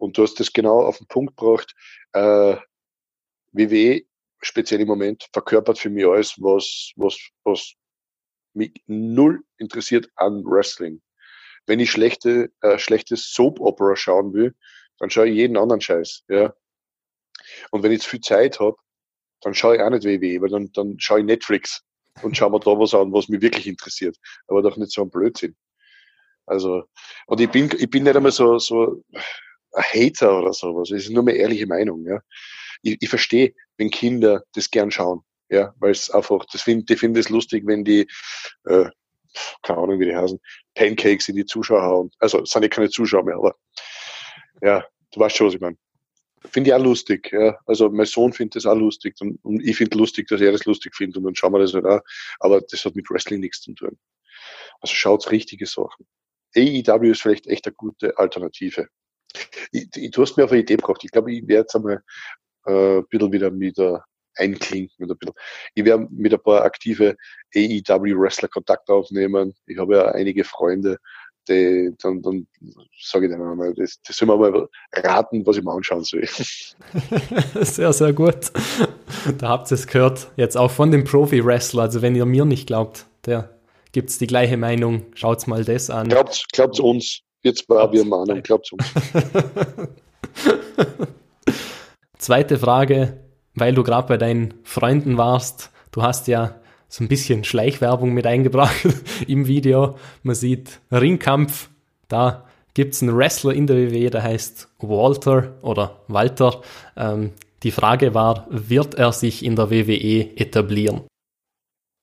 [0.00, 1.74] Und du hast das genau auf den Punkt gebracht.
[2.12, 2.56] Äh,
[3.52, 4.02] WWE,
[4.40, 7.74] speziell im Moment, verkörpert für mich alles, was, was, was
[8.54, 11.02] mich null interessiert an Wrestling.
[11.66, 14.54] Wenn ich schlechte, äh, schlechtes Soap-Opera schauen will,
[14.98, 16.24] dann schaue ich jeden anderen Scheiß.
[16.28, 16.54] Ja.
[17.70, 18.76] Und wenn ich zu viel Zeit habe,
[19.42, 21.82] dann schaue ich auch nicht WWE, weil dann, dann schaue ich Netflix
[22.22, 24.16] und schaue mir da was an, was mich wirklich interessiert.
[24.46, 25.54] Aber doch nicht so ein Blödsinn.
[26.46, 26.84] Also,
[27.26, 29.04] und ich bin, ich bin nicht einmal so, so,
[29.74, 30.88] Hater oder sowas.
[30.90, 32.04] Das ist nur meine ehrliche Meinung.
[32.06, 32.20] Ja.
[32.82, 35.22] Ich, ich verstehe, wenn Kinder das gern schauen.
[35.48, 38.06] Ja, weil es einfach, das find, die finden es lustig, wenn die,
[38.66, 38.88] äh,
[39.62, 40.38] keine Ahnung, wie die heißen,
[40.76, 42.10] Pancakes in die Zuschauer hauen.
[42.20, 43.56] Also, es sind ja keine Zuschauer mehr, aber
[44.62, 45.76] ja, du weißt schon, was ich meine.
[46.46, 47.58] Finde ich auch lustig, ja.
[47.66, 50.64] Also mein Sohn findet das auch lustig und, und ich finde lustig, dass er das
[50.64, 52.00] lustig findet und dann schauen wir das halt auch.
[52.38, 53.98] Aber das hat mit Wrestling nichts zu tun.
[54.80, 56.06] Also schaut richtige Sachen.
[56.56, 58.88] AEW ist vielleicht echt eine gute Alternative.
[59.72, 61.02] Ich, ich, du hast mir auf eine Idee gebracht.
[61.04, 62.02] Ich glaube, ich werde jetzt einmal
[62.66, 63.98] äh, ein bisschen wieder mit äh,
[64.36, 65.04] einklinken.
[65.04, 65.34] Oder ein bisschen.
[65.74, 67.16] Ich werde mit ein paar aktive
[67.54, 69.54] AEW-Wrestler Kontakt aufnehmen.
[69.66, 70.98] Ich habe ja einige Freunde,
[71.48, 72.46] die, dann, dann
[73.00, 76.26] sage ich denen einmal, das, das soll man mal raten, was ich mir anschauen soll.
[77.60, 78.52] sehr, sehr gut.
[79.38, 80.30] Da habt ihr es gehört.
[80.36, 81.82] Jetzt auch von dem Profi-Wrestler.
[81.82, 83.58] Also wenn ihr mir nicht glaubt, der
[83.92, 85.06] gibt es die gleiche Meinung.
[85.14, 86.08] Schaut's mal das an.
[86.08, 87.22] Glaubt, glaubt uns.
[87.42, 88.84] Wir zwar, wir Mann, glaubt uns.
[92.18, 93.18] Zweite Frage,
[93.54, 95.70] weil du gerade bei deinen Freunden warst.
[95.90, 98.86] Du hast ja so ein bisschen Schleichwerbung mit eingebracht
[99.26, 99.96] im Video.
[100.22, 101.70] Man sieht Ringkampf.
[102.08, 106.60] Da gibt es einen Wrestler in der WWE, der heißt Walter oder Walter.
[106.96, 111.02] Ähm, die Frage war, wird er sich in der WWE etablieren?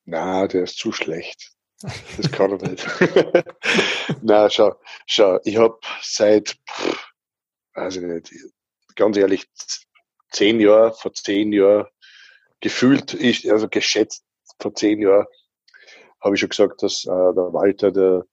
[0.06, 1.57] Na, der ist zu schlecht.
[1.82, 2.88] Das kann er nicht.
[4.22, 4.76] Na, schau,
[5.06, 7.08] schau, ich habe seit, pff,
[7.74, 8.32] weiß ich nicht,
[8.96, 9.48] ganz ehrlich,
[10.32, 11.86] zehn Jahre, vor zehn Jahren
[12.60, 14.26] gefühlt, ich, also geschätzt
[14.60, 15.28] vor zehn Jahren,
[16.20, 18.26] habe ich schon gesagt, dass äh, der Walter der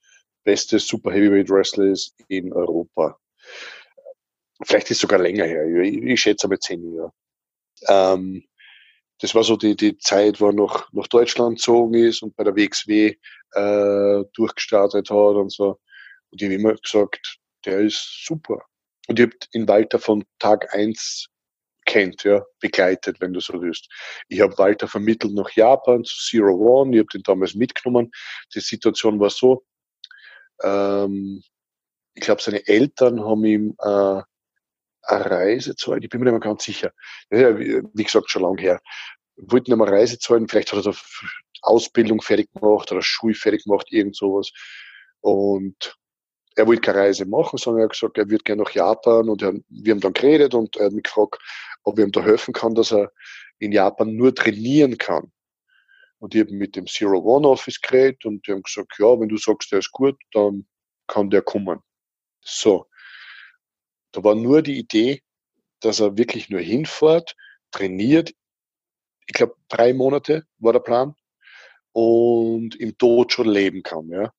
[0.44, 3.18] beste Super Heavyweight Wrestler ist in Europa.
[4.62, 5.66] Vielleicht ist es sogar länger her.
[5.66, 7.12] Ich, ich schätze aber zehn Jahre.
[7.88, 8.44] Ähm,
[9.20, 12.44] das war so die, die Zeit, wo er noch nach Deutschland gezogen ist und bei
[12.44, 13.16] der WXW
[13.52, 15.78] äh, durchgestartet hat und so.
[16.30, 18.64] Und ich habe immer gesagt, der ist super.
[19.06, 21.28] Und ich habe ihn Walter von Tag eins
[21.86, 23.88] kennt, ja, begleitet, wenn du so willst.
[24.28, 28.10] Ich habe Walter vermittelt nach Japan zu Zero One, ich habe den damals mitgenommen.
[28.54, 29.64] Die Situation war so,
[30.62, 31.42] ähm,
[32.14, 34.22] ich glaube, seine Eltern haben ihm äh,
[35.06, 36.02] eine Reise zahlen.
[36.02, 36.92] Ich bin mir nicht mehr ganz sicher.
[37.30, 38.80] Ja, wie gesagt, schon lange her.
[39.36, 40.48] Wollten eine Reise zahlen.
[40.48, 40.98] Vielleicht hat er da
[41.62, 44.50] Ausbildung fertig gemacht oder Schule fertig gemacht, irgend sowas.
[45.20, 45.96] Und
[46.56, 49.42] er wollte keine Reise machen, sondern er hat gesagt, er würde gerne nach Japan und
[49.42, 51.38] er, wir haben dann geredet und er hat mich gefragt,
[51.82, 53.10] ob ich ihm da helfen kann, dass er
[53.58, 55.32] in Japan nur trainieren kann.
[56.18, 59.28] Und ich habe mit dem Zero One Office geredet und die haben gesagt, ja, wenn
[59.28, 60.66] du sagst, der ist gut, dann
[61.06, 61.80] kann der kommen.
[62.40, 62.86] So.
[64.14, 65.22] Da war nur die Idee,
[65.80, 67.34] dass er wirklich nur hinfährt,
[67.72, 68.32] trainiert.
[69.26, 71.14] Ich glaube, drei Monate war der Plan
[71.92, 74.08] und im Dojo leben kann.
[74.08, 74.32] Ja.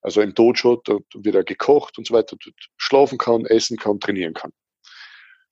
[0.00, 2.36] Also im Dojo, da wird er gekocht und so weiter,
[2.78, 4.52] schlafen kann, essen kann, trainieren kann.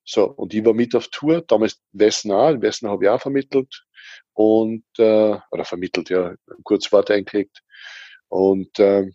[0.05, 3.85] So, und ich war mit auf Tour, damals Wessen auch, Wessen habe ich auch vermittelt
[4.33, 6.35] und, äh, oder vermittelt, ja,
[6.65, 7.63] kurz Wort eingelegt.
[8.29, 9.11] Und äh,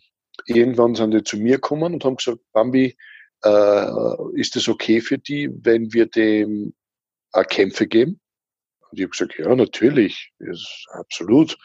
[0.46, 2.96] irgendwann sind die zu mir gekommen und haben gesagt, Bambi,
[3.44, 3.86] äh,
[4.34, 6.74] ist es okay für die, wenn wir dem
[7.32, 8.20] auch Kämpfe geben?
[8.90, 11.56] Und ich habe gesagt, ja, natürlich, ist absolut.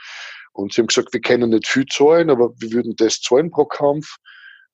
[0.51, 3.65] Und sie haben gesagt, wir können nicht viel zahlen, aber wir würden das zahlen pro
[3.65, 4.17] Kampf.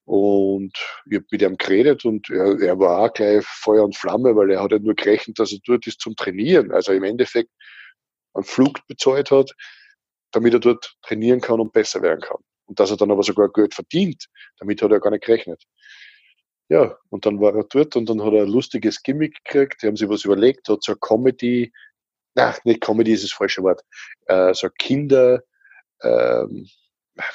[0.05, 0.73] Und
[1.05, 4.49] ich habe mit ihm geredet und er, er, war auch gleich Feuer und Flamme, weil
[4.49, 6.71] er hat ja nur gerechnet, dass er dort ist zum Trainieren.
[6.71, 7.51] Also im Endeffekt
[8.33, 9.51] einen Flug bezahlt hat,
[10.31, 12.41] damit er dort trainieren kann und besser werden kann.
[12.65, 14.25] Und dass er dann aber sogar Geld verdient,
[14.57, 15.63] damit hat er gar nicht gerechnet.
[16.69, 19.81] Ja, und dann war er dort und dann hat er ein lustiges Gimmick gekriegt.
[19.81, 21.73] Die haben sich was überlegt, hat so eine Comedy,
[22.35, 23.83] na, nicht Comedy ist das falsche Wort,
[24.27, 25.41] äh, so Kinder,
[26.03, 26.69] ähm,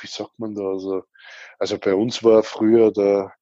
[0.00, 1.02] wie sagt man da, also,
[1.58, 3.32] also bei uns war früher der,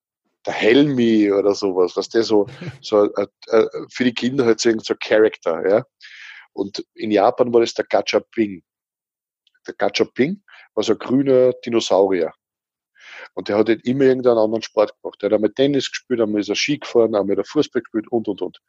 [0.47, 2.47] der Helmi oder sowas, was der so,
[2.83, 5.85] so äh, äh, für die Kinder halt so ein Charakter, ja.
[6.55, 8.63] Und in Japan war das der Gacha Ping.
[9.67, 10.43] Der Gacha Ping
[10.75, 12.33] war so ein grüner Dinosaurier.
[13.35, 15.21] Und der hat halt immer irgendeinen anderen Sport gemacht.
[15.23, 18.29] Der hat einmal Tennis gespielt, einmal ist er Ski gefahren, einmal der Fußball gespielt und,
[18.29, 18.61] und, und.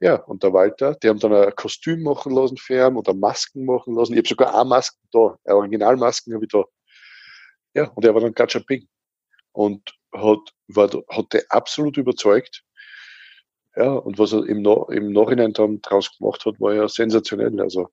[0.00, 3.64] Ja, und der Walter, die haben dann ein Kostüm machen lassen für ihn oder Masken
[3.64, 4.12] machen lassen.
[4.12, 6.64] Ich habe sogar auch Masken da, Originalmasken habe ich da.
[7.74, 8.88] Ja, und er war dann Gacha Ping.
[9.52, 12.62] Und hat, war, hat der absolut überzeugt.
[13.76, 17.60] Ja, und was er im, im Nachhinein dann draus gemacht hat, war ja sensationell.
[17.60, 17.88] Also,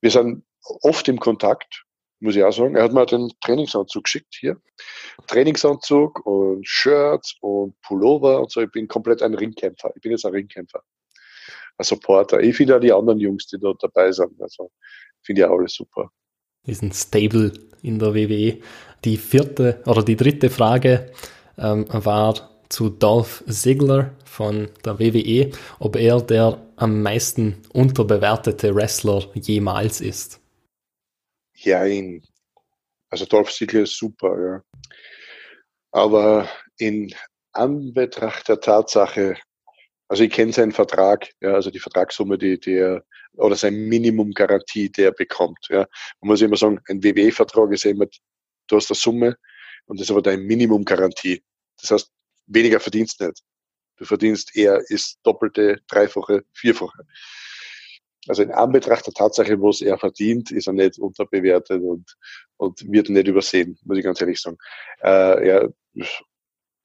[0.00, 0.44] wir sind
[0.82, 1.84] oft im Kontakt
[2.22, 2.76] muss ich auch sagen.
[2.76, 4.56] Er hat mir den Trainingsanzug geschickt hier.
[5.26, 8.60] Trainingsanzug und Shirts und Pullover und so.
[8.62, 9.92] Ich bin komplett ein Ringkämpfer.
[9.94, 10.82] Ich bin jetzt ein Ringkämpfer.
[11.78, 12.40] Ein Supporter.
[12.40, 14.40] Ich finde auch die anderen Jungs, die da dabei sind.
[14.40, 14.70] Also
[15.22, 16.10] finde ich auch alles super.
[16.64, 18.58] Ist ein Stable in der WWE.
[19.04, 21.10] Die vierte oder die dritte Frage
[21.58, 29.24] ähm, war zu Dolph Ziggler von der WWE, ob er der am meisten unterbewertete Wrestler
[29.34, 30.41] jemals ist.
[31.62, 32.22] Jein.
[33.08, 34.62] Also Dolph Ziggler ist super, ja.
[35.92, 36.48] Aber
[36.78, 37.14] in
[37.52, 39.36] Anbetracht der Tatsache,
[40.08, 45.02] also ich kenne seinen Vertrag, ja, also die Vertragssumme, die, er, oder sein Minimumgarantie, die
[45.02, 45.66] er bekommt.
[45.68, 45.86] Ja.
[46.20, 48.06] Man muss immer sagen, ein WWE-Vertrag ist immer,
[48.66, 49.36] du hast eine Summe
[49.86, 51.42] und das ist aber deine Minimumgarantie.
[51.80, 52.10] Das heißt,
[52.46, 53.40] weniger verdienst nicht.
[53.98, 57.06] Du verdienst eher ist doppelte, dreifache, vierfache
[58.28, 62.16] also in Anbetracht der Tatsache, was er verdient, ist er nicht unterbewertet und,
[62.56, 64.58] und wird nicht übersehen, muss ich ganz ehrlich sagen.
[65.02, 66.22] Äh, er ist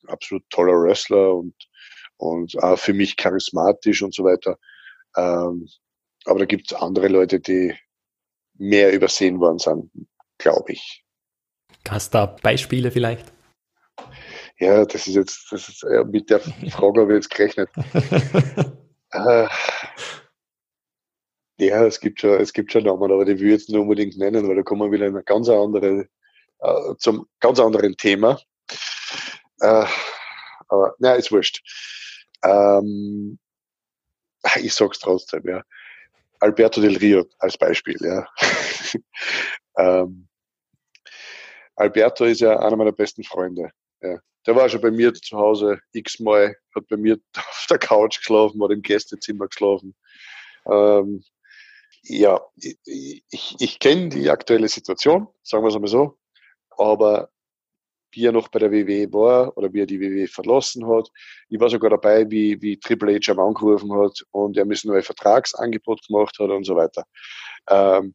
[0.07, 1.55] absolut toller Wrestler und,
[2.17, 4.57] und auch für mich charismatisch und so weiter.
[5.15, 5.67] Ähm,
[6.25, 7.75] aber da gibt es andere Leute, die
[8.55, 9.91] mehr übersehen worden sind,
[10.37, 11.03] glaube ich.
[11.87, 13.31] Hast du da Beispiele vielleicht?
[14.59, 17.69] Ja, das ist jetzt, das ist, ja, mit der Frage habe ich jetzt gerechnet.
[19.11, 19.47] äh,
[21.57, 24.17] ja, es gibt schon, es gibt schon Namen, aber die will ich jetzt nicht unbedingt
[24.17, 26.07] nennen, weil da kommen wir wieder in eine ganz andere,
[26.59, 28.39] äh, zum ganz anderen Thema.
[29.59, 29.85] Äh,
[30.67, 31.61] aber, na, ist wurscht.
[32.43, 33.39] Ähm,
[34.55, 35.63] ich sag's trotzdem, ja.
[36.39, 38.27] Alberto del Rio als Beispiel, ja.
[39.77, 40.27] ähm,
[41.75, 43.71] Alberto ist ja einer meiner besten Freunde.
[44.01, 44.19] Ja.
[44.45, 48.63] Der war schon bei mir zu Hause x-mal, hat bei mir auf der Couch geschlafen,
[48.63, 49.95] hat im Gästezimmer geschlafen.
[50.67, 51.23] Ähm,
[52.09, 56.17] ja, ich, ich, kenne die aktuelle Situation, sagen wir es einmal so,
[56.77, 57.29] aber
[58.11, 61.09] wie er noch bei der WWE war oder wie er die WWE verlassen hat.
[61.49, 64.87] Ich war sogar dabei, wie, wie Triple H am angerufen hat und er mir ein
[64.87, 67.03] neues Vertragsangebot gemacht hat und so weiter.
[67.69, 68.13] Ähm,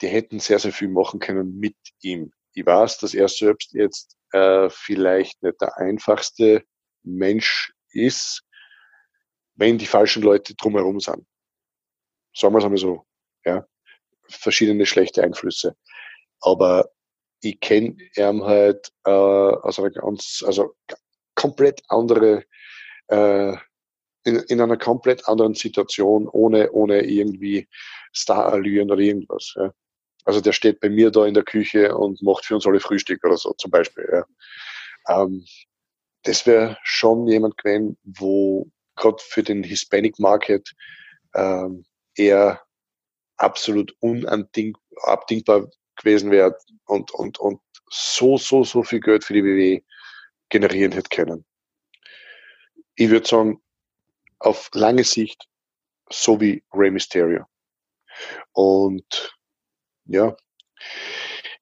[0.00, 2.32] die hätten sehr, sehr viel machen können mit ihm.
[2.54, 6.64] Ich weiß, dass er selbst jetzt äh, vielleicht nicht der einfachste
[7.02, 8.42] Mensch ist,
[9.54, 11.26] wenn die falschen Leute drumherum sind.
[12.34, 13.04] Sagen wir es einmal so.
[13.44, 13.66] Ja.
[14.28, 15.76] Verschiedene schlechte Einflüsse.
[16.40, 16.90] Aber
[17.40, 20.74] ich kenne ihn halt äh, aus einer ganz, also
[21.34, 22.44] komplett andere,
[23.08, 23.52] äh,
[24.24, 27.68] in, in einer komplett anderen Situation, ohne, ohne irgendwie
[28.12, 29.54] Starallüren oder irgendwas.
[29.56, 29.72] Ja.
[30.24, 33.24] Also der steht bei mir da in der Küche und macht für uns alle Frühstück
[33.24, 34.08] oder so zum Beispiel.
[34.10, 35.22] Ja.
[35.22, 35.44] Ähm,
[36.22, 40.72] das wäre schon jemand gewesen, wo gerade für den Hispanic Market
[41.34, 41.84] ähm,
[42.16, 42.60] eher
[43.36, 46.56] absolut unabdingbar gewesen wäre
[46.86, 49.82] und, und, und so, so, so viel Geld für die WWE
[50.48, 51.44] generieren hätte können.
[52.94, 53.62] Ich würde sagen,
[54.38, 55.48] auf lange Sicht
[56.10, 57.46] so wie Rey Mysterio.
[58.52, 59.36] Und
[60.04, 60.36] ja,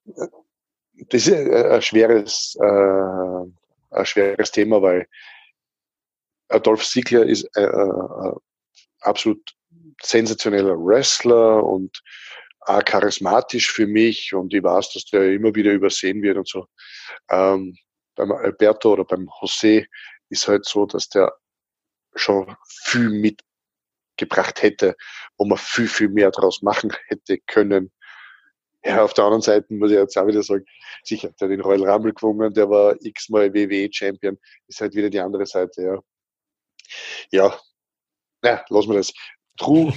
[0.03, 5.07] das ist ein schweres, äh, ein schweres Thema, weil
[6.49, 8.33] Adolf Ziegler ist äh, äh,
[9.01, 9.55] absolut
[10.03, 12.01] sensationeller Wrestler und
[12.61, 16.67] auch charismatisch für mich und ich weiß, dass der immer wieder übersehen wird und so.
[17.29, 17.75] Ähm,
[18.15, 19.85] beim Alberto oder beim José
[20.29, 21.33] ist halt so, dass der
[22.15, 24.95] schon viel mitgebracht hätte,
[25.37, 27.91] wo man viel, viel mehr daraus machen hätte können.
[28.83, 30.65] Ja, auf der anderen Seite muss ich jetzt auch wieder sagen,
[31.03, 34.37] sicher, der hat den Royal Rumble gewonnen, der war x-mal WWE-Champion,
[34.67, 35.99] ist halt wieder die andere Seite, ja.
[37.31, 37.59] Ja,
[38.41, 39.13] na, lassen wir das.
[39.57, 39.91] Drew,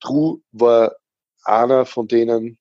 [0.00, 0.96] Drew war
[1.44, 2.58] einer von denen,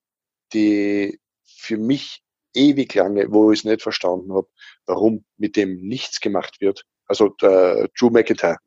[0.53, 4.47] die für mich ewig lange, wo ich es nicht verstanden habe,
[4.85, 6.85] warum mit dem nichts gemacht wird.
[7.05, 8.57] Also der Drew McIntyre.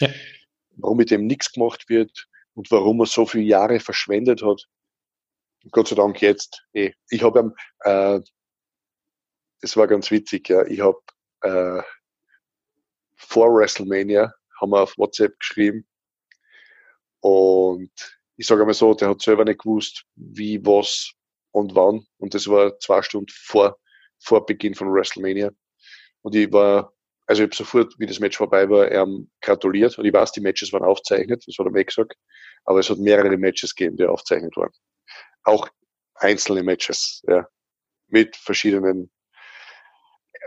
[0.00, 0.08] Ja.
[0.76, 4.64] Warum mit dem nichts gemacht wird und warum er so viele Jahre verschwendet hat.
[5.70, 6.64] Gott sei Dank jetzt.
[6.72, 6.92] Eh.
[7.10, 8.20] Ich habe äh,
[9.60, 10.64] es war ganz witzig, ja.
[10.66, 11.00] Ich habe
[11.42, 11.82] äh,
[13.16, 15.86] vor WrestleMania haben wir auf WhatsApp geschrieben
[17.20, 17.90] und
[18.36, 21.12] ich sage einmal so, der hat selber nicht gewusst, wie, was
[21.50, 22.06] und wann.
[22.18, 23.76] Und das war zwei Stunden vor,
[24.18, 25.50] vor Beginn von WrestleMania.
[26.22, 26.92] Und ich war,
[27.26, 29.98] also ich habe sofort, wie das Match vorbei war, ähm, gratuliert.
[29.98, 32.14] Und ich weiß, die Matches waren aufgezeichnet, das hat er mir gesagt.
[32.64, 34.72] Aber es hat mehrere Matches gegeben, die aufgezeichnet waren.
[35.42, 35.68] Auch
[36.14, 37.46] einzelne Matches, ja.
[38.08, 39.10] Mit verschiedenen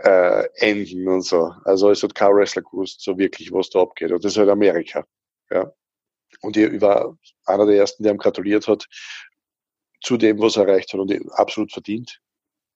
[0.02, 1.52] äh, Enden und so.
[1.64, 4.12] Also es hat kein Wrestler gewusst, so wirklich, was da abgeht.
[4.12, 5.04] Und das ist halt Amerika.
[5.50, 5.72] Ja.
[6.42, 7.16] Und ich war
[7.46, 8.86] einer der ersten, der ihm gratuliert hat
[10.02, 12.20] zu dem, was er erreicht hat und absolut verdient.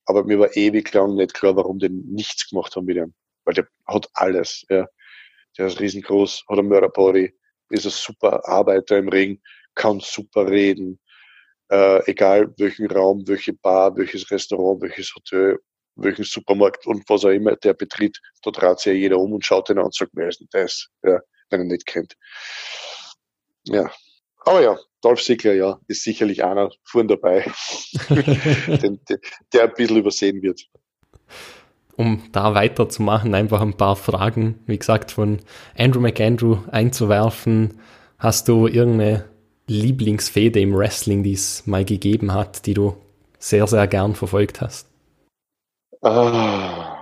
[0.06, 3.12] Aber mir war ewig lang nicht klar, warum die nichts gemacht haben mit ihm.
[3.44, 4.86] Weil der hat alles, ja.
[5.58, 7.32] Der ist riesengroß, hat ein Mörderbody,
[7.70, 9.40] ist ein super Arbeiter im Ring,
[9.74, 11.00] kann super reden,
[11.70, 15.58] äh, egal welchen Raum, welche Bar, welches Restaurant, welches Hotel,
[15.96, 19.44] welchen Supermarkt und was auch immer der betritt, da dreht sich ja jeder um und
[19.44, 21.20] schaut ihn an und sagt, wer ist denn das, ja,
[21.50, 22.16] wenn er nicht kennt.
[23.68, 23.90] Ja.
[24.44, 27.50] Aber ja, Dolph Ziggler, ja, ist sicherlich einer vorn dabei,
[28.08, 29.18] den, den,
[29.52, 30.68] der ein bisschen übersehen wird.
[31.96, 35.40] Um da weiterzumachen, einfach ein paar Fragen, wie gesagt, von
[35.76, 37.80] Andrew McAndrew einzuwerfen.
[38.18, 39.28] Hast du irgendeine
[39.66, 42.96] Lieblingsfehde im Wrestling, die es mal gegeben hat, die du
[43.38, 44.88] sehr, sehr gern verfolgt hast?
[46.02, 46.96] Ah,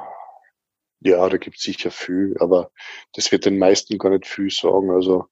[1.00, 2.70] ja, da gibt es sicher viel, aber
[3.12, 4.90] das wird den meisten gar nicht viel sagen.
[4.90, 5.26] Also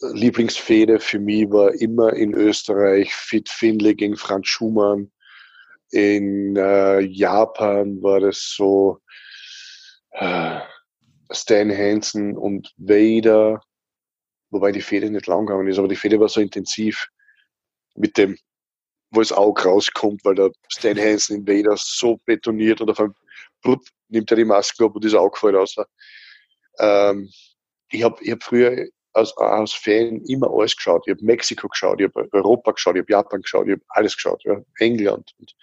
[0.00, 5.12] Lieblingsfehde für mich war immer in Österreich Fit Finley gegen Franz Schumann.
[5.90, 9.00] In äh, Japan war das so
[10.10, 10.60] äh,
[11.30, 13.62] Stan Hansen und Vader,
[14.50, 17.08] wobei die Fehde nicht lang gegangen ist, aber die Fehde war so intensiv
[17.94, 18.36] mit dem,
[19.10, 23.14] wo es auch rauskommt, weil der Stan Hansen in Vader so betoniert und auf einem
[23.62, 25.76] blub, nimmt er die Maske ab und ist Auge fällt raus.
[26.78, 27.30] Ähm,
[27.90, 28.88] ich habe ich hab früher
[29.18, 31.02] als, als Fan immer alles geschaut.
[31.06, 34.14] Ich habe Mexiko geschaut, ich habe Europa geschaut, ich habe Japan geschaut, ich habe alles
[34.14, 34.60] geschaut, ja.
[34.78, 35.34] England.
[35.38, 35.54] Und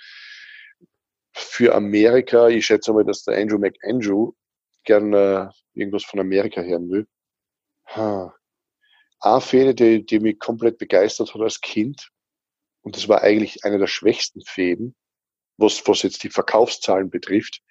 [1.34, 4.32] für Amerika, ich schätze mal, dass der Andrew McAndrew
[4.84, 7.07] gerne äh, irgendwas von Amerika hören will.
[7.88, 8.34] Ha.
[9.19, 12.11] Eine Fähne, die, die mich komplett begeistert hat als Kind,
[12.82, 14.95] und das war eigentlich eine der schwächsten Fäden,
[15.57, 17.61] was, was jetzt die Verkaufszahlen betrifft,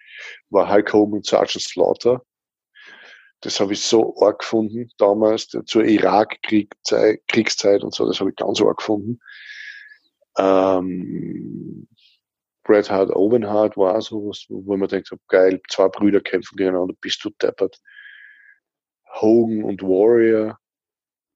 [0.51, 2.23] war Hulk Hogan und Sergeant Slaughter.
[3.45, 8.63] Das habe ich so arg gefunden damals, zur Irak-Kriegszeit und so, das habe ich ganz
[8.63, 9.21] arg gefunden.
[10.39, 11.87] Ähm,
[12.63, 16.57] Bret Hart, Owen Hart war so was, wo man denkt, so, geil, zwei Brüder kämpfen
[16.57, 17.79] gegeneinander, bist du deppert.
[19.21, 20.59] Hogan und Warrior,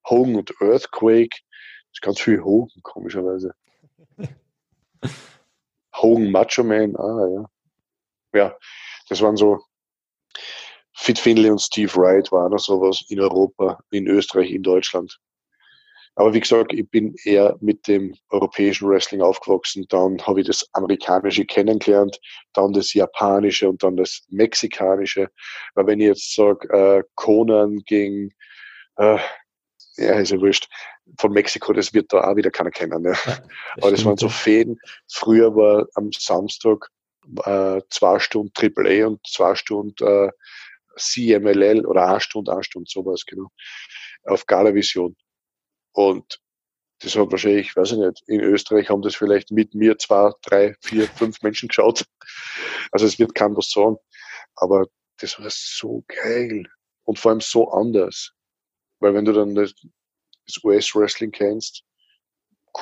[0.09, 3.53] Hogan und Earthquake, das ist ganz viel Hogan, komischerweise.
[5.95, 7.45] Hogan Macho Man, ah ja.
[8.33, 8.57] Ja,
[9.11, 9.63] das waren so
[11.01, 15.17] Fit Finley und Steve Wright waren oder sowas in Europa, in Österreich, in Deutschland.
[16.17, 19.87] Aber wie gesagt, ich bin eher mit dem europäischen Wrestling aufgewachsen.
[19.91, 22.19] Dann habe ich das amerikanische kennengelernt,
[22.53, 25.31] dann das japanische und dann das mexikanische.
[25.77, 28.31] Weil wenn ich jetzt sage, äh, Conan gegen,
[28.97, 29.19] äh,
[29.99, 30.69] ja, ist ja wurscht,
[31.17, 33.03] von Mexiko, das wird da auch wieder keiner kennen.
[33.03, 33.15] Ne?
[33.25, 33.39] Ja,
[33.81, 34.81] Aber das waren so Fäden.
[35.07, 36.89] Früher war am Samstag
[37.45, 40.31] äh, zwei Stunden AAA und zwei Stunden äh,
[40.99, 42.53] CMLL oder eine Stunde,
[42.87, 43.49] sowas, genau.
[44.25, 45.17] Auf Galavision.
[45.93, 46.41] Und
[47.01, 50.75] das hat wahrscheinlich, weiß ich nicht, in Österreich haben das vielleicht mit mir zwei, drei,
[50.83, 52.05] vier, fünf Menschen geschaut.
[52.91, 53.97] Also es wird kein was sagen.
[54.57, 54.87] Aber
[55.21, 56.65] das war so geil.
[57.05, 58.33] Und vor allem so anders.
[59.01, 59.75] Weil wenn du dann das
[60.65, 61.85] US-Wrestling kennst,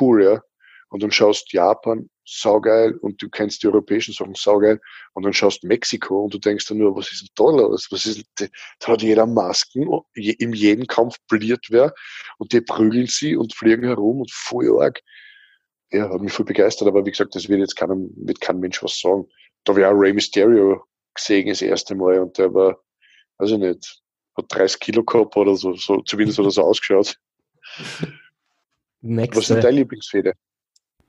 [0.01, 0.43] cool, ja.
[0.89, 4.81] Und dann schaust Japan, saugeil, und du kennst die europäischen Sachen, saugeil.
[5.15, 7.89] Und dann schaust Mexiko und du denkst dann nur, was ist denn da los?
[7.91, 8.47] Was ist, da
[8.87, 11.95] hat jeder Masken, in jedem Kampf bliert wer,
[12.39, 15.01] und die prügeln sie und fliegen herum und voll arg.
[15.91, 18.83] Ja, hat mich voll begeistert, aber wie gesagt, das wird jetzt keinem, wird kein Mensch
[18.83, 19.29] was sagen.
[19.65, 20.85] Da habe ich auch Rey Mysterio
[21.15, 22.79] gesehen das erste Mal und der war,
[23.39, 24.03] weiß ich nicht,
[24.37, 27.19] hat 30 Kilo gehabt oder so, so zumindest hat er so ausgeschaut.
[29.01, 29.37] Nächste.
[29.37, 30.33] Was ist deine Lieblingsfehde?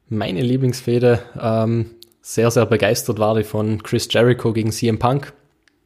[0.09, 5.34] Meine Lieblingsfehde, ähm, sehr, sehr begeistert war ich von Chris Jericho gegen CM Punk.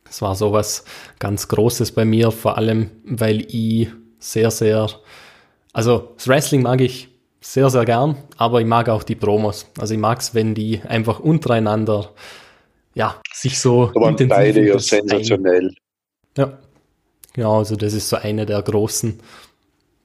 [0.05, 0.83] Das war sowas
[1.19, 3.89] ganz Großes bei mir, vor allem, weil ich
[4.19, 4.89] sehr, sehr,
[5.73, 9.67] also das Wrestling mag ich sehr, sehr gern, aber ich mag auch die Promos.
[9.79, 12.11] Also ich mag es, wenn die einfach untereinander,
[12.93, 15.73] ja, sich so da waren beide ja sensationell.
[16.37, 16.59] Ja,
[17.33, 19.19] genau, also das ist so eine der großen.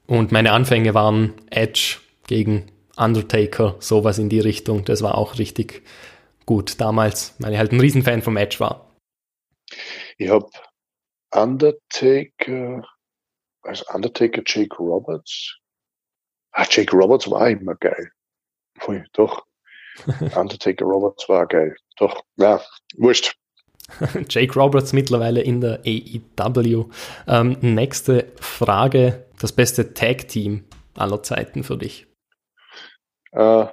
[0.07, 2.63] Und meine Anfänge waren Edge gegen
[2.97, 4.83] Undertaker, sowas in die Richtung.
[4.85, 5.83] Das war auch richtig
[6.45, 8.91] gut damals, weil ich halt ein Riesenfan vom Edge war.
[10.17, 10.49] Ich habe
[11.31, 12.87] Undertaker,
[13.61, 15.57] also Undertaker Jake Roberts.
[16.51, 18.11] Ah, Jake Roberts war immer geil.
[18.79, 19.45] Pui, doch.
[20.35, 21.75] Undertaker Roberts war geil.
[21.97, 22.61] Doch, ja,
[22.95, 23.35] wurscht.
[24.29, 26.85] Jake Roberts mittlerweile in der AEW.
[27.27, 29.25] Ähm, nächste Frage.
[29.39, 30.65] Das beste Tag-Team
[30.95, 32.06] aller Zeiten für dich?
[33.37, 33.67] Äh,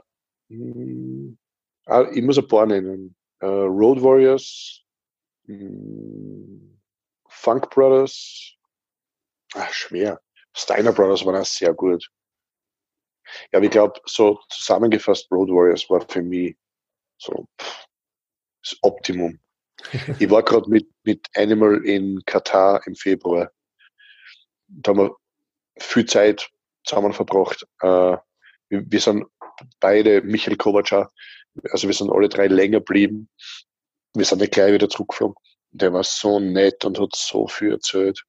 [0.51, 1.39] hm,
[1.87, 3.17] ah, ich muss ein paar nennen.
[3.41, 4.83] Äh, Road Warriors,
[5.47, 6.81] mh, hm,
[7.29, 8.57] Funk Brothers,
[9.55, 10.21] ach, schwer.
[10.53, 12.11] Steiner Brothers waren auch sehr gut.
[13.53, 16.57] Ja, ich glaube, so zusammengefasst, Road Warriors war für mich
[17.19, 17.87] so pff,
[18.63, 19.41] das Optimum.
[20.19, 23.51] ich war gerade mit, mit Animal in Katar im Februar.
[24.69, 25.17] Da haben wir
[25.79, 26.51] viel Zeit
[26.85, 27.67] zusammen verbracht.
[27.81, 28.17] Äh,
[28.69, 29.25] wir, wir, sind
[29.81, 30.93] beide, Michael Kovac
[31.71, 33.29] also wir sind alle drei länger geblieben.
[34.15, 35.37] Wir sind nicht gleich wieder zurückgeflogen.
[35.71, 38.23] Der war so nett und hat so viel erzählt.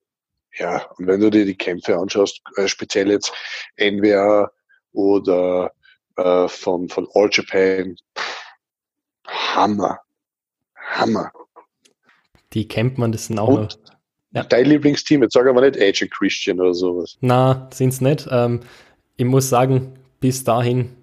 [0.58, 3.34] Ja, und wenn du dir die Kämpfe anschaust, äh, speziell jetzt
[3.78, 4.50] NWA
[4.94, 5.72] oder
[6.16, 8.46] äh, von, von All Japan, pff,
[9.28, 10.00] Hammer.
[10.76, 11.32] Hammer.
[12.54, 13.80] Die kennt man, das sind auch und.
[14.32, 14.44] Ja.
[14.44, 17.18] Dein Lieblingsteam, jetzt sag aber nicht Agent Christian oder sowas.
[17.22, 18.28] Na, sind's nicht.
[18.30, 18.62] Ähm,
[19.16, 20.96] ich muss sagen, bis dahin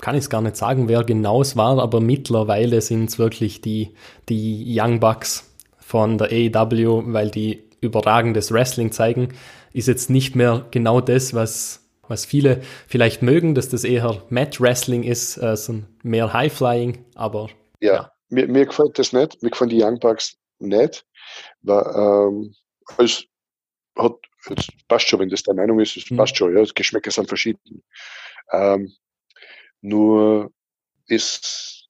[0.00, 3.60] kann ich es gar nicht sagen, wer genau es war, aber mittlerweile sind es wirklich
[3.60, 3.94] die,
[4.28, 9.34] die Young Bucks von der AEW, weil die überragendes Wrestling zeigen,
[9.72, 14.60] ist jetzt nicht mehr genau das, was, was viele vielleicht mögen, dass das eher Match
[14.60, 17.48] Wrestling ist, äh, so mehr High Flying, aber.
[17.80, 18.12] Ja, ja.
[18.30, 21.06] Mir, mir gefällt das nicht, mir gefallen die Young Bucks nicht,
[21.62, 22.54] weil ähm,
[22.98, 23.24] es
[23.96, 24.16] hat,
[24.50, 26.16] es passt schon, wenn das deine Meinung ist, es mhm.
[26.16, 27.82] passt schon, ja, Geschmäcker sind verschieden.
[28.52, 28.92] Ähm,
[29.80, 30.52] nur
[31.06, 31.88] ist,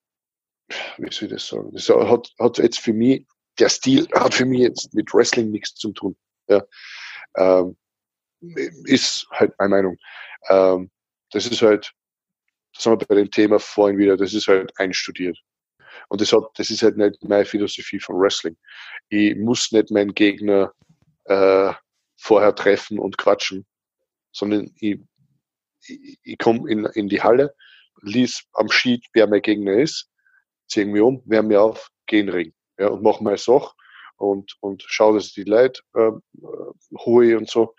[0.98, 3.26] wie soll ich das sagen, das hat, hat jetzt für mich
[3.58, 6.16] der Stil hat für mich jetzt mit Wrestling nichts zu tun.
[6.48, 6.62] Ja.
[7.36, 7.76] Ähm,
[8.84, 9.96] ist halt meine Meinung.
[10.48, 10.90] Ähm,
[11.32, 11.92] das ist halt,
[12.74, 15.38] das haben wir bei dem Thema vorhin wieder, das ist halt einstudiert.
[16.08, 18.56] Und das, hat, das ist halt nicht meine Philosophie von Wrestling.
[19.08, 20.72] Ich muss nicht meinen Gegner
[21.24, 21.72] äh,
[22.16, 23.66] vorher treffen und quatschen,
[24.32, 25.00] sondern ich,
[25.82, 27.54] ich, ich komme in, in die Halle,
[28.02, 30.08] lies am Sheet, wer mein Gegner ist,
[30.68, 33.72] ziehen wir um, wärme mir auf, geh in den Ring ja, und mache meine Sache
[34.16, 36.10] und, und schaue, dass ich die Leute äh,
[36.98, 37.74] hole und so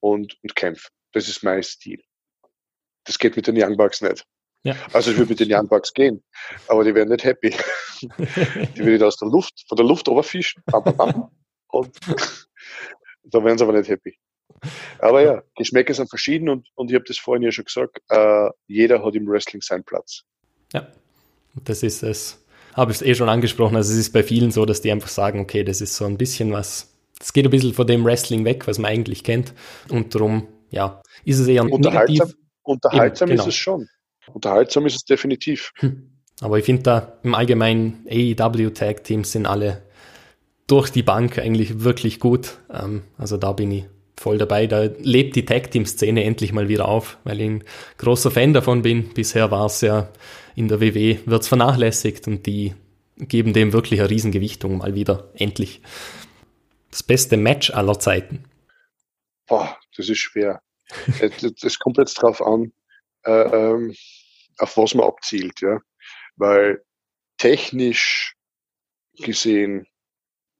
[0.00, 0.88] und, und kämpfe.
[1.12, 2.02] Das ist mein Stil.
[3.04, 4.24] Das geht mit den Young Bucks nicht.
[4.62, 4.76] Ja.
[4.92, 6.22] Also ich würde mit den Young Bucks gehen,
[6.68, 7.50] aber die wären nicht happy.
[8.00, 10.62] die würde ich aus der Luft, von der Luft overfischen.
[11.68, 11.98] Und
[13.24, 14.18] da wären sie aber nicht happy.
[14.98, 18.50] Aber ja, Geschmäcker sind verschieden und, und ich habe das vorhin ja schon gesagt, äh,
[18.66, 20.22] jeder hat im Wrestling seinen Platz.
[20.72, 20.86] Ja,
[21.64, 22.44] das ist es.
[22.74, 23.76] Habe ich es eh schon angesprochen.
[23.76, 26.18] Also es ist bei vielen so, dass die einfach sagen, okay, das ist so ein
[26.18, 29.54] bisschen was, es geht ein bisschen von dem Wrestling weg, was man eigentlich kennt.
[29.88, 32.36] Und darum, ja, ist es eher unterhaltsam, negativ.
[32.62, 33.48] Unterhaltsam Eben, genau.
[33.48, 33.88] ist es schon.
[34.32, 35.72] Unterhaltsam ist es definitiv.
[35.76, 36.10] Hm.
[36.40, 39.82] Aber ich finde da im Allgemeinen AEW Tag Teams sind alle
[40.66, 42.58] durch die Bank eigentlich wirklich gut.
[42.72, 43.84] Ähm, also da bin ich
[44.20, 44.66] voll dabei.
[44.66, 47.64] Da lebt die Tag Team Szene endlich mal wieder auf, weil ich ein
[47.96, 49.14] großer Fan davon bin.
[49.14, 50.12] Bisher war es ja
[50.54, 52.74] in der WW wird es vernachlässigt und die
[53.16, 55.80] geben dem wirklich eine Riesengewichtung mal wieder endlich.
[56.90, 58.44] Das beste Match aller Zeiten.
[59.46, 60.60] Boah, das ist schwer.
[61.62, 62.74] das kommt jetzt drauf an,
[63.24, 63.94] äh, ähm,
[64.58, 65.80] auf was man abzielt, ja.
[66.36, 66.84] Weil
[67.38, 68.36] technisch
[69.16, 69.86] gesehen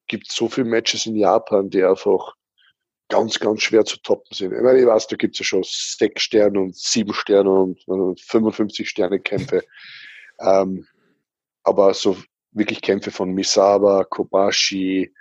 [0.07, 2.35] gibt es so viele Matches in Japan, die einfach
[3.11, 4.55] ganz, ganz schwer zu toppen sind.
[4.55, 7.87] Ich meine, ich weiß, da gibt es ja schon sechs Sterne und sieben Sterne und,
[7.87, 9.63] und 55 Sterne Kämpfe.
[10.41, 10.87] ähm,
[11.63, 12.17] aber so
[12.53, 15.13] wirklich Kämpfe von Misawa, Kobashi,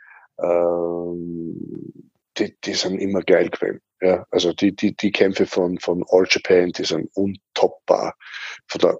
[0.42, 3.82] ähm, die, die sind immer geil gewesen.
[4.02, 8.16] Ja, also die, die, die Kämpfe von, von All Japan, die sind untoppbar.
[8.68, 9.00] Von der,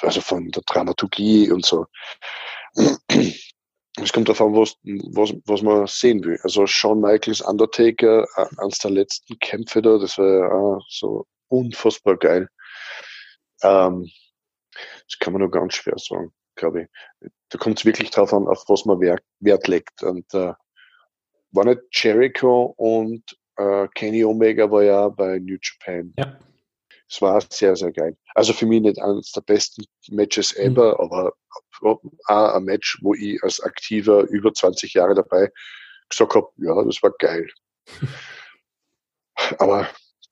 [0.00, 1.86] also von der Dramaturgie und so.
[4.02, 6.38] Es kommt darauf an, was, was, was man sehen will.
[6.42, 12.16] Also Shawn Michaels Undertaker, äh, eines der letzten Kämpfe da, das war ja so unfassbar
[12.16, 12.48] geil.
[13.62, 14.08] Ähm,
[15.06, 17.30] das kann man nur ganz schwer sagen, glaube ich.
[17.48, 20.02] Da kommt es wirklich drauf an, auf was man Wert, Wert legt.
[20.02, 20.52] Und äh,
[21.52, 23.22] war nicht Jericho und
[23.56, 26.12] äh, Kenny Omega war ja bei New Japan.
[26.18, 26.38] Ja.
[27.10, 28.16] Es war sehr, sehr geil.
[28.34, 30.64] Also für mich nicht eines der besten Matches mhm.
[30.64, 31.00] ever, mhm.
[31.00, 31.32] aber
[31.80, 35.50] auch ein Match, wo ich als Aktiver über 20 Jahre dabei
[36.08, 37.48] gesagt habe, ja, das war geil.
[39.58, 39.88] aber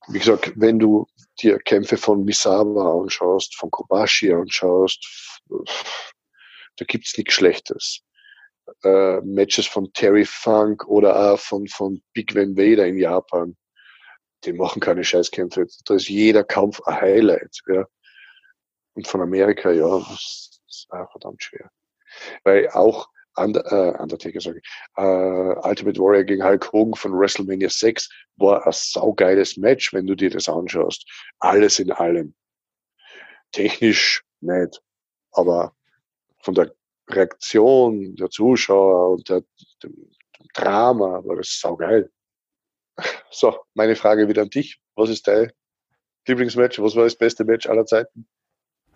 [0.09, 1.07] wie gesagt, wenn du
[1.41, 5.05] dir Kämpfe von Misawa anschaust, von Kobashi anschaust,
[5.49, 8.07] da gibt's nichts Schlechtes
[8.83, 13.57] äh, Matches von Terry Funk oder auch von, von Big Van Vader in Japan.
[14.45, 15.67] Die machen keine Scheißkämpfe.
[15.85, 17.61] Da ist jeder Kampf ein Highlight.
[17.69, 17.87] Ja.
[18.95, 21.71] Und von Amerika, ja, das ist auch verdammt schwer.
[22.45, 24.63] Weil auch Under, äh, Undertaker, ich,
[24.97, 30.15] äh, Ultimate Warrior gegen Hulk Hogan von WrestleMania 6 war ein saugeiles Match, wenn du
[30.15, 31.07] dir das anschaust.
[31.39, 32.35] Alles in allem.
[33.53, 34.83] Technisch nicht,
[35.33, 35.75] aber
[36.43, 36.75] von der
[37.09, 39.43] Reaktion der Zuschauer und der,
[39.83, 40.11] dem
[40.55, 42.11] Drama war das saugeil.
[43.31, 44.79] So, meine Frage wieder an dich.
[44.95, 45.53] Was ist dein
[46.27, 46.81] Lieblingsmatch?
[46.81, 48.27] Was war das beste Match aller Zeiten?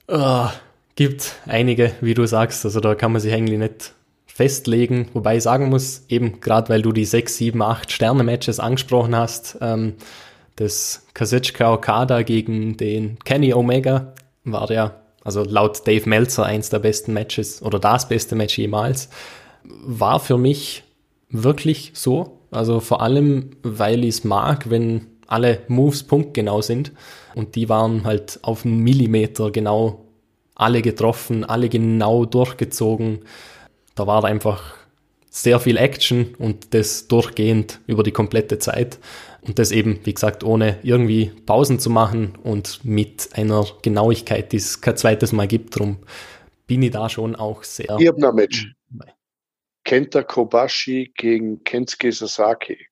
[0.09, 0.48] Oh,
[0.94, 2.64] gibt einige, wie du sagst.
[2.64, 3.93] Also da kann man sich eigentlich nicht
[4.27, 5.10] festlegen.
[5.12, 9.59] Wobei ich sagen muss, eben gerade weil du die 6, 7, 8 Sterne-Matches angesprochen hast,
[9.60, 9.97] ähm,
[10.56, 14.14] das Kazuchika Okada gegen den Kenny Omega
[14.44, 19.10] war der also laut Dave Meltzer eins der besten Matches oder das beste Match jemals,
[19.64, 20.82] war für mich
[21.28, 22.39] wirklich so.
[22.51, 26.93] Also vor allem, weil ich es mag, wenn alle Moves punktgenau sind
[27.35, 30.05] und die waren halt auf einen Millimeter genau
[30.56, 33.20] alle getroffen, alle genau durchgezogen.
[33.94, 34.74] Da war einfach
[35.31, 38.98] sehr viel Action und das durchgehend über die komplette Zeit.
[39.43, 44.59] Und das eben, wie gesagt, ohne irgendwie Pausen zu machen und mit einer Genauigkeit, die
[44.59, 45.77] es kein zweites Mal gibt.
[45.77, 45.98] Darum
[46.66, 47.97] bin ich da schon auch sehr.
[47.98, 48.74] Ich habe ein Match.
[49.90, 52.86] Kenta Kobashi gegen Kensuke Sasaki.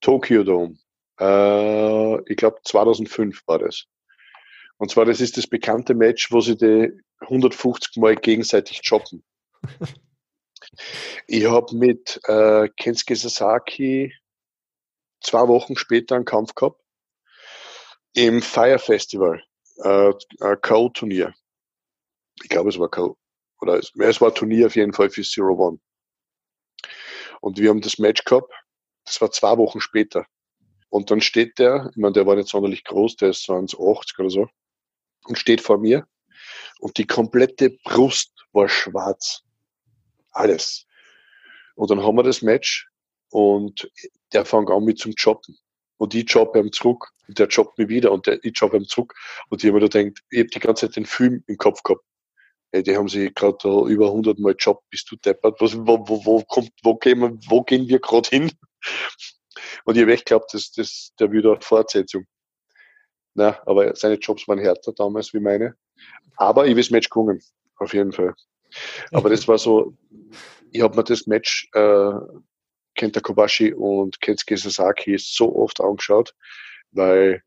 [0.00, 0.78] Tokyo Dome.
[1.20, 3.84] Äh, ich glaube 2005 war das.
[4.78, 9.22] Und zwar, das ist das bekannte Match, wo sie die 150 Mal gegenseitig choppen.
[11.26, 14.14] ich habe mit äh, Kensuke Sasaki
[15.20, 16.80] zwei Wochen später einen Kampf gehabt
[18.14, 19.44] im Fire Festival,
[19.76, 20.14] äh,
[20.62, 21.34] Co-Turnier.
[22.42, 23.18] Ich glaube, es war Co.
[23.60, 25.80] Oder es, es war ein Turnier auf jeden Fall für Zero One.
[27.44, 28.50] Und wir haben das Match gehabt,
[29.04, 30.24] das war zwei Wochen später.
[30.88, 34.18] Und dann steht der, ich meine, der war nicht sonderlich groß, der ist so 1,80
[34.18, 34.48] oder so,
[35.26, 36.06] und steht vor mir.
[36.78, 39.42] Und die komplette Brust war schwarz.
[40.30, 40.86] Alles.
[41.74, 42.88] Und dann haben wir das Match
[43.28, 43.90] und
[44.32, 45.58] der fängt an mit zum Jobben.
[45.98, 48.88] Und ich jobbe ihm zurück und der jobbt mich wieder und der, ich jobbe ihm
[48.88, 49.12] zurück.
[49.50, 51.82] Und ich habe mir da denkt, ich habe die ganze Zeit den Film im Kopf
[51.82, 52.06] gehabt.
[52.74, 55.60] Ey, die haben sich gerade da über 100 Mal Job, bist du deppert.
[55.60, 58.50] Was, wo, wo, wo, kommt, wo, gehen wir, wo gehen wir gerade hin?
[59.84, 62.26] Und ich habe echt geglaubt, dass das, der wieder eine Fortsetzung.
[63.34, 65.76] Na, aber seine Jobs waren härter damals wie meine.
[66.36, 67.40] Aber ich habe das Match gewonnen,
[67.76, 68.34] auf jeden Fall.
[69.12, 69.96] Aber das war so,
[70.72, 72.10] ich habe mir das Match äh,
[72.96, 76.34] Kenta Kobashi und Kensuke Sasaki so oft angeschaut,
[76.90, 77.44] weil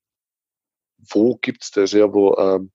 [1.12, 2.72] wo gibt's das ja, wo ähm,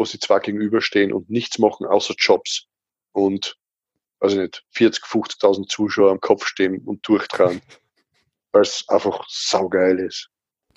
[0.00, 2.66] wo sie zwar gegenüberstehen und nichts machen außer Jobs
[3.12, 3.58] und,
[4.18, 7.60] also nicht, 40, 50.000 Zuschauer am Kopf stehen und durchtragen,
[8.52, 10.30] weil es einfach saugeil ist.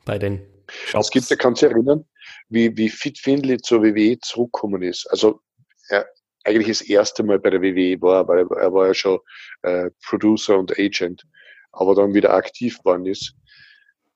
[0.03, 0.45] Bei den
[0.91, 1.07] Jobs.
[1.07, 2.05] Es gibt, da kannst du erinnern,
[2.49, 5.09] wie, wie Fit Findlay zur WWE zurückgekommen ist.
[5.09, 5.39] Also,
[5.87, 6.05] er,
[6.43, 9.19] eigentlich das erste Mal bei der WWE war, weil er war ja schon
[9.61, 11.23] äh, Producer und Agent,
[11.71, 13.33] aber dann wieder aktiv geworden ist,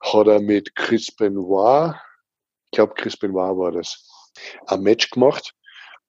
[0.02, 1.96] hat er mit Chris Benoit,
[2.66, 4.06] ich glaube Chris Benoit war das,
[4.68, 5.54] ein Match gemacht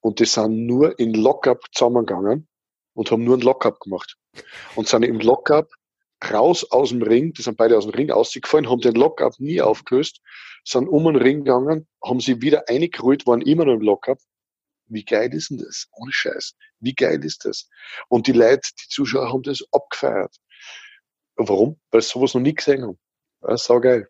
[0.00, 2.48] und die sind nur in Lockup zusammengegangen
[2.94, 4.16] und haben nur ein Lockup gemacht.
[4.74, 5.70] Und sind im Lockup
[6.30, 9.60] raus aus dem Ring, die sind beide aus dem Ring ausgefallen, haben den Lockup nie
[9.60, 10.20] aufgelöst,
[10.64, 14.18] sind um den Ring gegangen, haben sie wieder eingerollt, waren immer noch im Lockup.
[14.86, 15.86] Wie geil ist denn das?
[15.92, 16.54] Ohne Scheiß.
[16.80, 17.68] Wie geil ist das?
[18.08, 20.34] Und die Leute, die Zuschauer haben das abgefeiert.
[21.36, 21.78] Warum?
[21.90, 22.98] Weil sie sowas noch nie gesehen haben.
[23.42, 24.08] Ja, sau geil.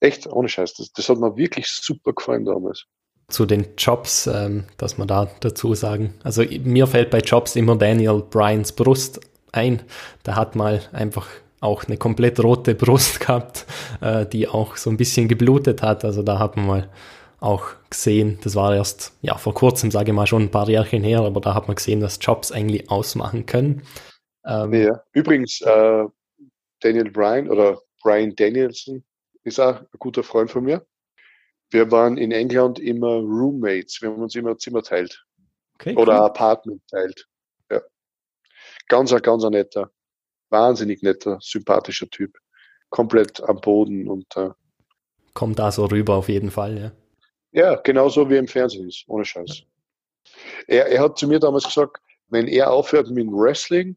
[0.00, 0.74] Echt, ohne Scheiß.
[0.74, 2.86] Das, das hat mir wirklich super gefallen damals
[3.30, 6.14] zu den Jobs, ähm, dass man da dazu sagen.
[6.24, 9.20] Also mir fällt bei Jobs immer Daniel Bryans Brust
[9.52, 9.82] ein.
[10.24, 11.28] Der hat mal einfach
[11.60, 13.66] auch eine komplett rote Brust gehabt,
[14.00, 16.04] äh, die auch so ein bisschen geblutet hat.
[16.04, 16.88] Also da hat man mal
[17.40, 20.96] auch gesehen, das war erst ja vor kurzem, sage ich mal, schon ein paar Jahre
[20.96, 23.82] her, aber da hat man gesehen, dass Jobs eigentlich ausmachen können.
[24.44, 25.02] Ähm, ja.
[25.12, 26.04] Übrigens, äh,
[26.80, 29.04] Daniel Bryan oder Brian Danielson
[29.44, 30.84] ist auch ein guter Freund von mir.
[31.70, 34.00] Wir waren in England immer Roommates.
[34.00, 35.24] Wir haben uns immer Zimmer teilt.
[35.74, 36.26] Okay, Oder cool.
[36.26, 37.26] Apartment teilt.
[37.70, 37.80] Ja.
[38.88, 39.90] Ganz, ein, ganz ein netter,
[40.50, 42.36] wahnsinnig netter, sympathischer Typ.
[42.90, 44.50] Komplett am Boden und äh,
[45.38, 46.92] kommt da so rüber auf jeden Fall, ja.
[47.52, 49.62] Ja, genauso wie im Fernsehen ist, ohne Scheiß.
[50.66, 53.96] Er, er hat zu mir damals gesagt, wenn er aufhört mit dem Wrestling,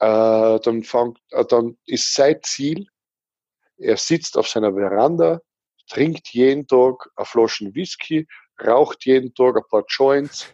[0.00, 2.86] äh, dann, fang, äh, dann ist sein Ziel,
[3.76, 5.40] er sitzt auf seiner Veranda,
[5.88, 8.26] trinkt jeden Tag eine Flasche Whisky,
[8.64, 10.46] raucht jeden Tag ein paar Joints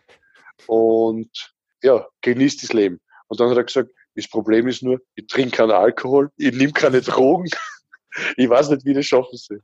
[0.67, 3.01] und ja, genießt das Leben.
[3.29, 6.73] Und dann hat er gesagt, das Problem ist nur, ich trinke keinen Alkohol, ich nehme
[6.73, 7.49] keine Drogen,
[8.37, 9.63] ich weiß nicht, wie das schaffen soll.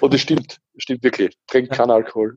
[0.00, 1.36] Und das stimmt, das stimmt wirklich.
[1.46, 2.36] Trinkt keinen Alkohol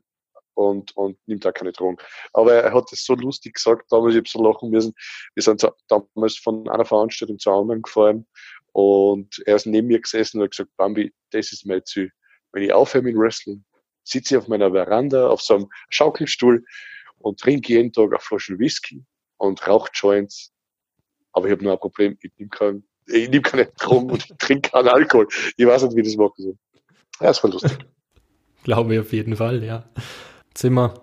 [0.54, 1.98] und, und nimmt auch keine Drogen.
[2.32, 4.94] Aber er hat es so lustig gesagt, damals, ich habe so lachen müssen.
[5.34, 8.26] Wir sind damals von einer Veranstaltung zur anderen gefahren
[8.72, 12.10] und er ist neben mir gesessen und hat gesagt, Bambi, das ist mein Ziel
[12.52, 13.64] wenn ich aufhöre mit Wrestling,
[14.04, 16.64] sitze ich auf meiner Veranda auf so einem Schaukelstuhl
[17.18, 19.04] und trinke jeden Tag eine Flasche Whisky
[19.38, 20.52] und rauche Joints.
[21.32, 24.36] Aber ich habe nur ein Problem, ich nehme kein, ich nehme keine Drogen und ich
[24.38, 25.28] trinke keinen Alkohol.
[25.56, 26.56] Ich weiß nicht, wie das machen soll.
[27.20, 27.78] Ja, ist voll lustig.
[28.64, 29.84] Glaube ich auf jeden Fall, ja.
[30.48, 30.94] Jetzt sind wir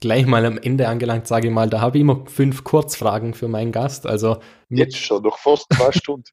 [0.00, 1.70] gleich mal am Ende angelangt, sage ich mal.
[1.70, 4.06] Da habe ich immer fünf Kurzfragen für meinen Gast.
[4.06, 4.38] Also
[4.68, 6.30] Jetzt schon, noch fast zwei Stunden.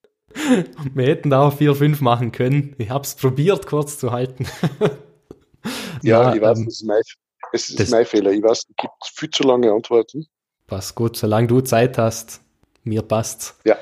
[0.93, 2.75] Wir hätten da auch vier, fünf machen können.
[2.77, 4.45] Ich habe es probiert, kurz zu halten.
[6.01, 7.01] ja, Na, ich weiß, ähm, es ist, mein,
[7.53, 8.31] es ist mein Fehler.
[8.31, 10.27] Ich weiß, es gibt viel zu lange Antworten.
[10.67, 12.41] Passt gut, solange du Zeit hast,
[12.83, 13.59] mir passt's.
[13.65, 13.77] Ja.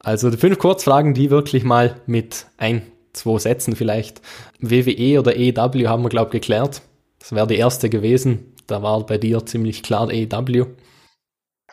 [0.00, 4.22] Also die fünf Kurzfragen, die wirklich mal mit ein, zwei Sätzen vielleicht.
[4.60, 6.82] WWE oder EW haben wir, glaube ich, geklärt.
[7.18, 8.54] Das wäre die erste gewesen.
[8.66, 10.66] Da war bei dir ziemlich klar EW.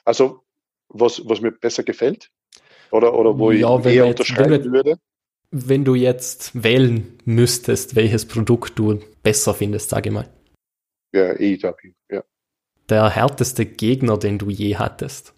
[0.05, 0.41] Also,
[0.89, 2.31] was, was mir besser gefällt,
[2.95, 4.99] oder, oder wo ja, ich eher unterschreiben würde?
[5.51, 10.29] Wenn du jetzt wählen müsstest, welches Produkt du besser findest, sage ich mal.
[11.13, 12.23] Ja, AEW, ja.
[12.89, 15.33] Der härteste Gegner, den du je hattest?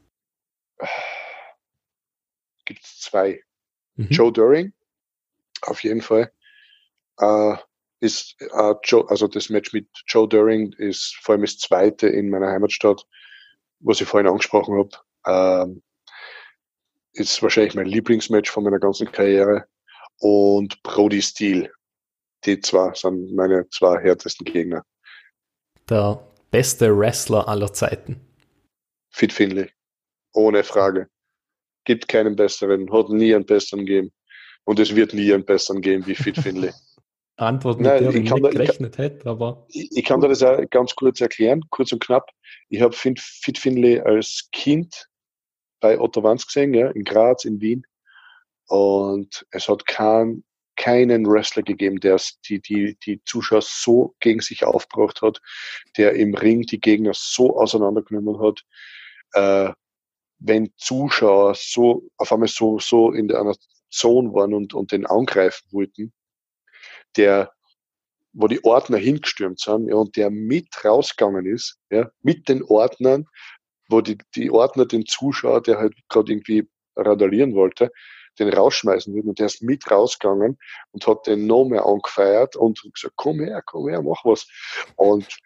[2.66, 3.42] Gibt es zwei.
[3.96, 4.08] Mhm.
[4.10, 4.74] Joe During,
[5.62, 6.32] auf jeden Fall.
[7.20, 7.56] Uh,
[8.00, 12.30] ist uh, Joe, also das Match mit Joe During ist vor allem das zweite in
[12.30, 13.08] meiner Heimatstadt,
[13.80, 14.90] was ich vorhin angesprochen habe.
[15.26, 15.82] Uh,
[17.20, 19.66] ist wahrscheinlich mein Lieblingsmatch von meiner ganzen Karriere.
[20.20, 21.72] Und Brody Steele.
[22.46, 24.84] Die zwei sind meine zwei härtesten Gegner.
[25.90, 28.20] Der beste Wrestler aller Zeiten.
[29.12, 29.70] Fit Finley.
[30.34, 31.08] Ohne Frage.
[31.86, 34.12] Gibt keinen besseren, hat nie einen besseren gegeben.
[34.66, 36.72] Und es wird nie einen besseren geben wie Fit Finley.
[37.38, 39.66] Antwort, mit Nein, der ich, ich nicht gerechnet ich, hätte, aber.
[39.70, 42.30] Ich, ich, kann dir das auch ganz kurz erklären, kurz und knapp.
[42.70, 45.08] Ich habe Fit Finley als Kind
[45.80, 47.86] bei Otto Wanz gesehen, ja, in Graz, in Wien.
[48.68, 50.44] Und es hat kein,
[50.76, 55.42] keinen Wrestler gegeben, der die, die, die Zuschauer so gegen sich aufgebracht hat,
[55.98, 58.64] der im Ring die Gegner so auseinandergenommen hat.
[59.34, 59.74] Äh,
[60.40, 63.56] wenn Zuschauer so auf einmal so, so in einer
[63.90, 66.14] Zone waren und, und den angreifen wollten,
[67.16, 67.52] der,
[68.34, 73.26] wo die Ordner hingestürmt sind, ja, und der mit rausgegangen ist, ja, mit den Ordnern,
[73.88, 77.92] wo die, die Ordner den Zuschauer, der halt gerade irgendwie radalieren wollte,
[78.40, 79.30] den rausschmeißen würden.
[79.30, 80.58] Und der ist mit rausgegangen
[80.92, 84.48] und hat den noch mehr angefeiert und gesagt, komm her, komm her, mach was.
[84.96, 85.40] Und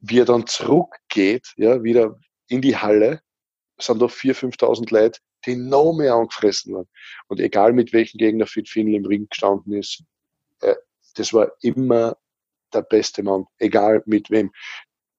[0.00, 2.18] wie er dann zurückgeht, ja, wieder
[2.48, 3.20] in die Halle,
[3.78, 6.88] sind da 4.000, 5.000 Leute, die noch mehr angefressen waren.
[7.28, 10.02] Und egal mit welchem Gegner Fit Finley im Ring gestanden ist,
[10.60, 10.74] äh,
[11.14, 12.16] das war immer
[12.72, 14.52] der beste Mann, egal mit wem.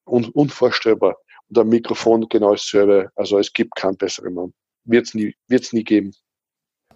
[0.03, 1.17] Und unvorstellbar.
[1.49, 3.09] Und am Mikrofon genau dasselbe.
[3.15, 4.53] Also es gibt keinen besseren Mann.
[4.85, 6.13] Wird es nie, wird's nie geben.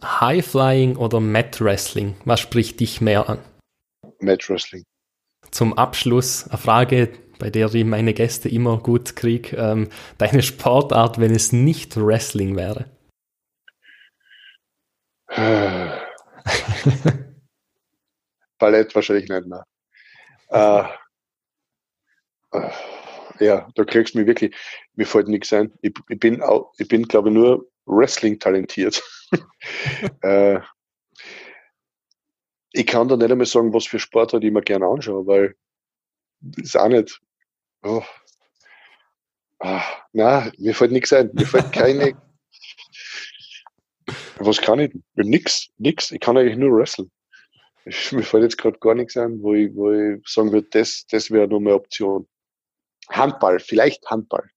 [0.04, 2.16] High Flying oder Mat Wrestling?
[2.26, 3.40] Was spricht dich mehr an?
[4.20, 4.84] Mat Wrestling.
[5.52, 7.10] Zum Abschluss eine Frage,
[7.40, 9.56] bei der ich meine Gäste immer gut kriege.
[9.58, 12.86] Ähm, deine Sportart, wenn es nicht Wrestling wäre?
[18.60, 19.64] Ballett wahrscheinlich nicht mehr.
[20.50, 20.84] Äh,
[22.52, 22.70] äh,
[23.44, 24.56] ja, da kriegst du mich wirklich,
[24.96, 25.72] mir fällt nichts ein.
[25.82, 26.44] Ich, ich bin,
[26.78, 29.02] ich bin, glaube ich, nur Wrestling talentiert.
[30.22, 30.60] äh,
[32.72, 35.56] ich kann da nicht einmal sagen, was für Sportart ich mir gerne anschaue, weil
[36.42, 37.22] das ist auch nicht.
[37.84, 38.04] Oh.
[39.60, 41.30] Ah, nein, mir fällt nichts ein.
[41.34, 42.16] Mir fällt keine.
[44.38, 44.92] was kann ich?
[45.16, 46.12] Nix, nix.
[46.12, 47.12] Ich kann eigentlich nur wrestlen.
[48.12, 51.32] mir fällt jetzt gerade gar nichts ein, wo ich, wo ich sagen würde, das, das
[51.32, 52.28] wäre nur eine Option.
[53.14, 54.50] Handball, vielleicht Handball.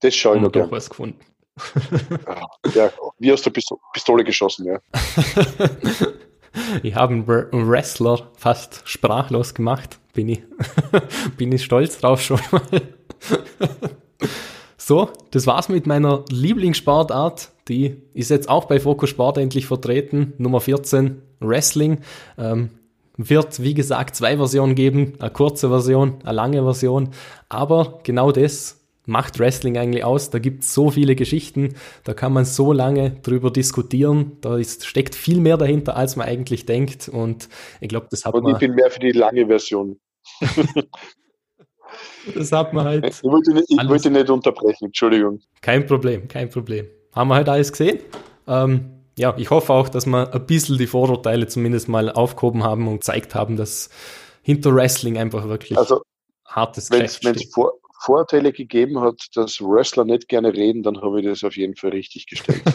[0.00, 0.70] Das schaue ich noch gerne.
[0.70, 1.20] was gefunden.
[2.74, 3.52] ja, wie aus der
[3.92, 4.80] Pistole geschossen, ja.
[6.82, 9.98] ich habe einen Wrestler fast sprachlos gemacht.
[10.12, 10.42] Bin ich,
[11.36, 12.62] bin ich stolz drauf schon mal.
[14.76, 17.50] so, das war's mit meiner Lieblingssportart.
[17.68, 20.34] Die ist jetzt auch bei Focus Sport endlich vertreten.
[20.38, 22.00] Nummer 14, Wrestling.
[22.36, 22.70] Ähm,
[23.28, 25.14] wird, wie gesagt, zwei Versionen geben.
[25.18, 27.10] Eine kurze Version, eine lange Version.
[27.48, 30.30] Aber genau das macht Wrestling eigentlich aus.
[30.30, 31.74] Da gibt es so viele Geschichten,
[32.04, 34.38] da kann man so lange drüber diskutieren.
[34.40, 37.08] Da ist, steckt viel mehr dahinter, als man eigentlich denkt.
[37.08, 37.48] Und
[37.80, 38.54] ich glaube, das hat Und man.
[38.54, 39.98] Und ich bin mehr für die lange Version.
[42.34, 43.06] das hat man halt.
[43.06, 45.40] Ich wollte, nicht, ich wollte nicht unterbrechen, Entschuldigung.
[45.60, 46.86] Kein Problem, kein Problem.
[47.12, 47.98] Haben wir halt alles gesehen.
[48.46, 52.88] Ähm, ja, ich hoffe auch, dass wir ein bisschen die Vorurteile zumindest mal aufgehoben haben
[52.88, 53.90] und gezeigt haben, dass
[54.42, 56.02] hinter Wrestling einfach wirklich also,
[56.44, 61.20] hartes Geschäft Wenn es vor, Vorteile gegeben hat, dass Wrestler nicht gerne reden, dann habe
[61.20, 62.62] ich das auf jeden Fall richtig gestellt.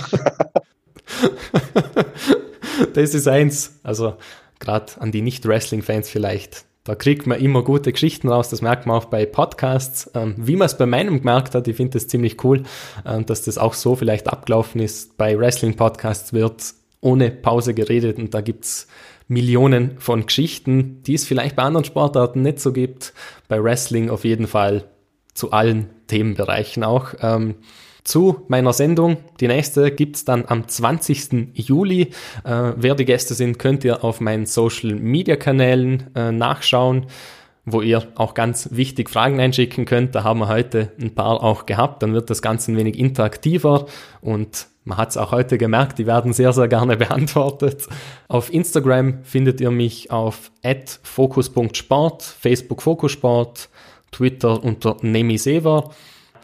[2.94, 3.80] das ist eins.
[3.84, 4.16] Also
[4.60, 6.66] gerade an die Nicht-Wrestling-Fans vielleicht.
[6.88, 10.10] Da kriegt man immer gute Geschichten raus, das merkt man auch bei Podcasts.
[10.14, 12.64] Ähm, wie man es bei meinem gemerkt hat, ich finde das ziemlich cool,
[13.06, 15.18] ähm, dass das auch so vielleicht abgelaufen ist.
[15.18, 18.88] Bei Wrestling-Podcasts wird ohne Pause geredet und da gibt es
[19.28, 23.14] Millionen von Geschichten, die es vielleicht bei anderen Sportarten nicht so gibt.
[23.50, 24.86] Bei Wrestling auf jeden Fall
[25.34, 27.16] zu allen Themenbereichen auch.
[27.20, 27.56] Ähm,
[28.08, 29.18] zu meiner Sendung.
[29.40, 31.50] Die nächste gibt's dann am 20.
[31.54, 32.12] Juli.
[32.44, 37.08] Äh, wer die Gäste sind, könnt ihr auf meinen Social Media Kanälen äh, nachschauen,
[37.66, 40.16] wo ihr auch ganz wichtig Fragen einschicken könnt.
[40.16, 42.02] Da haben wir heute ein paar auch gehabt.
[42.02, 43.88] Dann wird das Ganze ein wenig interaktiver
[44.22, 47.88] und man hat es auch heute gemerkt, die werden sehr, sehr gerne beantwortet.
[48.30, 50.52] Auf Instagram findet ihr mich auf
[51.04, 53.68] focus.sport, Facebook Fokussport,
[54.12, 55.92] Twitter unter Nemisever.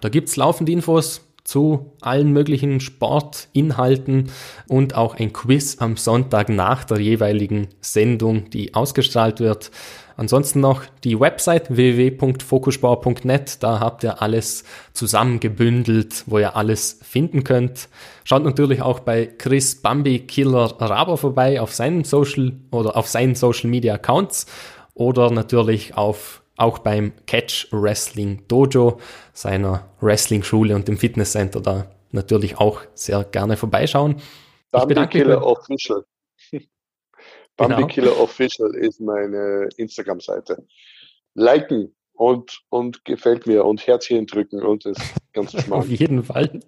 [0.02, 4.32] Da gibt's laufende Infos zu allen möglichen Sportinhalten
[4.68, 9.72] und auch ein Quiz am Sonntag nach der jeweiligen Sendung, die ausgestrahlt wird.
[10.16, 14.64] Ansonsten noch die Website www.fokussport.net, da habt ihr alles
[14.94, 17.90] zusammengebündelt, wo ihr alles finden könnt.
[18.24, 23.36] Schaut natürlich auch bei Chris Bambi Killer Raber vorbei auf seinen Social oder auf seinen
[23.36, 24.46] Social Media Accounts
[24.94, 29.00] oder natürlich auf auch beim Catch Wrestling Dojo,
[29.34, 34.22] seiner Wrestling-Schule und dem Fitnesscenter da natürlich auch sehr gerne vorbeischauen.
[34.72, 36.04] Bambi Killer Official.
[37.58, 37.88] Bambi genau.
[37.88, 40.66] Killer Official ist meine Instagram-Seite.
[41.36, 44.98] Liken und, und gefällt mir und Herzchen drücken und das
[45.34, 45.82] ganze Schmarrn.
[45.82, 46.60] Auf jeden Fall.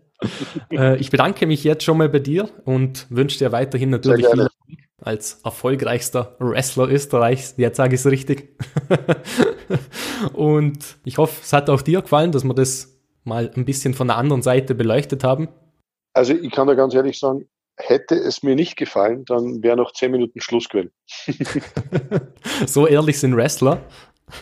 [0.72, 4.48] äh, ich bedanke mich jetzt schon mal bei dir und wünsche dir weiterhin natürlich viel
[5.06, 7.56] als erfolgreichster Wrestler Österreichs.
[7.58, 8.58] Jetzt sage ich es richtig.
[10.34, 14.08] und ich hoffe, es hat auch dir gefallen, dass wir das mal ein bisschen von
[14.08, 15.50] der anderen Seite beleuchtet haben.
[16.14, 19.92] Also ich kann da ganz ehrlich sagen, hätte es mir nicht gefallen, dann wäre noch
[19.92, 20.92] zehn Minuten Schluss gewesen.
[22.66, 23.82] so ehrlich sind Wrestler.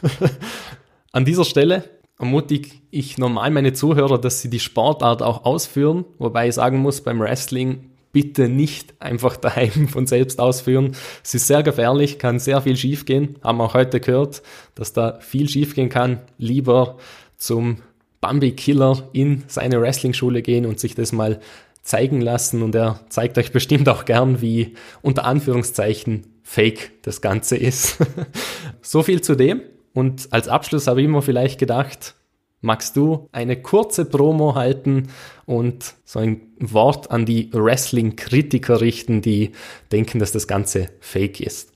[1.12, 1.84] An dieser Stelle
[2.20, 7.02] ermutige ich normal meine Zuhörer, dass sie die Sportart auch ausführen, wobei ich sagen muss,
[7.02, 10.96] beim Wrestling bitte nicht einfach daheim von selbst ausführen.
[11.22, 13.36] Es ist sehr gefährlich, kann sehr viel schiefgehen.
[13.44, 14.42] Haben wir auch heute gehört,
[14.76, 16.22] dass da viel schiefgehen kann.
[16.38, 16.98] Lieber
[17.36, 17.80] zum
[18.22, 21.42] Bambi Killer in seine Wrestling-Schule gehen und sich das mal
[21.82, 22.62] zeigen lassen.
[22.62, 27.98] Und er zeigt euch bestimmt auch gern, wie unter Anführungszeichen fake das Ganze ist.
[28.82, 29.62] so viel zu dem.
[29.94, 32.16] Und als Abschluss habe ich mir vielleicht gedacht,
[32.64, 35.12] magst du eine kurze Promo halten
[35.46, 39.52] und so ein Wort an die Wrestling-Kritiker richten, die
[39.92, 41.74] denken, dass das Ganze fake ist?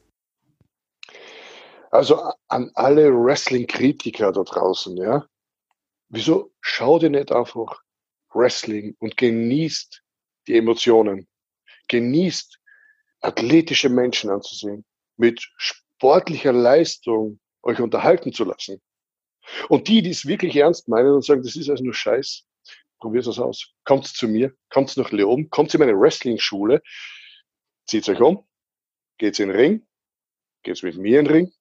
[1.91, 5.25] Also an alle Wrestling-Kritiker da draußen, ja.
[6.09, 7.81] Wieso schau dir nicht einfach
[8.33, 10.01] Wrestling und genießt
[10.47, 11.27] die Emotionen.
[11.89, 12.59] Genießt
[13.21, 14.85] athletische Menschen anzusehen,
[15.17, 18.81] mit sportlicher Leistung euch unterhalten zu lassen.
[19.69, 22.45] Und die, die es wirklich ernst meinen und sagen, das ist also nur Scheiß,
[22.99, 23.73] probiert es aus.
[23.83, 26.81] Kommt zu mir, kommt nach Leon, kommt in meine Wrestling-Schule,
[27.85, 28.45] zieht euch um,
[29.17, 29.87] geht's in den Ring,
[30.63, 31.53] geht's mit mir in den Ring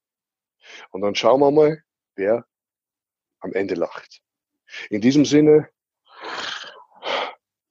[0.90, 1.82] und dann schauen wir mal,
[2.16, 2.46] wer
[3.40, 4.20] am Ende lacht.
[4.90, 5.68] In diesem Sinne,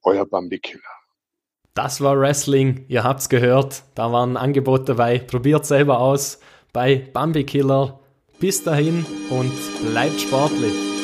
[0.02, 0.82] euer Bambi-Killer.
[1.74, 6.40] Das war Wrestling, ihr habt's gehört, da war ein Angebot dabei, probiert selber aus
[6.72, 8.00] bei Bambi Killer
[8.38, 9.52] bis dahin und
[9.82, 10.95] bleibt sportlich.